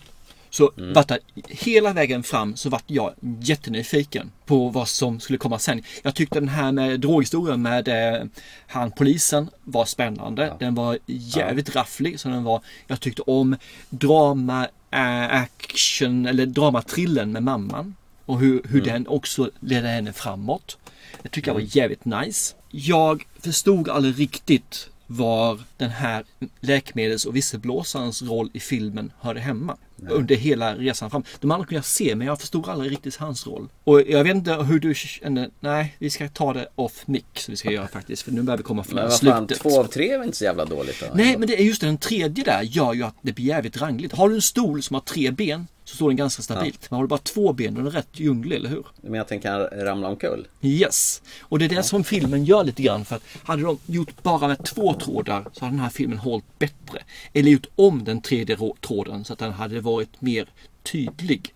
[0.51, 0.93] så Mm.
[0.93, 5.83] vart det hela vägen fram så vart jag jättenyfiken på vad som skulle komma sen.
[6.03, 8.23] Jag tyckte den här med droghistorien med eh,
[8.67, 10.53] han polisen var spännande.
[10.59, 12.21] Den var jävligt rafflig.
[12.21, 13.57] Så den var, jag tyckte om
[13.91, 17.95] drama, eh, action eller dramatrillen med mamman.
[18.27, 18.93] Och hur, hur Mm.
[18.93, 20.79] den också ledde henne framåt.
[21.22, 21.68] Det tycker jag Mm.
[21.68, 22.55] var jävligt nice.
[22.70, 26.25] Jag förstod aldrig riktigt var den här
[26.61, 29.77] läkemedels och visselblåsarens roll i filmen hörde hemma.
[30.11, 31.25] Under hela resan fram.
[31.41, 33.68] De andra kunde jag se men jag förstod aldrig riktigt hans roll.
[33.85, 35.51] Och jag vet inte hur du känner.
[35.61, 38.22] Nej, vi ska ta det off mic så vi ska göra faktiskt.
[38.22, 39.61] För nu börjar vi komma vad fan, slutet.
[39.62, 41.07] två av tre är väl inte så jävla dåligt då?
[41.14, 44.12] Nej, men det är just den tredje där gör ju att det blir jävligt rangligt.
[44.14, 46.91] Har du en stol som har tre ben så står den ganska stabilt.
[46.91, 48.87] Men har bara två ben är den rätt djunglig, eller hur?
[49.01, 50.47] Men jag tänker ramla omkull.
[50.63, 51.23] Yes.
[51.41, 53.05] Och det är det som filmen gör lite grann.
[53.05, 56.59] För att hade de gjort bara med två trådar så hade den här filmen hållit
[56.59, 57.03] bättre.
[57.33, 60.49] Eller gjort om den tredje rå- tråden så att den hade varit mer
[60.83, 61.55] tydlig.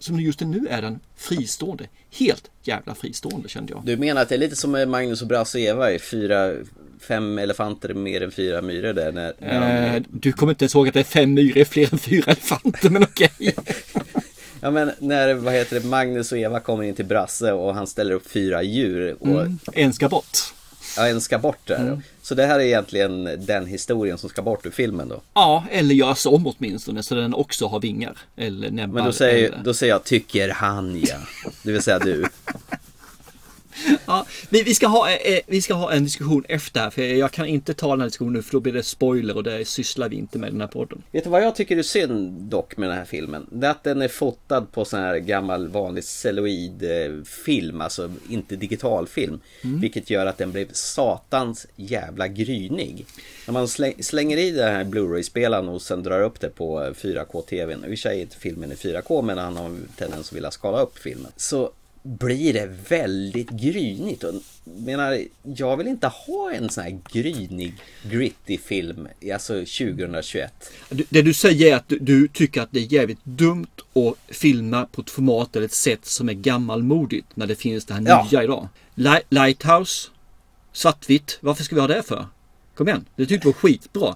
[0.00, 1.88] Som just nu är den fristående.
[2.10, 3.82] Helt jävla fristående kände jag.
[3.84, 6.52] Du menar att det är lite som Magnus och Brasse och Eva i fyra,
[7.04, 9.12] fem elefanter är mer än fyra myror där?
[9.12, 11.64] När, när Eh, de, du kommer inte ens ihåg att det är fem myror är
[11.64, 13.30] fler än fyra elefanter, men okej.
[14.60, 17.86] ja men när, vad heter det, Magnus och Eva kommer in till Brasse och han
[17.86, 19.58] ställer upp fyra djur och Mm.
[19.72, 20.38] En ska bort.
[20.96, 21.80] ja, en ska bort där.
[21.80, 22.02] Mm.
[22.22, 25.20] Så det här är egentligen den historien som ska bort ur filmen då.
[25.34, 28.18] Ja, eller göras om åtminstone så den också har vingar.
[28.36, 28.94] Eller näbbar.
[28.94, 29.64] Men då säger, eller...
[29.64, 31.16] då säger jag tycker han ja.
[31.62, 32.24] Det vill säga du.
[34.06, 37.30] Ja, vi, vi, ska ha, eh, vi ska ha en diskussion efter här, för jag
[37.30, 40.08] kan inte ta den här diskussionen nu för då blir det spoiler och det sysslar
[40.08, 41.02] vi inte med i den här podden.
[41.10, 43.46] Vet du vad jag tycker är synd dock med den här filmen?
[43.50, 49.40] Det är att den är fotad på sån här gammal vanlig celluloid-film, alltså inte digitalfilm.
[49.64, 49.80] Mm.
[49.80, 53.06] Vilket gör att den blev satans jävla grynig.
[53.46, 57.78] När man släng, slänger i den här Blu-ray-spelaren och sen drar upp det på 4K-TVn.
[57.80, 60.36] I och för sig är inte filmen i 4K men han har en tendens att
[60.36, 61.32] vilja skala upp filmen.
[61.36, 61.70] Så
[62.02, 64.24] blir det väldigt grynigt.
[64.24, 64.34] Och,
[64.64, 67.74] menar, jag vill inte ha en sån här grynig,
[68.10, 70.52] gritty film, alltså 2021.
[70.90, 74.86] Du- Det du säger är att du, tycker att det är jävligt dumt att filma
[74.86, 78.28] på ett format eller ett sätt som är gammalmodigt när det finns det här Ja.
[78.30, 78.68] nya idag.
[78.94, 80.08] Li- Lighthouse,
[80.72, 82.26] svartvitt, varför ska vi ha det för?
[82.74, 84.14] Kom igen, det tyckte vi var skitbra.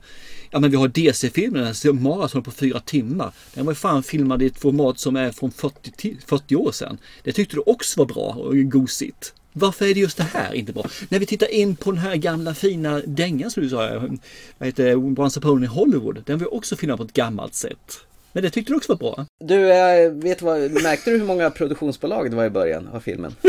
[0.50, 3.32] Ja men vi har DC-filmen, maraton på fyra timmar.
[3.54, 6.72] Den var ju fan filmad i ett format som är från 40, ti- 40 år
[6.72, 6.98] sedan.
[7.24, 9.32] Det tyckte du också var bra och gosigt.
[9.52, 10.86] Varför är det just det här inte bra?
[11.08, 14.02] När vi tittar in på den här gamla fina dängan som du sa, eh,
[14.58, 16.22] vad heter Once upon in Hollywood.
[16.26, 17.98] Den var ju också filmad på ett gammalt sätt.
[18.32, 19.26] Men det tyckte du också var bra.
[19.44, 23.34] Du, eh, vet vad, märkte du hur många produktionsbolag det var i början av filmen?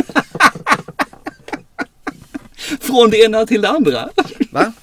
[2.82, 4.10] Från det ena till det andra.
[4.52, 4.74] Va?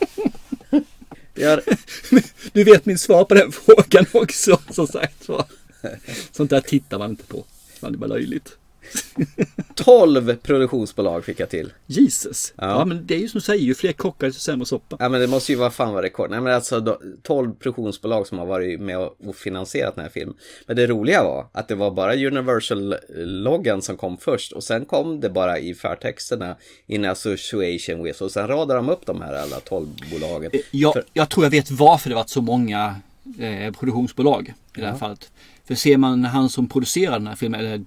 [1.35, 1.61] Jag,
[2.53, 5.45] Du vet min svar på den frågan också, som sagt var.
[6.33, 7.45] Sånt där tittar man inte på.
[7.81, 8.57] Man det är bara löjligt.
[9.75, 11.73] 12 produktionsbolag fick jag till.
[11.87, 12.53] Jesus.
[12.57, 12.67] Ja.
[12.69, 12.85] Ja.
[12.85, 14.97] men det är ju som du säger, ju fler kockar desto sämre soppa.
[15.01, 16.31] Ja men det måste ju vara fan vara rekord.
[16.31, 20.37] Nej men alltså då, 12 produktionsbolag som har varit med och finansierat den här filmen.
[20.67, 25.21] Men det roliga var att det var bara Universal-loggan som kom först och sen kom
[25.21, 26.57] det bara i förtexterna
[26.87, 30.51] in association with och sen radade de upp de här alla 12 bolagen.
[30.71, 32.97] Jag, För- jag tror jag vet varför det varit så många
[33.39, 34.99] eh, produktionsbolag i det här Ja.
[34.99, 35.31] fallet.
[35.65, 37.85] För ser man han som producerar den här filmen, eller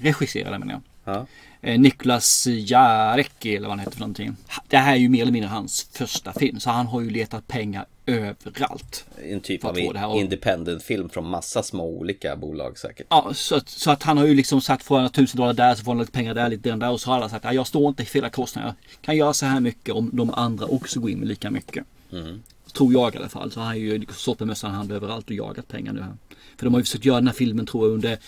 [0.00, 1.14] regisserar den menar jag.
[1.14, 1.26] Ja.
[1.62, 4.36] Eh, Niklas Jarecki eller vad han heter för någonting.
[4.68, 6.60] Det här är ju mer eller mindre hans första film.
[6.60, 9.04] Så han har ju letat pengar överallt.
[9.22, 13.06] En typ För av independent film från massa små olika bolag säkert.
[13.10, 15.74] Ja, så att, så att han har ju liksom satt får han tusen dollar där
[15.74, 17.66] så får han lite pengar där, lite där och så har alla sagt att jag
[17.66, 18.74] står inte i fel kostnader.
[18.90, 21.84] Jag kan göra så här mycket om de andra också går in med lika mycket.
[22.12, 22.42] Mm.
[22.72, 23.52] Tror jag i alla fall.
[23.52, 26.14] Så han har ju stått med mössan i hand överallt och jagat pengar nu här.
[26.60, 28.18] För de har ju försökt göra den här filmen tror jag under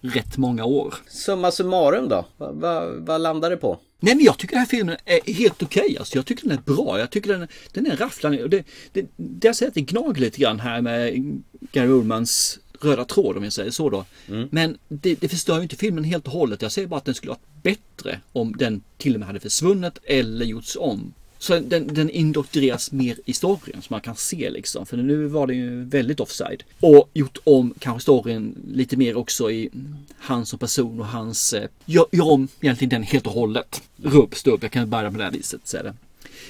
[0.00, 0.94] rätt många år.
[1.08, 2.26] Summa summarum då?
[2.36, 3.78] Vad va, vad landar det på?
[4.00, 5.96] Nej men jag tycker den här filmen är helt okej.
[5.98, 6.18] Alltså.
[6.18, 6.98] Jag tycker den är bra.
[6.98, 8.48] Jag tycker den, den är rafflande.
[8.48, 9.06] Det, det,
[9.42, 11.32] jag säger att det gnager lite grann här med
[11.72, 14.04] Gary Oldmans röda tråd om jag säger så då.
[14.50, 16.62] Men det, det förstör ju inte filmen helt och hållet.
[16.62, 19.98] Jag säger bara att den skulle varit bättre om den till och med hade försvunnit
[20.04, 21.14] eller gjorts om.
[21.42, 24.86] Så den, den indoktrineras mer i storyn som man kan se liksom.
[24.86, 26.62] För nu var den ju väldigt offside.
[26.80, 29.70] Och gjort om kanske storyn lite mer också i
[30.18, 31.52] han som person och hans...
[31.52, 33.82] Eh, gör, gör om egentligen den helt och hållet.
[34.02, 35.94] Rubb, stubb, jag kan börja på det här viset säga det.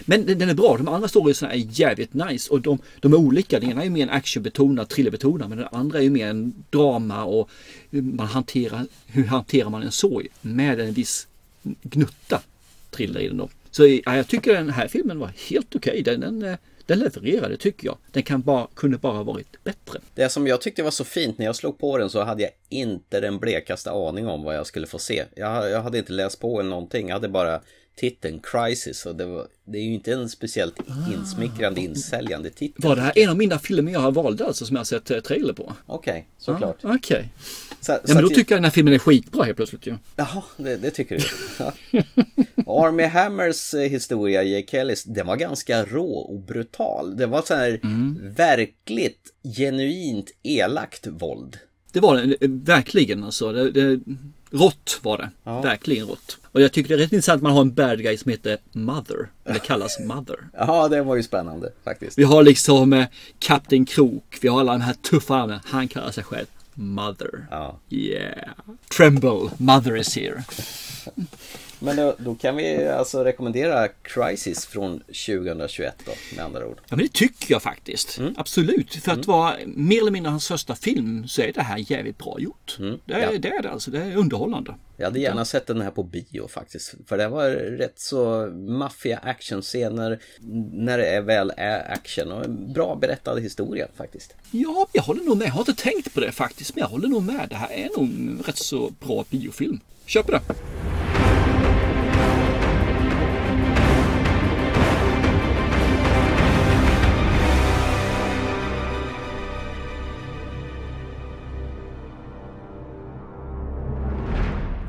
[0.01, 0.77] Men den, den är bra.
[0.77, 3.61] De andra storiesarna är jävligt nice och de, de är olika.
[3.61, 6.65] Den ena är ju mer en actionbetonad, thrillerbetonad men den andra är ju mer en
[6.71, 7.51] drama och
[7.91, 11.27] hur man hanterar, hur hanterar man en sorg med en viss
[11.83, 12.43] gnutta
[12.91, 13.49] thriller i den då.
[13.73, 16.01] Så ja, jag tycker den här filmen var helt okej.
[16.01, 16.03] Okay.
[16.03, 17.97] Den, den, eh, den levererade tycker jag.
[18.11, 20.01] Den kan bara, kunde bara varit bättre.
[20.15, 22.51] Det som jag tyckte var så fint när jag slog på den så hade jag
[22.69, 25.25] inte den blekaste aning om vad jag skulle få se.
[25.35, 27.09] Jag, jag hade inte läst på eller någonting.
[27.09, 27.61] Jag hade bara
[27.95, 30.75] titeln Crisis och det, var, det är ju inte en speciellt
[31.15, 32.85] insmickrande, insäljande titel.
[32.85, 35.11] Var det här en av mina filmer jag har valt alltså som jag har sett
[35.11, 35.73] eh, trailer på?
[35.87, 36.77] Okej, såklart.
[36.83, 37.29] Ah, Okej.
[37.81, 39.97] Så, ja, men då tycker jag den här filmen är skitbra helt plötsligt ju.
[40.17, 41.99] Jaha, det, det tycker du.
[42.67, 44.67] Army Hammers eh, historia, J.
[44.71, 47.17] Kellys, den var ganska rå och brutal.
[47.17, 48.35] Det var så här mm.
[48.35, 51.59] verkligt genuint elakt våld.
[51.93, 53.53] Det var det eh, verkligen alltså.
[53.53, 54.01] Det, det,
[54.51, 55.31] rått var det.
[55.45, 55.61] Ja.
[55.61, 56.39] Verkligen rått.
[56.53, 58.59] Och jag tycker det är rätt intressant att man har en bad guy som heter
[58.73, 59.31] Mother.
[59.45, 60.37] Eller kallas Mother.
[60.59, 62.19] Ja, det var ju spännande faktiskt.
[62.19, 63.07] Vi har liksom eh,
[63.39, 64.39] Kapten Krok.
[64.41, 65.61] Vi har alla de här tuffa namnen.
[65.65, 67.47] Han kallar sig själv Mother.
[67.51, 67.79] Ja.
[67.91, 68.49] Yeah.
[68.97, 70.45] Tremble, Mother is here.
[71.83, 76.77] Men då, då, kan vi alltså rekommendera Crisis från 2021 då, med andra ord.
[76.89, 78.19] Ja, men det tycker jag faktiskt.
[78.19, 78.35] Mm.
[78.37, 78.95] Absolut.
[78.95, 79.27] För att mm.
[79.27, 82.77] vara mer eller mindre hans första film så är det här jävligt bra gjort.
[82.79, 82.99] Mm.
[83.05, 83.39] Det, är, ja.
[83.39, 83.91] det är det alltså.
[83.91, 84.75] Det är underhållande.
[84.97, 86.95] Jag hade gärna sett den här på bio faktiskt.
[87.07, 90.19] För det var rätt så maffiga actionscener
[90.73, 94.35] när det väl är action och en bra berättad historia faktiskt.
[94.51, 95.47] Ja, jag håller nog med.
[95.47, 97.47] Jag har inte tänkt på det faktiskt, men jag håller nog med.
[97.49, 99.81] Det här är nog en rätt så bra biofilm.
[100.07, 100.33] Kör på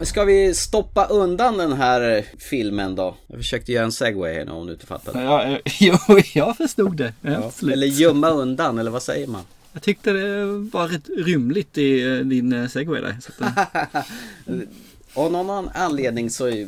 [0.06, 3.16] Ska vi stoppa undan den här filmen då?
[3.28, 5.24] Jag försökte göra en segway här nu om du inte fattade.
[5.24, 5.98] Ja, jo,
[6.34, 7.14] jag förstod det.
[7.22, 9.42] Ja, eller gömma undan, eller vad säger man?
[9.74, 13.18] Jag tyckte det var rätt rymligt i eh, din eh, segway där.
[15.14, 16.68] Av någon anledning så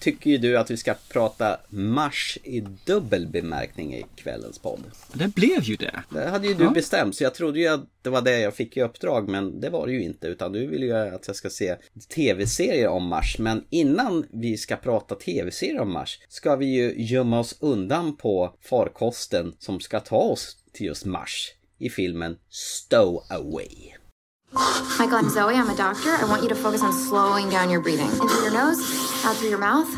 [0.00, 4.80] tycker ju du att vi ska prata Mars i dubbel bemärkning i kvällens podd.
[5.12, 6.02] Det blev ju det.
[6.10, 6.70] Det hade ju du ja.
[6.70, 9.70] bestämt så jag trodde ju att det var det jag fick i uppdrag men det
[9.70, 11.76] var det ju inte utan du vill ju att jag ska se
[12.14, 13.38] tv-serier om Mars.
[13.38, 18.54] Men innan vi ska prata tv-serier om Mars ska vi ju gömma oss undan på
[18.60, 23.99] farkosten som ska ta oss till just Mars i filmen Stowaway.
[24.52, 25.54] Michael, I'm Zoe.
[25.54, 26.10] I'm a doctor.
[26.10, 28.10] I want you to focus on slowing down your breathing.
[28.10, 28.80] In through your nose,
[29.24, 29.88] out through your mouth.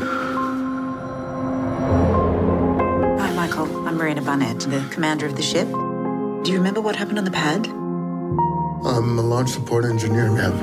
[3.19, 3.87] Hi, Michael.
[3.87, 5.67] I'm Marina Barnett, the commander of the ship.
[5.67, 7.67] Do you remember what happened on the pad?
[7.67, 10.53] I'm a launch support engineer, ma'am.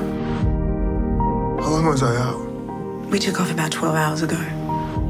[1.59, 2.39] How long was I out?
[3.09, 4.37] We took off about 12 hours ago.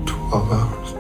[0.08, 0.94] 12 hours?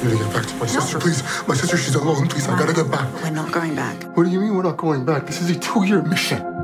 [0.00, 0.66] I need to get back to my no.
[0.66, 1.22] sister, please.
[1.46, 2.28] My sister, she's alone.
[2.28, 3.12] Please, no, I gotta get back.
[3.22, 4.02] We're not going back.
[4.16, 5.26] What do you mean we're not going back?
[5.26, 6.57] This is a two-year mission.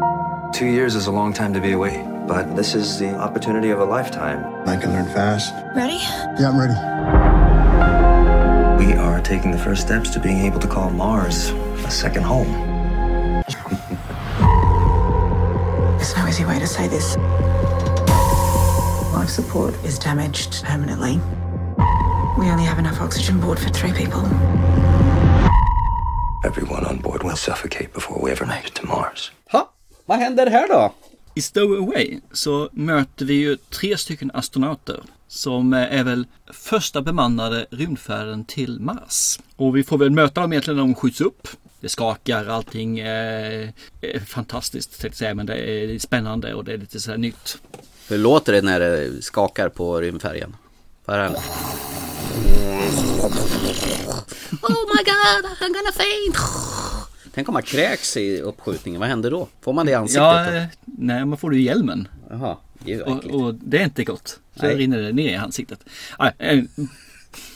[0.55, 3.81] Two years is a long time to be away, but this is the opportunity of
[3.81, 4.39] a lifetime.
[4.69, 5.53] I can learn fast.
[5.75, 5.97] Ready?
[6.41, 6.75] Yeah, I'm ready.
[8.87, 11.51] We are taking the first steps to being able to call Mars
[11.85, 12.47] a second home.
[15.99, 17.17] There's no easy way to say this.
[19.13, 21.21] Life support is damaged permanently.
[22.39, 24.25] We only have enough oxygen board for three people.
[26.45, 29.33] Everyone on board will suffocate before we ever make it to Mars.
[30.07, 30.95] Vad händer här då?
[31.35, 38.45] I Stowaway så möter vi ju tre stycken astronauter som är väl första bemannade rymdfärden
[38.45, 39.39] till Mars.
[39.57, 41.49] Och vi får väl möta dem egentligen när de skjuts upp.
[41.81, 43.73] Det skakar, allting är,
[44.27, 47.59] fantastiskt tänkte jag säga, men det är spännande och det är lite så här nytt.
[48.09, 50.57] Hur låter det när det skakar på rymdfärjan?
[54.63, 56.37] Oh my god, I'm gonna faint!
[57.35, 59.49] Tänk om man kräks i uppskjutningen, vad händer då?
[59.61, 60.23] Får man det i ansiktet?
[60.23, 60.67] Ja, då?
[60.85, 62.09] nej, man får det i hjälmen.
[62.31, 62.57] Jaha,
[63.07, 64.41] och, och det är inte gott.
[64.57, 64.77] Så nej.
[64.77, 65.79] rinner det ner i ansiktet.
[66.39, 66.63] Äh,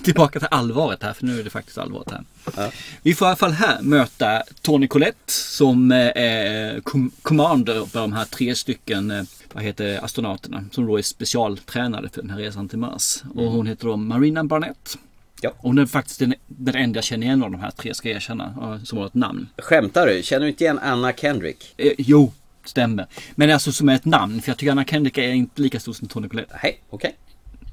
[0.04, 2.24] tillbaka till allvaret här, för nu är det faktiskt allvaret här.
[2.56, 2.70] Ja.
[3.02, 6.80] Vi får i alla fall här möta Tony Collette som är
[7.22, 9.22] commander på de här tre stycken eh,
[9.52, 13.22] vad heter astronauterna som då är specialtränade för den här resan till Mars.
[13.34, 13.54] Och mm.
[13.54, 14.98] hon heter då Marina Barnett.
[15.40, 15.52] Ja.
[15.58, 18.16] Hon är faktiskt den, den enda jag känner igen av de här tre, ska jag
[18.16, 19.48] erkänna, som har ett namn.
[19.58, 20.22] Skämtar du?
[20.22, 21.74] Känner du inte igen Anna Kendrick?
[21.76, 22.32] Eh, jo,
[22.64, 23.06] stämmer.
[23.34, 25.92] Men alltså som är ett namn, för jag tycker Anna Kendrick är inte lika stor
[25.92, 26.58] som Tony Collette.
[26.62, 26.96] Nej, okej.
[26.96, 27.12] Okay.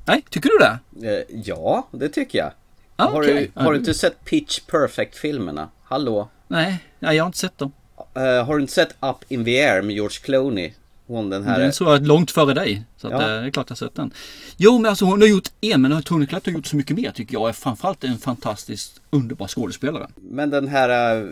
[0.08, 1.10] Nej, tycker du det?
[1.10, 2.52] Eh, ja, det tycker jag.
[2.96, 3.34] Ah, har, okay.
[3.56, 5.70] du, har du inte sett Pitch Perfect-filmerna?
[5.84, 6.30] Hallå?
[6.48, 7.72] Nej, jag har inte sett dem.
[8.18, 10.74] Uh, har du inte sett Up in the Air med George Clooney?
[11.08, 11.60] Hon den här...
[11.60, 12.84] Den såg jag långt före dig.
[12.98, 13.14] Så Ja.
[13.22, 14.12] eh, det är klart jag sett den.
[14.58, 17.12] Jo men alltså hon har gjort en men Tony Collette har gjort så mycket mer
[17.12, 17.50] tycker jag.
[17.50, 20.08] Är framförallt en fantastiskt underbar skådespelare.
[20.16, 21.30] Men den här uh,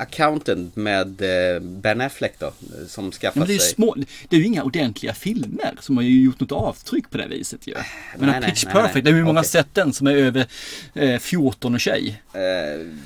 [0.00, 1.22] accountant med
[1.54, 2.52] eh, Ben Affleck då,
[2.88, 3.74] som skaffat Men det är sig...
[3.74, 3.94] små,
[4.28, 7.66] det är ju inga ordentliga filmer som har ju gjort något avtryck på det viset
[7.66, 7.74] ju.
[8.18, 9.02] Men nej, Pitch nej, Perfect, nej.
[9.02, 9.50] det är hur många Okej.
[9.50, 10.46] sett den som är över
[10.94, 12.22] eh, 14 och tjej?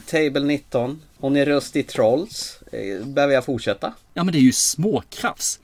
[0.07, 1.01] Table 19.
[1.19, 2.59] Hon är röst i Trolls.
[2.73, 3.93] Eh, behöver jag fortsätta?
[4.15, 5.59] Ja men det är ju småkrafs.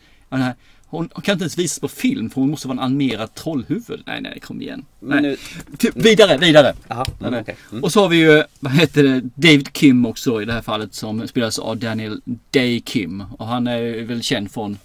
[0.89, 4.03] Hon, hon kan inte ens visas på film för hon måste vara en animerad trollhuvud.
[4.07, 4.85] Nej, nej, kom igen.
[5.01, 5.23] Nej.
[5.23, 5.37] nu-
[5.79, 6.75] Ty- Vidare, vidare.
[6.89, 7.41] Nej, nej.
[7.41, 7.57] okej.
[7.73, 7.85] Mm.
[7.85, 10.95] Och så har vi ju, vad heter det, David Kim också i det här fallet
[10.95, 12.21] som spelas av Daniel
[12.51, 13.21] Day Kim.
[13.39, 14.79] Och han är väl känd från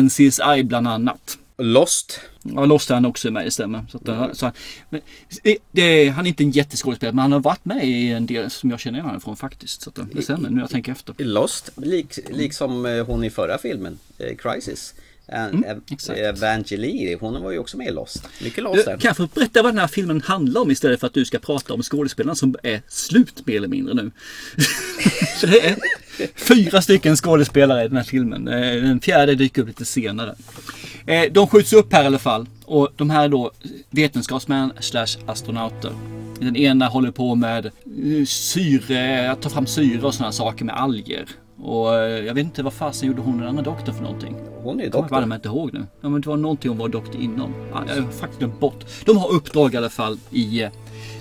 [0.00, 1.38] NCSI bland annat.
[1.58, 2.20] Lost.
[2.42, 3.84] Ja, Lost är han också med, det stämmer.
[3.90, 4.34] Så att, mm.
[4.34, 4.52] så,
[4.90, 5.00] men,
[5.42, 8.50] det, det, han är inte en jätteskådespelare men han har varit med i en del
[8.50, 9.82] som jag känner igen honom från faktiskt.
[9.82, 11.14] Så att, det stämmer nu jag tänker efter.
[11.18, 14.94] I Lost, lik, liksom eh, hon i förra filmen, eh, Crisis.
[15.28, 15.80] Mm, Ev-
[16.16, 18.28] Evangeline, hon var ju också med i Lost.
[18.42, 18.92] Mycket Lost där.
[18.98, 21.38] Kan jag få berätta vad den här filmen handlar om istället för att du ska
[21.38, 24.10] prata om skådespelarna som är slut mer eller mindre nu?
[25.40, 25.76] Så det är
[26.36, 28.48] fyra stycken skådespelare i den här filmen.
[28.48, 30.34] Eh, Den fjärde dyker upp lite senare.
[31.06, 32.46] Eh, De skjuts upp här i alla fall.
[32.64, 33.50] Och de här är då
[33.90, 35.92] vetenskapsmän slash astronauter.
[36.40, 40.74] Den ena håller på med eh, syre, att ta fram syre och sådana saker med
[40.76, 41.26] alger.
[41.62, 44.36] Och eh, jag vet inte vad fasen gjorde hon den andra doktorn för någonting.
[44.62, 45.34] Hon är ju Jag kommer doktor.
[45.34, 45.86] inte ihåg nu.
[46.00, 47.54] Ja, men det var någonting hon var doktor inom.
[47.72, 48.84] Ja, jag har faktiskt glömt bort.
[49.06, 50.70] De har uppdrag i alla fall i, eh,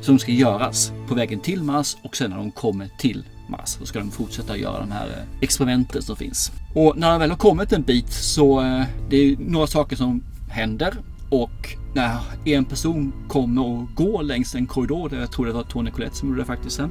[0.01, 3.85] som ska göras på vägen till Mars och sen när de kommer till Mars så
[3.85, 6.51] ska de fortsätta göra de här eh, experimenten som finns.
[6.75, 8.61] Och när de väl har kommit en bit så
[9.09, 10.93] det är några saker som händer
[11.29, 15.63] och när en person kommer och går längs en korridor, där jag tror det var
[15.63, 16.89] Tony Collette som gjorde det faktiskt sen,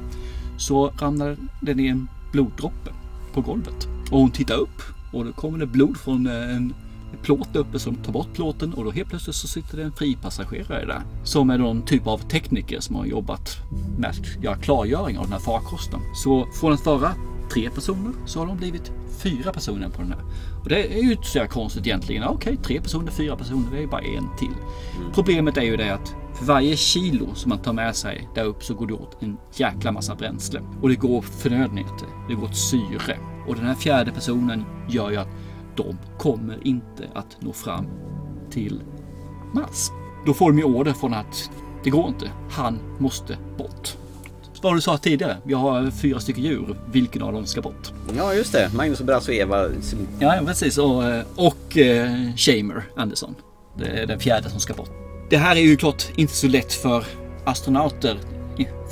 [0.57, 2.91] så ramlar den i en bloddroppe
[3.33, 3.87] på golvet.
[4.11, 6.73] Och hon tittar upp och då kommer det blod från eh, en
[7.21, 10.85] plåt uppe som tar bort plåten och då helt plötsligt så sitter det en fripassagerare
[10.85, 11.01] där.
[11.23, 13.57] Som är någon typ av tekniker som har jobbat
[13.97, 15.99] med att göra klargöring av den här farkosten.
[16.15, 17.13] Så från att vara
[17.53, 18.91] tre personer så har de blivit
[19.23, 20.21] fyra personer på den här.
[20.63, 22.23] Och det är ju inte så konstigt egentligen.
[22.23, 24.55] Okej, tre personer, fyra personer, det är bara en till.
[25.13, 28.63] Problemet är ju det att för varje kilo som man tar med sig där upp
[28.63, 30.61] så går det åt en jäkla massa bränsle.
[30.81, 33.17] Och det går åt förnödenheter, det går åt syre.
[33.47, 35.29] Och den här fjärde personen gör ju att
[35.75, 37.85] de kommer inte att nå fram
[38.49, 38.81] till
[39.53, 39.89] Mars.
[40.25, 41.51] Då får de ju order från att
[41.83, 42.31] det går inte.
[42.51, 43.97] Han måste bort.
[44.61, 46.75] Vad du sa tidigare, vi har fyra stycken djur.
[46.91, 47.91] Vilken av dem ska bort?
[48.17, 48.71] Ja, just det.
[48.75, 49.69] Magnus och Brasse och Eva.
[50.19, 50.77] Ja, precis.
[50.77, 53.35] Och, eh, och eh, Shamer Anderson.
[53.77, 54.89] Det är den fjärde som ska bort.
[55.29, 57.05] Det här är ju klart inte så lätt för
[57.45, 58.17] astronauter,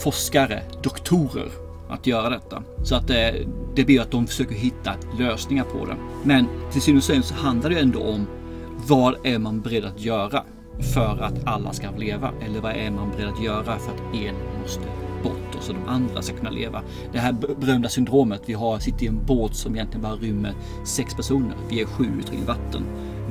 [0.03, 1.49] forskare, doktorer
[1.89, 2.63] att göra detta.
[2.83, 3.35] Så att det,
[3.75, 5.95] det blir att de försöker hitta lösningar på det.
[6.23, 8.27] Men till syvende och sist så handlar det ändå om
[8.87, 10.43] vad är man beredd att göra
[10.93, 12.31] för att alla ska leva?
[12.45, 14.83] Eller vad är man beredd att göra för att en måste
[15.59, 16.81] och så de andra ska kunna leva?
[17.11, 18.41] Det här berömda syndromet.
[18.45, 20.53] Vi har, sitter i en båt som egentligen bara rymmer
[20.85, 21.55] sex personer.
[21.69, 22.83] Vi är sju ute i vatten.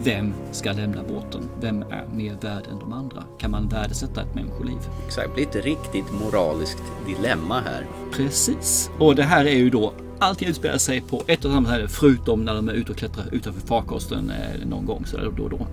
[0.04, 1.48] Vem ska lämna båten?
[1.60, 3.24] Vem är mer värd än de andra?
[3.38, 4.78] Kan man värdesätta ett människoliv?
[5.06, 7.86] Exakt, det blir ett riktigt moraliskt dilemma här.
[8.12, 8.90] Precis.
[8.98, 12.44] Och det här är ju då Allting utspelar sig på ett och samma ställe förutom
[12.44, 15.50] när de är ute och klättrar utanför farkosten eh, någon gång så där då och
[15.50, 15.66] då.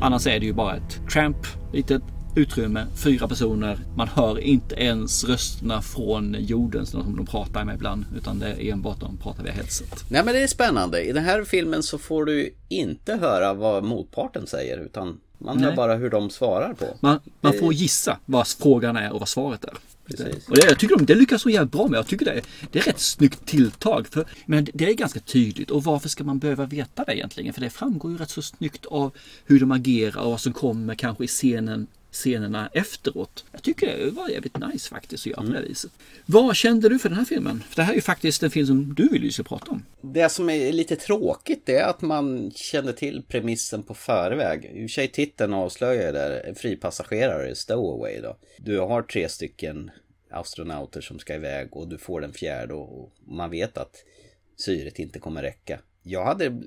[0.00, 1.36] Annars är det ju bara ett tramp,
[1.72, 2.02] litet
[2.36, 3.78] utrymme, fyra personer.
[3.96, 8.72] Man hör inte ens rösterna från jorden som de pratar med ibland utan det är
[8.72, 10.04] enbart de pratar via headset.
[10.10, 11.02] Nej men det är spännande.
[11.02, 15.66] I den här filmen så får du inte höra vad motparten säger utan man hör
[15.66, 15.76] Nej.
[15.76, 16.86] bara hur de svarar på.
[17.00, 19.74] Man, man får gissa vad frågan är och vad svaret är.
[20.06, 20.48] Precis.
[20.48, 21.98] Och det, jag tycker de, det lyckas så jävligt bra med.
[21.98, 24.06] Jag tycker det är, det är rätt snyggt tilltag.
[24.06, 25.70] För, men det, det är ganska tydligt.
[25.70, 27.52] Och varför ska man behöva veta det egentligen?
[27.52, 29.12] För det framgår ju rätt så snyggt av
[29.44, 31.86] hur de agerar och vad som kommer kanske i scenen
[32.16, 33.44] scenerna efteråt.
[33.52, 35.90] Jag tycker det var jävligt nice faktiskt att göra på det viset.
[36.26, 37.62] Vad kände du för den här filmen?
[37.68, 39.84] För det här är ju faktiskt en film som du vill ju prata om.
[40.00, 44.64] Det som är lite tråkigt det är att man känner till premissen på förväg.
[44.64, 48.36] I och för sig titeln avslöjar där en fripassagerare, stowaway då.
[48.58, 49.90] Du har tre stycken
[50.30, 54.04] astronauter som ska iväg och du får den fjärde och man vet att
[54.56, 55.78] syret inte kommer räcka.
[56.02, 56.62] Jag hade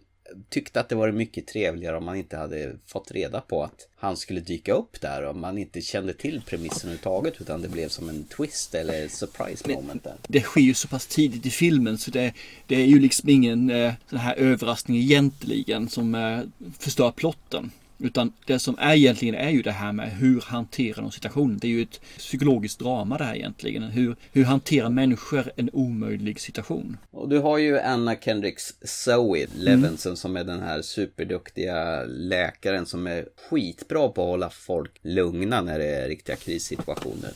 [0.50, 4.18] tyckt att det var mycket trevligare om man inte hade fått reda på att han
[4.18, 8.10] skulle dyka upp där och man inte kände till premissen överhuvudtaget utan det blev som
[8.10, 10.16] en twist eller surprise moment där.
[10.28, 12.34] Det sker ju så pass tidigt i filmen så det,
[12.68, 16.40] det är ju liksom ingen eh, sån här överraskning egentligen som eh,
[16.80, 17.72] förstör plotten.
[18.00, 21.58] Utan det som är egentligen är ju det här med hur hanterar de situationen.
[21.58, 23.84] Det är ju ett psykologiskt drama det här egentligen.
[23.84, 26.98] Hur, hur hanterar människor en omöjlig situation?
[27.12, 30.18] Och du har ju Anna Kendricks Zoe Levinson mm.
[30.18, 35.80] som är den här superduktiga läkaren som är skitbra på att hålla folk lugna när
[35.80, 37.32] det är riktiga krissituationer.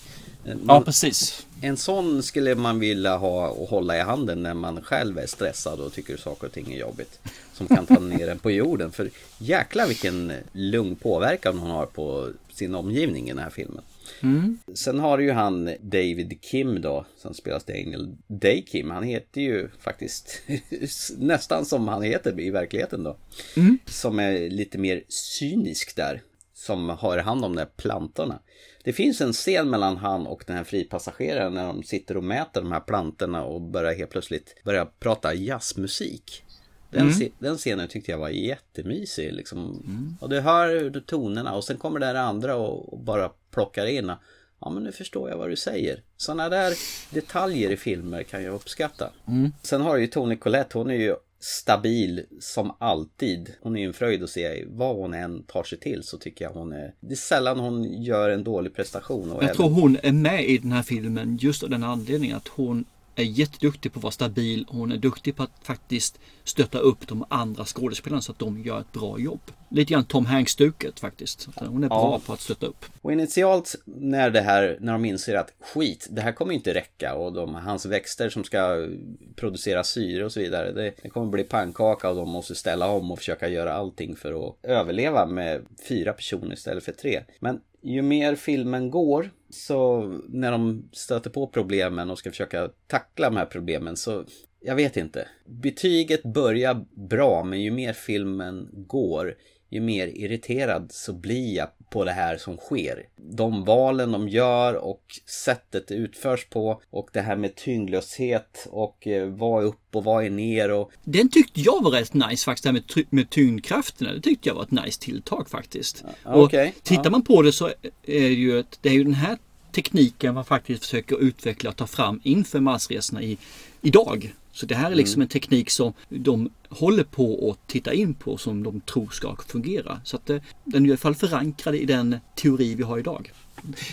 [0.45, 1.45] Man, ja, precis.
[1.61, 5.79] En sån skulle man vilja ha och hålla i handen när man själv är stressad
[5.79, 7.19] och tycker saker och ting är jobbigt.
[7.53, 8.91] Som kan ta ner en på jorden.
[8.91, 13.83] För jäkla vilken lugn påverkan hon har på sin omgivning i den här filmen.
[14.21, 14.59] Mm.
[14.73, 18.91] Sen har ju han David Kim då, som spelas Daniel Day Kim.
[18.91, 20.41] Han heter ju faktiskt
[21.17, 23.17] nästan som han heter i verkligheten då.
[23.55, 23.77] Mm.
[23.85, 26.21] Som är lite mer cynisk där.
[26.53, 28.39] Som har hand om de där plantorna.
[28.83, 32.61] Det finns en scen mellan han och den här fripassageraren när de sitter och mäter
[32.61, 36.43] de här plantorna och börjar helt plötsligt börja prata jazzmusik.
[36.89, 37.31] Den, mm.
[37.39, 39.59] den scenen tyckte jag var jättemysig liksom.
[39.59, 40.17] Mm.
[40.19, 44.11] Och du hör tonerna och sen kommer det andra och, och bara plockar in.
[44.59, 46.01] Ja men nu förstår jag vad du säger.
[46.17, 46.73] Sådana där
[47.09, 49.09] detaljer i filmer kan jag uppskatta.
[49.27, 49.51] Mm.
[49.61, 53.53] Sen har du ju Tony Collette, hon är ju stabil som alltid.
[53.61, 56.51] Hon är en fröjd att se vad hon än tar sig till så tycker jag
[56.51, 56.93] hon är...
[56.99, 59.29] Det är sällan hon gör en dålig prestation.
[59.29, 59.55] jag även...
[59.55, 62.85] tror hon är med i den här filmen just av den anledningen att hon
[63.15, 64.65] är jätteduktig på att vara stabil.
[64.69, 68.79] Hon är duktig på att faktiskt stötta upp de andra skådespelarna så att de gör
[68.79, 69.41] ett bra jobb.
[69.69, 71.47] Lite grann Tom Hanks-stuket faktiskt.
[71.55, 72.21] Hon är bra ja.
[72.25, 72.85] på att stötta upp.
[73.01, 77.15] Och initialt när det här, när de inser att skit, det här kommer inte räcka
[77.15, 78.87] och de, hans växter som ska
[79.35, 80.71] producera syre och så vidare.
[80.71, 84.47] Det, det kommer bli pannkaka och de måste ställa om och försöka göra allting för
[84.47, 87.23] att överleva med fyra personer istället för tre.
[87.39, 93.29] Men ju mer filmen går så när de stöter på problemen och ska försöka tackla
[93.29, 94.23] de här problemen så
[94.59, 95.27] jag vet inte.
[95.45, 99.35] Betyget börjar bra men ju mer filmen går
[99.69, 103.05] ju mer irriterad så blir jag på det här som sker.
[103.15, 109.07] De valen de gör och sättet det utförs på och det här med tyngdlöshet och
[109.07, 110.91] eh, vad är upp och vad är ner och...
[111.03, 114.13] Den tyckte jag var rätt nice faktiskt, det här med, med tyngdkrafterna.
[114.13, 116.03] Det tyckte jag var ett nice tilltag faktiskt.
[116.23, 116.67] Ja, okay.
[116.67, 117.73] och tittar man på det så är
[118.03, 119.37] det ju, ett, det är ju den här
[119.71, 123.37] tekniken man faktiskt försöker utveckla och ta fram inför Marsresorna i,
[123.81, 124.33] idag.
[124.53, 125.25] Så det här är liksom mm.
[125.25, 130.01] en teknik som de håller på att titta in på som de tror ska fungera.
[130.03, 133.31] Så att eh, den är i alla fall förankrad i den teori vi har idag.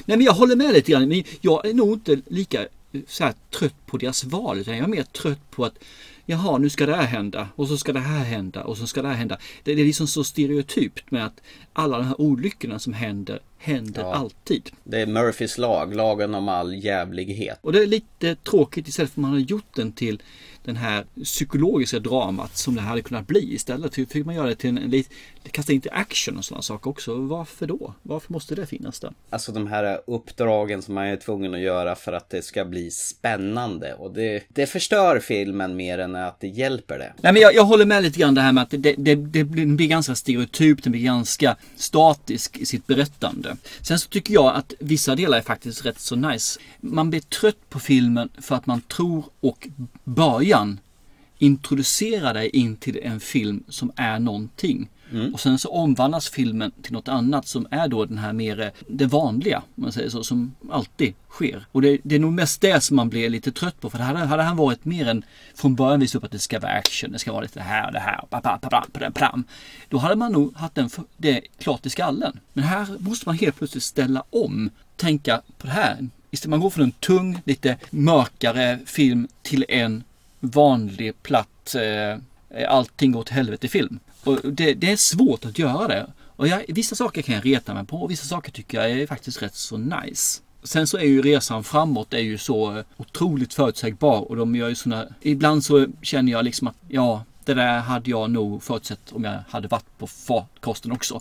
[0.04, 1.08] Nej men jag håller med lite grann.
[1.08, 5.02] Men jag är nog inte lika eh, trött på deras val utan jag är mer
[5.02, 5.78] trött på att
[6.30, 9.02] jaha, nu ska det här hända och så ska det här hända och så ska
[9.02, 9.38] det här hända.
[9.64, 11.40] Det är liksom så stereotypt med att
[11.72, 14.14] alla de här olyckorna som händer, händer ja.
[14.14, 14.70] alltid.
[14.84, 17.58] Det är Murphys lag, lagen om all jävlighet.
[17.60, 20.22] Och det är lite tråkigt istället för att man har gjort den till
[20.64, 23.94] den här psykologiska dramat som det hade kunnat bli istället.
[23.94, 27.14] Fick man göra det till en lite, kasta in till action och sådana saker också.
[27.14, 27.94] Varför då?
[28.02, 29.12] Varför måste det finnas där?
[29.30, 32.90] Alltså de här uppdragen som man är tvungen att göra för att det ska bli
[32.90, 37.12] spännande och det, det förstör filmen mer än att det hjälper det.
[37.20, 39.44] Nej men jag, jag håller med lite grann det här med att det, det, det
[39.44, 43.56] blir ganska stereotypt, det blir ganska statisk i sitt berättande.
[43.80, 46.60] Sen så tycker jag att vissa delar är faktiskt rätt så nice.
[46.80, 49.68] Man blir trött på filmen för att man tror och
[50.04, 50.78] början
[51.38, 54.88] introducerar dig in till en film som är någonting.
[55.12, 55.34] Mm.
[55.34, 59.06] Och sen så omvandlas filmen till något annat som är då den här mer det
[59.06, 61.66] vanliga, om man säger så, som alltid sker.
[61.72, 63.90] Och det, det är nog mest det som man blir lite trött på.
[63.90, 65.22] För hade, hade han varit mer än
[65.54, 67.86] från början visat upp att det ska vara action, det ska vara lite det här
[67.86, 69.44] och det här, pam,
[69.88, 72.40] Då hade man nog haft den, det klart i skallen.
[72.52, 76.08] Men här måste man helt plötsligt ställa om, tänka på det här.
[76.30, 80.04] Istället man går från en tung, lite mörkare film till en
[80.40, 82.18] vanlig, platt, eh,
[82.68, 83.98] allting går till helvete film.
[84.24, 86.06] Och det, det, är svårt att göra det.
[86.36, 89.06] Och jag, vissa saker kan jag reta mig på och vissa saker tycker jag är
[89.06, 90.40] faktiskt rätt så nice.
[90.62, 94.74] Sen så är ju resan framåt är ju så otroligt förutsägbar och de gör ju
[94.74, 95.06] sådana...
[95.20, 99.38] Ibland så känner jag liksom att ja, det där hade jag nog förutsett om jag
[99.48, 101.20] hade varit på farkosten också.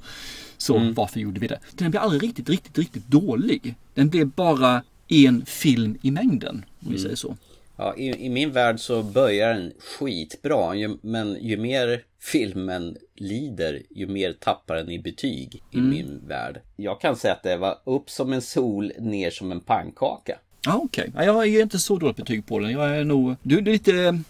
[0.57, 0.93] Så mm.
[0.93, 1.59] varför gjorde vi det?
[1.71, 3.75] Den blir aldrig riktigt, riktigt, riktigt dålig.
[3.93, 7.01] Den blir bara en film i mängden, om vi mm.
[7.01, 7.37] säger så.
[7.79, 13.81] Ja, i, i, min värld så börjar den skitbra, ju, men ju mer filmen lider,
[13.89, 15.89] ju mer tappar den i betyg i mm.
[15.89, 16.61] min värld.
[16.75, 20.37] Jag kan säga att det var upp som en sol, ner som en pannkaka.
[20.65, 21.09] Ja, okej.
[21.09, 21.25] Okay.
[21.25, 22.71] Jag ger inte så dåligt betyg på den.
[22.71, 23.35] Jag är nog...
[23.43, 24.23] Du, du är lite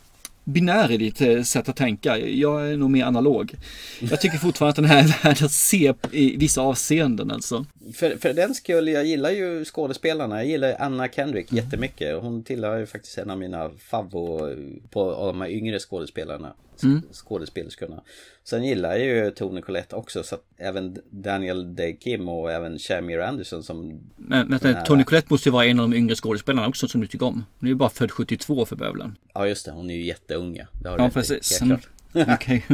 [0.54, 2.18] binär i ditt eh, sätt att tänka.
[2.18, 3.54] Jag är nog mer analog.
[4.00, 7.66] Jag tycker fortfarande att den här är värd att se i vissa avseenden alltså.
[7.94, 10.36] För, för den skull, jag gillar ju skådespelarna.
[10.38, 11.64] Jag gillar Anna Kendrick Mm.
[11.66, 12.22] jättemycket.
[12.22, 14.56] Hon tillhör ju faktiskt en av mina favvo
[14.90, 16.54] på av de här yngre skådespelarna.
[16.84, 17.02] Mm.
[17.12, 18.02] Skådespelerskorna.
[18.44, 20.24] Sen gillar jag ju Tony Collette också.
[20.24, 24.00] Så att även Daniel Day Kim och även Shamir Anderson som...
[24.16, 26.88] Men, men den här- Tony Collette måste ju vara en av de yngre skådespelarna också
[26.88, 27.46] som du tycker om.
[27.60, 29.16] Hon är ju bara född 72 för bövelen.
[29.34, 30.68] Ja just det, hon är ju jätteunga.
[30.84, 31.62] Det har Ja precis.
[31.62, 31.78] Mm.
[32.14, 32.66] Okej.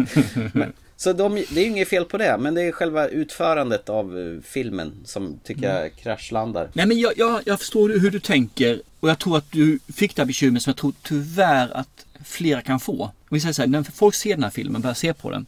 [0.54, 3.90] Men- Så de, det är ju inget fel på det, men det är själva utförandet
[3.90, 5.82] av eh, filmen som tycker Mm.
[5.82, 6.70] jag kraschlandar.
[6.74, 10.16] Nej men jag, jag, jag förstår hur du tänker och jag tror att du fick
[10.16, 13.12] det här bekymret som jag tror tyvärr att flera kan få.
[13.36, 15.46] Vi säger så här, när folk ser den här filmen, börjar se på den.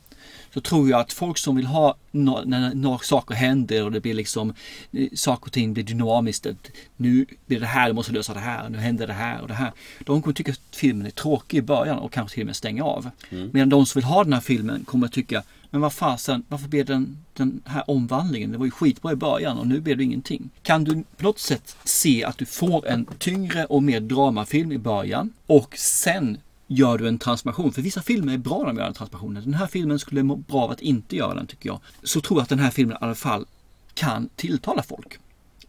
[0.53, 4.13] Så tror jag att folk som vill ha när några saker händer och det blir
[4.13, 4.53] liksom
[4.91, 6.45] eh, saker och ting blir dynamiskt.
[6.45, 9.47] Att nu blir det här, du måste lösa det här, nu händer det här och
[9.47, 9.71] det här.
[9.99, 12.83] De kommer tycka att filmen är tråkig i början och kanske till och med stänga
[12.83, 13.09] av.
[13.29, 13.49] Mm.
[13.53, 16.85] Medan de som vill ha den här filmen kommer tycka, men vad fasen, varför blev
[16.85, 18.51] den, den här omvandlingen?
[18.51, 20.49] Det var ju skitbra i början och nu blev det ingenting.
[20.61, 24.77] Kan du på något sätt se att du får en tyngre och mer dramafilm i
[24.77, 27.71] början och sen gör du en transformation.
[27.71, 29.33] För vissa filmer är bra när de gör en transformation.
[29.33, 31.79] Den här filmen skulle må bra av att inte göra den tycker jag.
[32.03, 33.45] Så tror jag att den här filmen i alla fall
[33.93, 35.19] kan tilltala folk.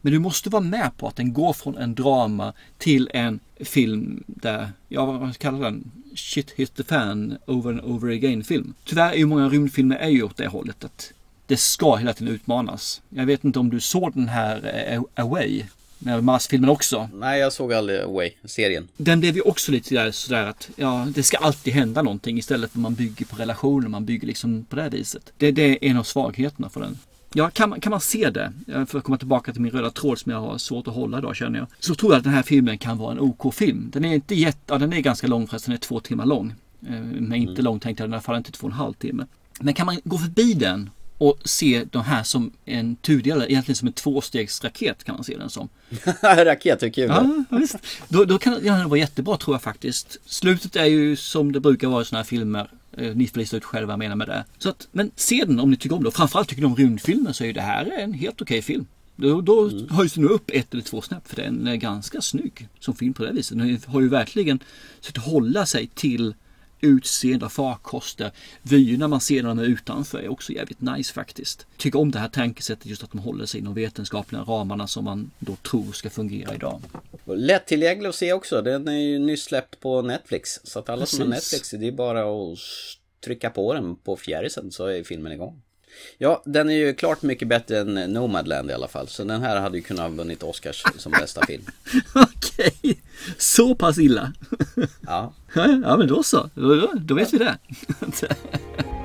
[0.00, 4.24] Men du måste vara med på att den går från en drama till en film
[4.26, 5.90] där, ja vad man kallar den?
[6.14, 8.74] Shit hit the fan over and over again film.
[8.84, 11.12] Tyvärr är ju många rymdfilmer är ju åt det hållet att
[11.46, 13.02] det ska hela tiden utmanas.
[13.08, 15.64] Jag vet inte om du såg den här eh, Away,
[15.98, 17.08] med Mars-filmen också.
[17.14, 18.88] Nej, jag såg aldrig Away, serien.
[18.96, 22.70] Den blev ju också lite där, sådär att ja, det ska alltid hända någonting istället
[22.70, 25.32] för att man bygger på relationer, man bygger liksom på det här viset.
[25.36, 26.98] Det, det är en av svagheterna för den.
[27.32, 28.52] Ja, kan man, kan man se det,
[28.86, 31.36] för att komma tillbaka till min röda tråd som jag har svårt att hålla idag
[31.36, 31.68] känner jag.
[31.80, 33.90] Så tror jag att den här filmen kan vara en OK-film.
[33.92, 36.54] Den är inte jätte, ja, den är ganska lång förresten, den är två timmar lång.
[36.88, 39.26] Eh, Men inte lång tänkte jag, i alla fall inte två och en halv timme.
[39.60, 43.88] Men kan man gå förbi den och se de här som en tudelare, egentligen som
[43.88, 45.68] en tvåstegsraket kan man se den som.
[46.22, 47.08] Raket är kul.
[47.08, 47.76] Ja, visst.
[48.08, 50.18] Då, då kan den vara jättebra tror jag faktiskt.
[50.24, 52.70] Slutet är ju som det brukar vara i sådana här filmer.
[52.96, 54.44] Eh, Ni får lista ut själva vad jag menar med det.
[54.58, 56.10] Så att, men se den om ni tycker om det.
[56.10, 58.86] Framförallt tycker ni om rymdfilmer så är det här en helt okej film.
[59.16, 62.94] Då, då höjs den upp ett eller två snäpp för den är ganska snygg som
[62.96, 63.58] film på det viset.
[63.58, 64.58] Den har ju verkligen
[65.00, 66.34] sett hålla sig till
[66.80, 68.32] utseende och farkoster.
[68.62, 71.66] Vyerna man ser när de är utanför är också jävligt nice faktiskt.
[71.76, 75.30] Tycker om det här tankesättet just att de håller sig inom vetenskapliga ramarna som man
[75.38, 76.82] då tror ska fungera idag.
[77.24, 78.62] Lättillgänglig att se också.
[78.62, 80.60] Den är ju nyss släppt på Netflix.
[80.64, 81.52] Så att alla som har Precis.
[81.52, 82.58] Netflix, det är bara att
[83.24, 85.62] trycka på den på fjärrisen så är filmen igång.
[86.18, 89.08] Ja, den är ju klart mycket bättre än Nomadland i alla fall.
[89.08, 91.62] Så den här hade ju kunnat ha vunnit Oscars som bästa film.
[92.14, 93.00] Okej,
[93.38, 94.32] så pass illa.
[95.06, 95.32] Ja.
[95.54, 96.50] Ja, ja men då så.
[96.54, 97.58] Då, då vet vi det.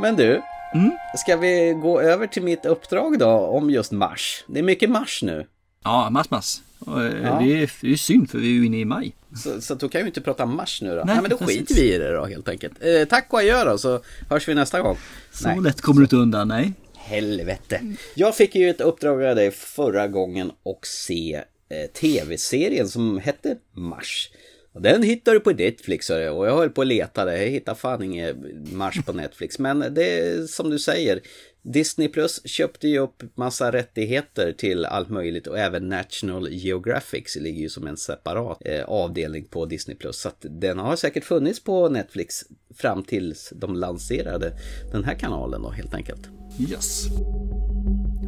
[0.00, 0.42] Men du,
[0.74, 0.90] Mm.
[1.16, 4.44] ska vi gå över till mitt uppdrag då om just Mars?
[4.48, 5.46] Det är mycket Mars nu.
[5.84, 6.62] Ja, mass.
[6.78, 7.38] Och, eh, Ja.
[7.42, 9.14] Det, är, synd för vi är ju inne i maj.
[9.36, 10.94] Så, så då kan vi inte prata Mars nu då.
[10.94, 11.58] Nej, Nej, men då precis.
[11.58, 12.72] skiter vi i det då helt enkelt.
[12.84, 14.96] Eh, tack och adjö då, så hörs vi nästa gång.
[15.32, 15.60] Så Nej.
[15.60, 16.72] lätt kommer du inte undan, nej.
[16.96, 17.80] Helvete.
[18.14, 21.34] Jag fick ju ett uppdrag av dig förra gången och se
[21.70, 24.30] eh, tv-serien som hette Mars.
[24.72, 27.36] Den hittade du på Netflix och jag höll på att leta där.
[27.36, 28.36] Jag hittade fan inget
[28.72, 29.58] Mars på Netflix.
[29.58, 31.20] Men det är som du säger.
[31.62, 37.60] Disney Plus köpte ju upp massa rättigheter till allt möjligt och även National Geographic ligger
[37.60, 40.20] ju som en separat eh, avdelning på Disney Plus.
[40.20, 42.44] Så att den har säkert funnits på Netflix
[42.74, 44.52] fram tills de lanserade
[44.92, 46.28] den här kanalen då helt enkelt.
[46.70, 47.06] Yes.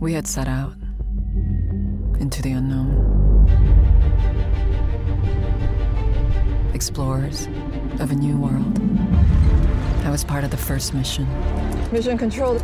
[0.02, 0.74] We had set out
[2.20, 3.20] into the unknown.
[6.80, 7.46] Explorers
[7.98, 8.80] of a new world.
[10.06, 11.28] I was part of the first mission.
[11.92, 12.54] Mission Control,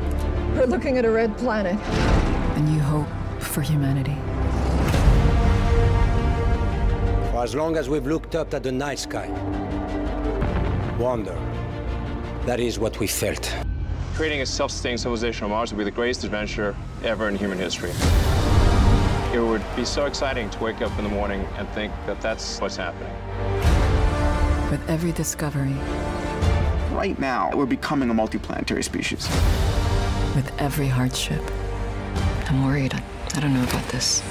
[0.55, 1.79] we're looking at a red planet.
[2.57, 3.07] A new hope
[3.43, 4.17] for humanity.
[7.31, 9.29] For as long as we've looked up at the night sky,
[10.99, 11.39] wonder.
[12.47, 13.55] That is what we felt.
[14.15, 16.75] Creating a self-sustaining civilization on Mars would be the greatest adventure
[17.05, 17.93] ever in human history.
[19.35, 22.59] It would be so exciting to wake up in the morning and think that that's
[22.63, 23.13] what's happening.
[24.71, 25.75] With every discovery,
[26.93, 29.29] Right now, we're becoming a multiplanetary species.
[30.35, 31.43] with every hardship,
[32.49, 32.95] I'm worried.
[32.95, 33.03] I,
[33.35, 34.23] I don't know about this.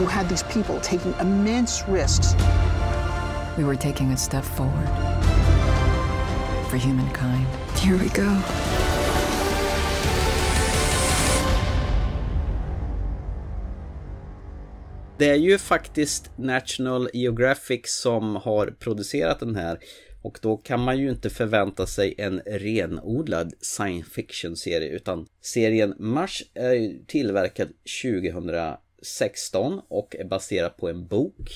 [0.00, 2.34] We had these people taking immense risks.
[3.58, 4.88] We were taking a step forward
[6.70, 7.46] for humankind.
[7.78, 8.28] Here we go.
[15.22, 19.78] Det är ju faktiskt National Geographic som har producerat den här.
[20.22, 26.42] Och då kan man ju inte förvänta sig en renodlad science fiction-serie utan serien Mars
[26.54, 27.68] är tillverkad
[28.02, 31.50] 2016 och är baserad på en bok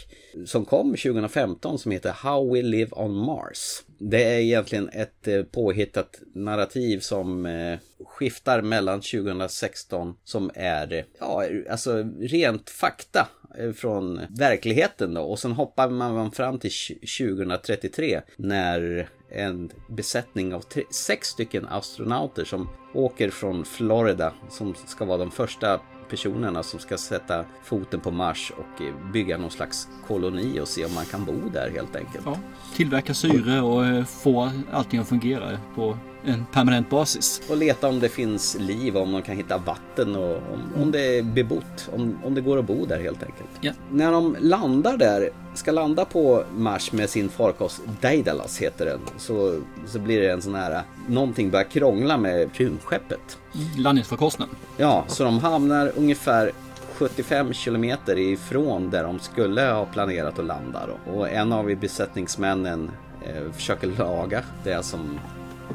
[0.46, 3.82] som kom 2015 som heter How We Live on Mars.
[3.98, 11.44] Det är egentligen ett eh, påhittat narrativ som eh, skiftar mellan 2016 som är, ja,
[11.70, 16.70] alltså rent fakta Eh, från verkligheten då och sen hoppar man fram till
[17.18, 25.04] 2033 när en besättning av tre, sex stycken astronauter som åker från Florida som ska
[25.04, 25.80] vara de första
[26.10, 30.84] personerna som ska sätta foten på Mars och eh, bygga någon slags koloni och se
[30.84, 32.24] om man kan bo där helt enkelt.
[32.26, 32.38] Ja,
[32.76, 37.42] tillverka syre och eh, få allting att fungera på en permanent basis.
[37.50, 41.18] Och leta om det finns liv, om de kan hitta vatten och om, om det
[41.18, 43.50] är bebott, om, om det går att bo där helt enkelt.
[43.60, 43.72] Ja.
[43.90, 49.60] När de landar där, ska landa på Mars med sin farkost Daedalus heter den, så,
[49.86, 53.38] så blir det en sån här, någonting börjar krångla med rymdskeppet.
[53.78, 54.46] Landningsfarkosten.
[54.76, 56.52] Ja, så de hamnar ungefär
[56.96, 60.80] 75 kilometer ifrån där de skulle ha planerat att landa.
[60.86, 61.12] Då.
[61.12, 62.90] Och en av besättningsmännen
[63.26, 65.18] eh, försöker laga det som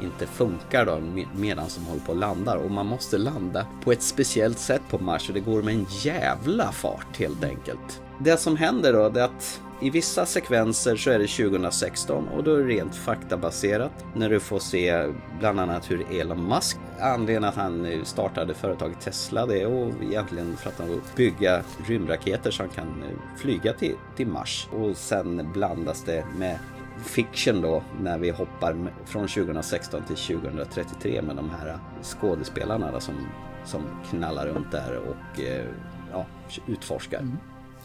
[0.02, 1.00] inte funkar då
[1.36, 2.58] medan de håller på och landar.
[2.58, 5.86] Och man måste landa på ett speciellt sätt på Mars och det går med en
[5.90, 8.02] jävla fart helt enkelt.
[8.20, 12.44] Det som händer då det är att i vissa sekvenser så är det 2016 och
[12.44, 14.06] då är det rent faktabaserat.
[14.16, 15.08] När du får se
[15.40, 20.58] bland annat hur Elon Musk, anledningen att han eh, startade företaget Tesla, det är egentligen
[20.58, 24.68] för att han vill bygga rymdraketer som kan eh, flyga till, till Mars.
[24.72, 26.60] Och sen blandas det med
[27.04, 28.76] fiction då när vi hoppar
[29.06, 33.16] från 2016 till 2033 med de här skådespelarna som,
[33.66, 35.66] som knallar runt där och eh,
[36.12, 36.26] ja,
[36.68, 37.20] utforskar.
[37.20, 37.38] Mm.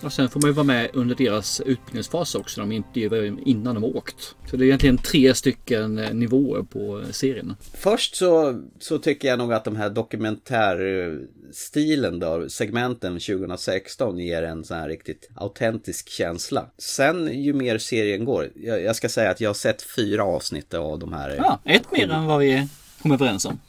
[0.03, 2.61] Och sen får man ju vara med under deras utbildningsfas också.
[2.61, 4.35] De intervjuar innan de har åkt.
[4.51, 7.57] Så det är egentligen tre stycken eh, nivåer på serien.
[7.75, 14.65] Först så, så tycker jag nog att de här dokumentärstilen då, segmenten 2016 ger en
[14.65, 16.67] sån här riktigt autentisk känsla.
[16.79, 20.75] Sen ju mer serien går, jag, jag ska säga att jag har sett fyra avsnitt
[20.75, 21.35] av de här.
[21.37, 22.69] Ja, ett mer än vad vi
[23.03, 23.61] kom överens om.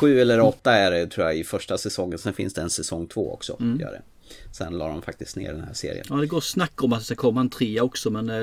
[0.00, 3.06] Sju eller åtta är det tror jag i första säsongen, sen finns det en säsong
[3.06, 3.56] två också.
[3.60, 3.80] Mm.
[3.80, 4.02] Gör det.
[4.52, 6.06] Sen la de faktiskt ner den här serien.
[6.08, 8.36] Ja, det går snack om att det ska komma en trea också men eh,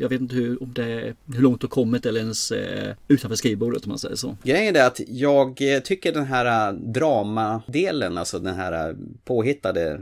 [0.00, 3.36] jag vet inte hur, om det, hur långt det har kommit eller ens eh, utanför
[3.36, 4.36] skrivbordet om man säger så.
[4.42, 10.00] Grejen är att jag eh, tycker den här äh, dramadelen, alltså den här äh, påhittade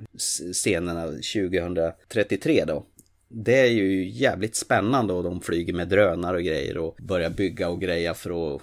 [0.53, 2.87] scenerna 2033 då.
[3.29, 7.69] Det är ju jävligt spännande och de flyger med drönare och grejer och börjar bygga
[7.69, 8.63] och greja för att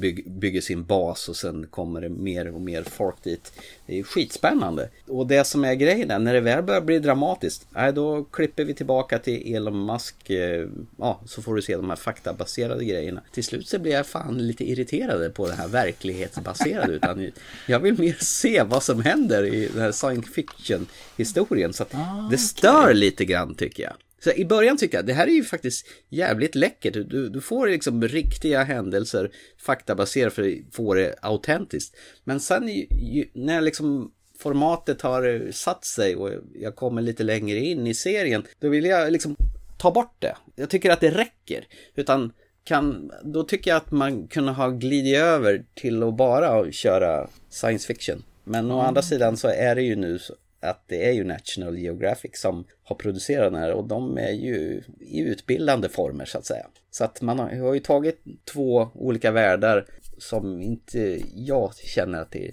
[0.00, 3.52] bygga, bygga sin bas och sen kommer det mer och mer folk dit.
[3.86, 4.90] Det är skitspännande.
[5.06, 8.64] Och det som är grejen är, när det väl börjar bli dramatiskt, nej, då klipper
[8.64, 10.68] vi tillbaka till Elon Musk, eh,
[10.98, 13.22] ja, så får du se de här faktabaserade grejerna.
[13.32, 17.30] Till slut så blir jag fan lite irriterad på det här verklighetsbaserade, utan
[17.66, 21.72] jag vill mer se vad som händer i den här science fiction historien.
[21.72, 21.94] Så att
[22.30, 23.92] det stör lite grann tycker jag.
[24.26, 26.94] Så i början tycker jag det här är ju faktiskt jävligt läckert.
[26.94, 31.96] Du, du, får liksom riktiga händelser faktabaserat för att få det autentiskt.
[32.24, 37.86] Men sen ju, när liksom formatet har satt sig och jag kommer lite längre in
[37.86, 39.36] i serien, då vill jag liksom
[39.78, 40.36] ta bort det.
[40.56, 41.66] Jag tycker att det räcker.
[41.94, 42.32] Utan
[42.64, 47.86] kan, då tycker jag att man kunde ha glidit över till att bara köra science
[47.86, 48.22] fiction.
[48.44, 50.34] Men å andra sidan så är det ju nu så
[50.70, 54.82] att det är ju National Geographic som har producerat den här och de är ju
[55.00, 56.66] i utbildande former så att säga.
[56.90, 59.86] Så att man har, ju tagit två olika världar
[60.18, 62.50] som inte jag känner att det,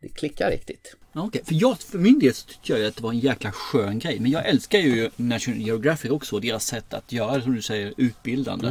[0.00, 0.96] det klickar riktigt.
[1.14, 3.98] Okej, för, jag, för min del så tycker jag att det var en jäkla skön
[3.98, 4.20] grej.
[4.20, 7.62] Men jag älskar ju National Geographic också och deras sätt att göra det som du
[7.62, 8.68] säger utbildande.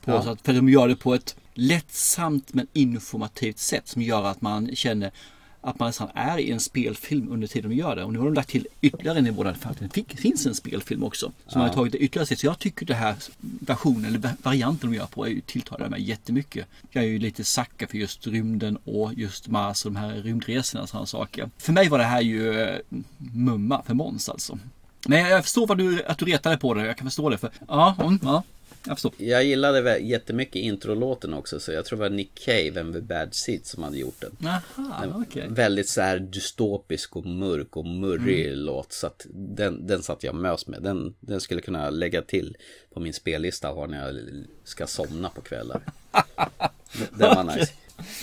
[0.00, 0.22] På, Ja.
[0.22, 4.40] så att, för de gör det på ett lättsamt men informativt sätt som gör att
[4.40, 5.12] man känner
[5.64, 8.04] att man nästan är i en spelfilm under tiden de gör det.
[8.04, 11.04] Och nu har de lagt till ytterligare en nivå där det faktiskt finns en spelfilm
[11.04, 11.32] också.
[11.46, 11.66] Som Ja.
[11.68, 12.38] har tagit det ytterligare steg.
[12.38, 16.02] Så jag tycker det här versionen, eller va- varianten de gör på är tilltalar mig
[16.02, 16.66] jättemycket.
[16.90, 20.82] Jag är ju lite sacka för just rymden och just Mars och de här rymdresorna
[20.82, 21.50] och sådana saker.
[21.58, 22.76] För mig var det här ju eh,
[23.34, 24.58] mumma för Måns alltså.
[25.06, 26.86] Men jag- förstår vad du, att du retade på det.
[26.86, 27.38] Jag kan förstå det.
[27.38, 28.42] För, ja, ja.
[28.86, 29.12] Jag förstår.
[29.16, 33.70] Jag gillade jättemycket introlåten också så jag tror det var Nick Cave, the Bad Seeds
[33.70, 34.48] som hade gjort den.
[34.48, 35.46] Aha, En okej.
[35.48, 38.58] Väldigt så här dystopisk och mörk och murrig Mm.
[38.58, 38.92] låt.
[38.92, 40.82] Så att den, den satt jag mös med.
[40.82, 42.56] Den, den skulle kunna lägga till
[42.94, 44.20] på min spellista har när jag
[44.64, 45.80] ska somna på kvällar.
[47.18, 47.72] Den var nice.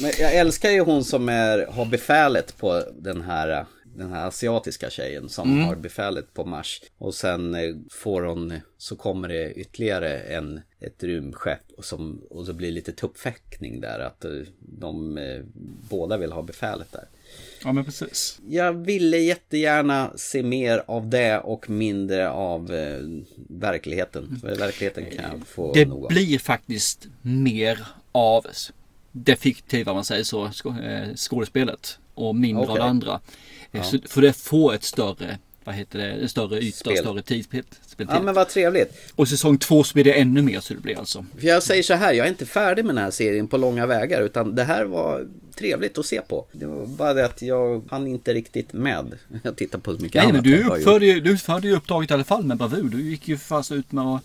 [0.01, 3.65] Men jag älskar ju hon som är, har befälet på den här,
[3.95, 5.65] den här asiatiska tjejen som Mm.
[5.65, 6.81] har befälet på Mars.
[6.97, 12.45] Och sen eh, får hon, så kommer det ytterligare en, ett rymdskepp och, som, och
[12.45, 13.99] så blir det lite tuppfäktning där.
[13.99, 15.41] Att eh, de eh,
[15.89, 17.05] båda vill ha befälet där.
[17.63, 18.39] Ja men precis.
[18.49, 22.99] Jag ville jättegärna se mer av det och mindre av eh,
[23.49, 24.37] verkligheten.
[24.41, 26.09] För verkligheten kan jag få Det nog av.
[26.09, 28.45] blir faktiskt mer av
[29.11, 32.81] det fiktiva, man säger så, skå- skådespelet och mindre av Okej.
[32.81, 33.19] det andra.
[33.71, 33.83] Ja.
[33.83, 36.97] Så, för det får ett större, vad heter det, en större yta, Spel.
[36.97, 37.63] större tidsspel.
[37.97, 38.93] Ja men vad trevligt.
[39.15, 41.25] Och säsong två så blir det ännu mer så det blir alltså.
[41.39, 43.85] För jag säger så här, jag är inte färdig med den här serien på långa
[43.85, 46.45] vägar utan det här var trevligt att se på.
[46.51, 49.17] Det var bara det att jag hann inte riktigt med.
[49.43, 50.43] Jag tittar på så mycket Nej men annat.
[50.43, 52.89] du jag har uppförde, ju, du utförde ju uppdraget i alla fall med bravur.
[52.89, 54.23] Du gick ju fast ut med att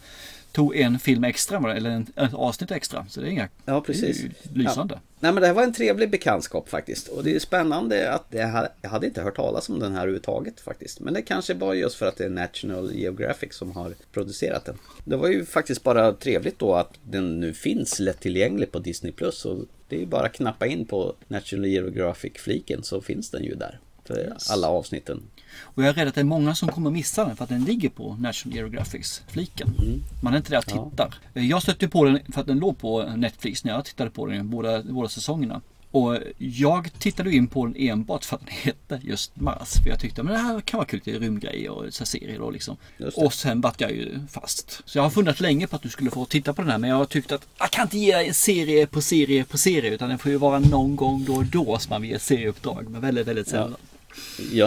[0.56, 3.06] tog en film extra eller en, ett avsnitt extra.
[3.08, 4.24] Så det är inga, Ja precis.
[4.52, 4.94] lysande.
[4.94, 5.00] Ja.
[5.20, 7.08] Nej men det här var en trevlig bekantskap faktiskt.
[7.08, 9.98] Och det är spännande att det här, jag hade inte hört talas om den här
[9.98, 11.00] överhuvudtaget faktiskt.
[11.00, 14.78] Men det kanske var just för att det är National Geographic som har producerat den.
[15.04, 19.44] Det var ju faktiskt bara trevligt då att den nu finns lättillgänglig på Disney Plus.
[19.44, 23.54] Och det är ju bara att knappa in på National Geographic-fliken så finns den ju
[23.54, 23.80] där.
[24.04, 25.22] För alla avsnitten.
[25.60, 27.64] Och jag är rädd att det är många som kommer missa den för att den
[27.64, 29.68] ligger på National Geographics fliken.
[30.22, 31.14] Man är inte där och tittar.
[31.32, 34.50] Jag stötte på den för att den låg på Netflix när jag tittade på den
[34.50, 35.60] båda, båda säsongerna.
[35.90, 39.72] Och jag tittade in på den enbart för att den hette just Mars.
[39.82, 42.50] För jag tyckte att det här kan vara kul till rymdgrejer och så serier då
[42.50, 42.76] liksom.
[43.14, 44.82] Och sen vart jag ju fast.
[44.84, 46.90] Så jag har funderat länge på att du skulle få titta på den här men
[46.90, 50.08] jag har tyckt att jag kan inte ge en serie på serie på serie utan
[50.08, 52.88] den får ju vara någon gång då och då som man vill ge serieuppdrag.
[52.88, 53.74] Men väldigt, väldigt sällan.
[53.80, 53.95] Ja,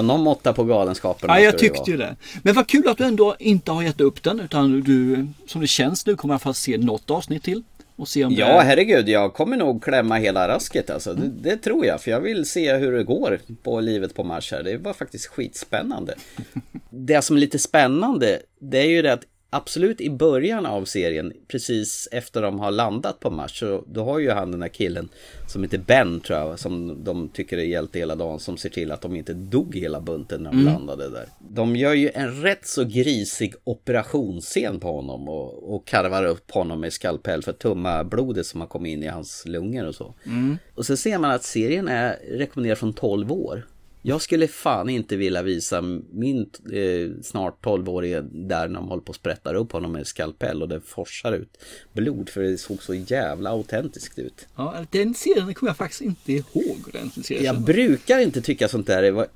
[0.01, 2.15] någon måtta på galenskaperna Ja, jag tyckte ju det.
[2.43, 5.67] Men vad kul att du ändå inte har gett upp den utan du, som det
[5.67, 7.63] känns nu, kommer i alla fall se något avsnitt till.
[7.95, 8.61] Och se om Ja, det...
[8.63, 11.13] herregud, jag kommer nog klämma hela rasket alltså.
[11.13, 14.51] Det, det tror jag, för jag vill se hur det går på livet på Mars
[14.51, 14.63] här.
[14.63, 16.15] Det var faktiskt skitspännande.
[16.89, 21.33] Det som är lite spännande, det är ju det att absolut i början av serien,
[21.47, 25.09] precis efter de har landat på Mars, så då har ju han den här killen
[25.47, 28.91] som heter Ben tror jag, som de tycker är hjälte hela dagen, som ser till
[28.91, 30.73] att de inte dog hela bunten när de Mm.
[30.73, 31.25] landade där.
[31.49, 36.79] De gör ju en rätt så grisig operationsscen på honom och, och karvar upp honom
[36.81, 40.15] med skalpell för att tumma blodet som har kommit in i hans lungor och så.
[40.25, 40.57] Mm.
[40.75, 43.67] Och så ser man att serien är rekommenderad från 12 år.
[44.01, 45.81] Jag skulle fan inte vilja visa
[46.11, 50.61] min eh, snart 12-årige där när de håller på och sprättar upp honom med skalpell
[50.61, 51.57] och det forsar ut
[51.93, 54.47] blod för det såg så jävla autentiskt ut.
[54.55, 56.77] Ja, den serien kommer jag faktiskt inte ihåg.
[56.93, 57.43] Den serien.
[57.43, 59.27] Jag brukar inte tycka sånt där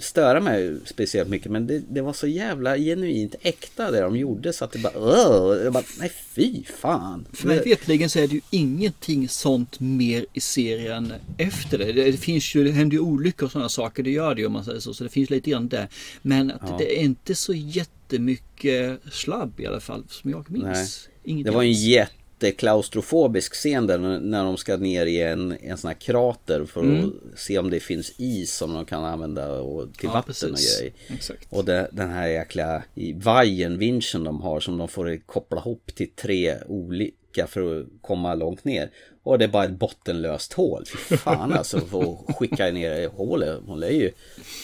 [0.00, 4.52] störa mig speciellt mycket men det, det var så jävla genuint äkta det de gjorde
[4.52, 7.26] så att det bara, bara nej fy fan.
[7.32, 11.92] För mig vetligen så är det ju ingenting sånt mer i serien efter det.
[11.92, 14.52] Det finns ju, det händer ju olyckor och sådana saker, det gör det ju om
[14.52, 14.94] man säger så.
[14.94, 15.88] Så det finns lite grann där.
[16.22, 16.76] Men att Ja.
[16.78, 21.08] det är inte så jättemycket slabb i alla fall som jag minns.
[21.24, 21.42] Nej.
[21.42, 22.10] Det var en alls.
[22.40, 27.04] Jätteklaustrofobisk scen där när de ska ner i en, en sån här krater för Mm.
[27.32, 30.76] att se om det finns is som de kan använda och, till Ja, vatten precis.
[30.76, 30.94] och grejer.
[31.14, 31.46] Exakt.
[31.50, 32.82] Och det, den här jäkla
[33.14, 38.34] vajern, vinschen de har som de får koppla ihop till tre olika för att komma
[38.34, 38.90] långt ner.
[39.22, 40.84] Och det är bara ett bottenlöst hål.
[41.08, 43.60] Fy fan alltså för att skicka ner i hålet.
[43.66, 44.10] Hon är ju,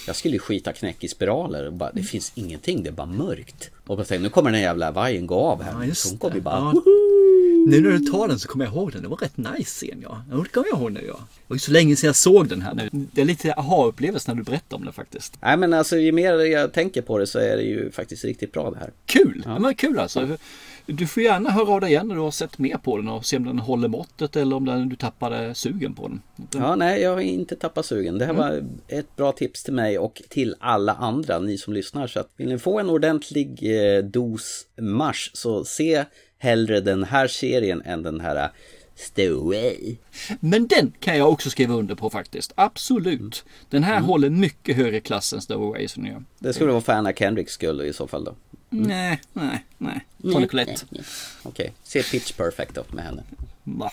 [0.06, 1.66] jag skulle ju skita knäck i spiraler.
[1.66, 3.70] Och bara, det finns ingenting, det är bara mörkt.
[3.86, 5.72] Och jag tänkte, nu kommer den jävla vajern gå av här.
[5.84, 6.82] Ja, hon kommer ju bara, Ja.
[7.66, 9.03] Nu när du tar den så kommer jag ihåg den.
[9.03, 10.23] Det var rätt nice scen ja.
[10.31, 11.15] Ja, Det kommer jag ihåg nu ja.
[11.47, 12.89] Det var så länge sedan jag såg den här nu.
[12.93, 15.39] Det är lite aha-upplevelse när du berättar om den faktiskt.
[15.43, 18.53] Nej men alltså ju mer jag tänker på det så är det ju faktiskt riktigt
[18.53, 18.91] bra det här.
[19.07, 19.43] Kul!
[19.47, 19.59] Ja.
[19.59, 20.28] Men kul alltså.
[20.87, 23.27] Du får gärna höra av dig igen när du har sett mer på den och
[23.27, 26.20] se om den håller måttet eller om den, du tappade sugen på den.
[26.55, 28.19] Ja, nej, jag har inte tappat sugen.
[28.19, 28.43] Det här Mm.
[28.43, 28.65] var
[28.99, 32.07] ett bra tips till mig och till alla andra, ni som lyssnar.
[32.07, 33.59] Så att vill ni få en ordentlig
[33.97, 36.05] eh, dos mars så se
[36.41, 38.49] hellre den här serien än den här eh,
[38.97, 39.97] Stowaway.
[40.41, 42.53] Men den kan jag också skriva under på faktiskt.
[42.55, 43.45] Absolut.
[43.71, 44.05] Den här Mm.
[44.05, 46.25] håller mycket högre klass än Stowaway som gör.
[46.39, 48.35] Det skulle vara för Anna Kendricks skull i så fall då.
[48.71, 50.05] Nej, nej, nej.
[50.19, 50.75] Nej, Tony Collette.
[51.43, 53.23] Okej, se Pitch Perfect då med henne.
[53.65, 53.93] Va?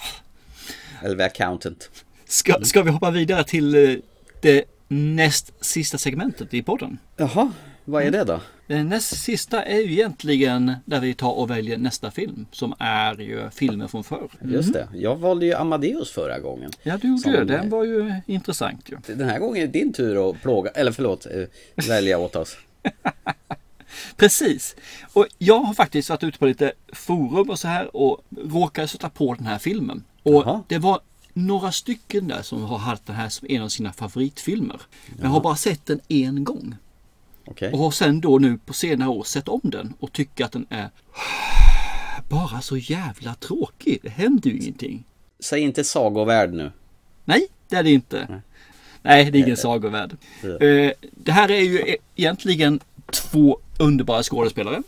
[1.04, 1.90] Eller Accountant.
[2.26, 3.96] Ska, ska vi hoppa vidare till eh,
[4.42, 6.98] det näst sista segmentet i podden?
[7.18, 7.52] Jaha,
[7.86, 8.40] vad är det då?
[8.68, 13.22] Den näst sista är ju egentligen där vi tar och väljer nästa film som är
[13.22, 14.30] ju filmen från förr.
[14.42, 14.88] Just det.
[14.94, 16.72] Jag valde ju Amadeus förra gången.
[16.84, 17.58] Ja, du gjorde det.
[17.58, 19.16] Den var ju intressant ju.
[19.16, 22.58] Den här gången är det din tur att plåga, eller förlåt, eh, välja åt oss.
[24.18, 24.76] Precis.
[25.14, 29.10] Och jag har faktiskt varit ute på lite forum och så här och råkade sätta
[29.10, 30.04] på den här filmen.
[30.24, 31.00] Och det var
[31.34, 34.82] några stycken där som har haft den här som en av sina favoritfilmer.
[35.08, 36.76] Men jag har bara sett den en gång.
[37.48, 37.72] Okej.
[37.74, 40.66] Och har sen då nu på senare år sett om den och tycker att den
[40.70, 40.90] är
[42.30, 44.00] bara så jävla tråkig.
[44.04, 45.04] Det händer ju ingenting.
[45.40, 46.72] Säg inte sagovärld nu.
[47.26, 48.42] Nej, det är det inte.
[49.02, 50.18] Nej, det är ingen sagovärld.
[50.44, 52.80] Eh, Det här är ju e- egentligen
[53.12, 54.82] två underbara skådespelare.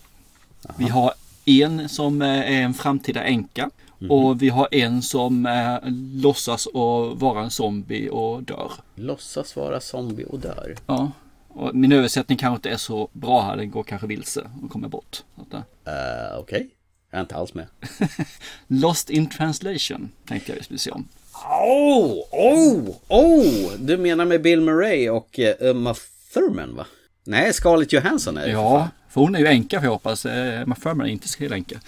[0.78, 1.14] Vi har
[1.46, 3.70] en som eh, är en framtida änka
[4.10, 5.78] och vi har en som eh,
[6.22, 8.72] låtsas att vara en zombie och dör.
[8.96, 10.76] Låtsas vara zombie och dör.
[10.88, 11.12] Ja,
[11.50, 13.58] och min översättning kanske inte är så bra här.
[13.58, 15.24] Den går kanske vilse och kommer bort.
[15.54, 16.70] Eh, Uh, Okej,
[17.12, 17.68] jag är inte alls med.
[18.68, 21.08] Lost in translation tänkte jag vi skulle se om.
[21.50, 23.72] Oh, oh, oh!
[23.80, 25.96] Du menar med Bill Murray och eh, Uma
[26.34, 26.86] Thurman va?
[27.24, 28.52] Nej, Scarlett Johansson är det.
[28.52, 30.26] Ja, för hon är ju änka för jag hoppas.
[30.26, 31.80] Eh, Emma Thurman är inte så änka.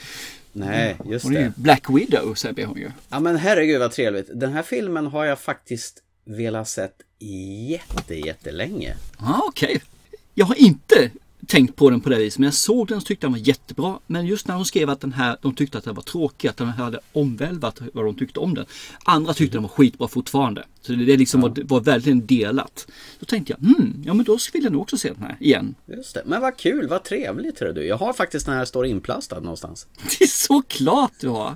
[0.54, 1.54] Nej, just Hon är ju det.
[1.56, 2.92] Black Widow säger hon ju.
[3.10, 4.30] Ja men herregud vad trevligt.
[4.34, 6.96] Den här filmen har jag faktiskt velat sett
[7.70, 8.96] jätte, jättelänge.
[9.20, 9.82] Ja, okej.
[10.34, 11.12] Jag har inte
[11.48, 14.00] tänkt på den på det viset, men jag såg den och tyckte den var jättebra.
[14.08, 16.58] Men just när de skrev att den här, de tyckte att den var tråkig, att
[16.58, 18.66] den hade omvälvat vad de tyckte om den.
[19.06, 20.66] Andra tyckte den var skitbra fortfarande.
[20.82, 22.88] Så det, det liksom var, var verkligen delat.
[23.20, 25.76] Då tänkte jag, hmm, ja men då vill jag nog också se den här igen.
[25.86, 26.24] Just det.
[26.26, 27.86] Men vad kul, vad trevligt hör du.
[27.86, 29.88] Jag har faktiskt den här står inplastad någonstans.
[30.20, 31.56] Det är såklart du har!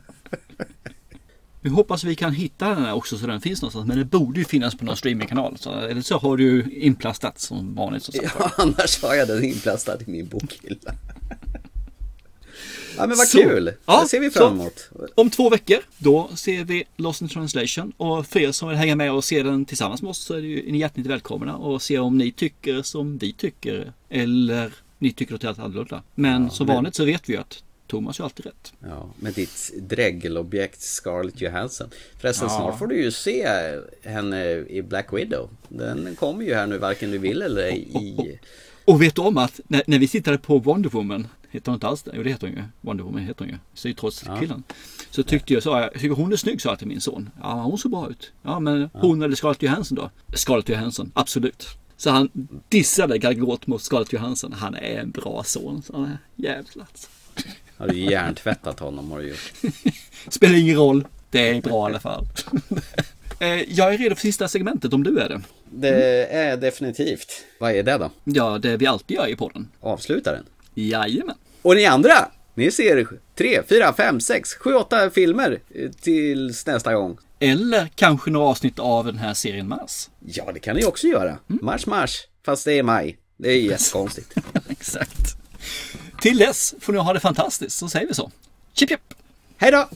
[1.66, 3.88] Vi hoppas vi kan hitta den här också så den finns någonstans.
[3.88, 5.58] Men det borde ju finnas på någon streamingkanal.
[5.58, 8.04] Så, eller så har du inplastat som vanligt.
[8.04, 8.16] Som.
[8.24, 10.94] Ja, annars har jag den inplastad i min bokhylla.
[12.98, 13.38] Ja men vad Så.
[13.38, 13.72] kul!
[13.86, 14.40] Ja, det ser vi så.
[14.40, 14.90] fram emot.
[15.16, 17.92] Om två veckor, då ser vi Lost in translation.
[17.98, 20.42] Och för er som vill hänga med och se den tillsammans med oss så är
[20.72, 23.94] ni hjärtligt välkomna och se om ni tycker som vi tycker.
[24.10, 26.04] Eller ni tycker något helt annorlunda.
[26.16, 27.64] Men som men- vanligt så vet vi ju att
[27.95, 28.73] Thomas har alltid rätt.
[28.80, 31.89] Ja, med ditt drägelobjekt Scarlett Johansson.
[32.19, 32.55] Förresten, Ja.
[32.57, 33.47] snart får du ju se
[34.03, 35.49] henne i Black Widow.
[35.69, 38.39] Den kommer ju här nu varken du vill eller i...
[38.85, 41.88] Och vet du om att när, när vi tittade på Wonder Woman, heter hon inte
[41.88, 42.11] alls det?
[42.15, 42.63] Jo det heter hon ju.
[42.81, 43.57] Wonder Woman heter hon ju.
[43.73, 44.63] Sytrots-killen.
[45.09, 47.30] Så tyckte jag, sa jag, tycker hon är snygg sa jag till min son.
[47.41, 48.31] Ja hon ser bra ut.
[48.41, 50.09] Ja men hon eller Scarlett Johansson då?
[50.34, 51.67] Scarlett Johansson, absolut.
[51.97, 52.30] Så han
[52.69, 54.53] dissade Gal Gadot mot Scarlett Johansson.
[54.53, 55.81] Han är en bra son.
[55.84, 56.88] Så han är jävlar.
[57.77, 59.53] Har du hjärntvättat honom har du gjort.
[60.27, 61.07] Spelar ingen roll.
[61.30, 62.27] Det är bra i alla fall.
[63.39, 65.41] Eh, Jag är redo för sista segmentet om du är det.
[65.72, 67.45] Det är definitivt.
[67.60, 68.11] Vad är det då?
[68.23, 69.68] Ja, det vi alltid gör i podden.
[69.81, 70.45] Avsluta den.
[70.73, 71.35] Jajamän.
[71.61, 73.07] Och ni andra, ni ser
[73.38, 75.60] tre, fyra, fem, sex, sju, åtta filmer
[76.02, 77.18] tills nästa gång.
[77.39, 80.10] Eller kanske några avsnitt av den här serien Mars.
[80.26, 81.38] Ja, det kan ni också göra.
[81.47, 83.18] Mars, mars, fast det är maj.
[83.38, 84.34] Det är jättekonstigt.
[84.69, 85.35] Exakt.
[86.22, 88.32] Till dess får ni ha det fantastiskt, så säger vi så.
[88.74, 89.14] Chip chip!
[89.58, 89.88] Hej då!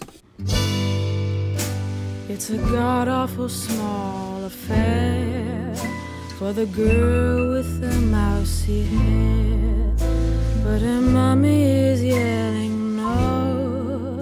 [2.29, 5.75] It's a god awful small affair
[6.37, 9.95] for the girl with the mousy hair.
[10.63, 14.19] But her mommy is yelling no,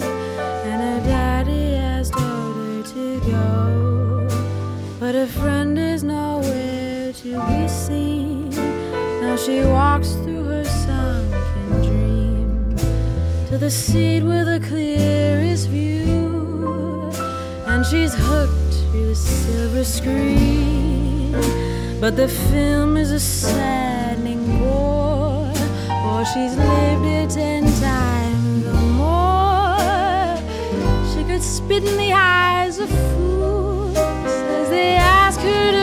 [0.65, 4.27] and her daddy has told her to go.
[4.99, 8.49] But her friend is nowhere to be seen.
[9.21, 10.65] Now she walks through her
[13.59, 17.11] the seat with the clearest view.
[17.65, 21.31] And she's hooked to the silver screen.
[21.99, 25.51] But the film is a saddening bore,
[26.03, 30.37] for she's lived it ten times or more.
[31.11, 35.76] She could spit in the eyes of fools as they ask her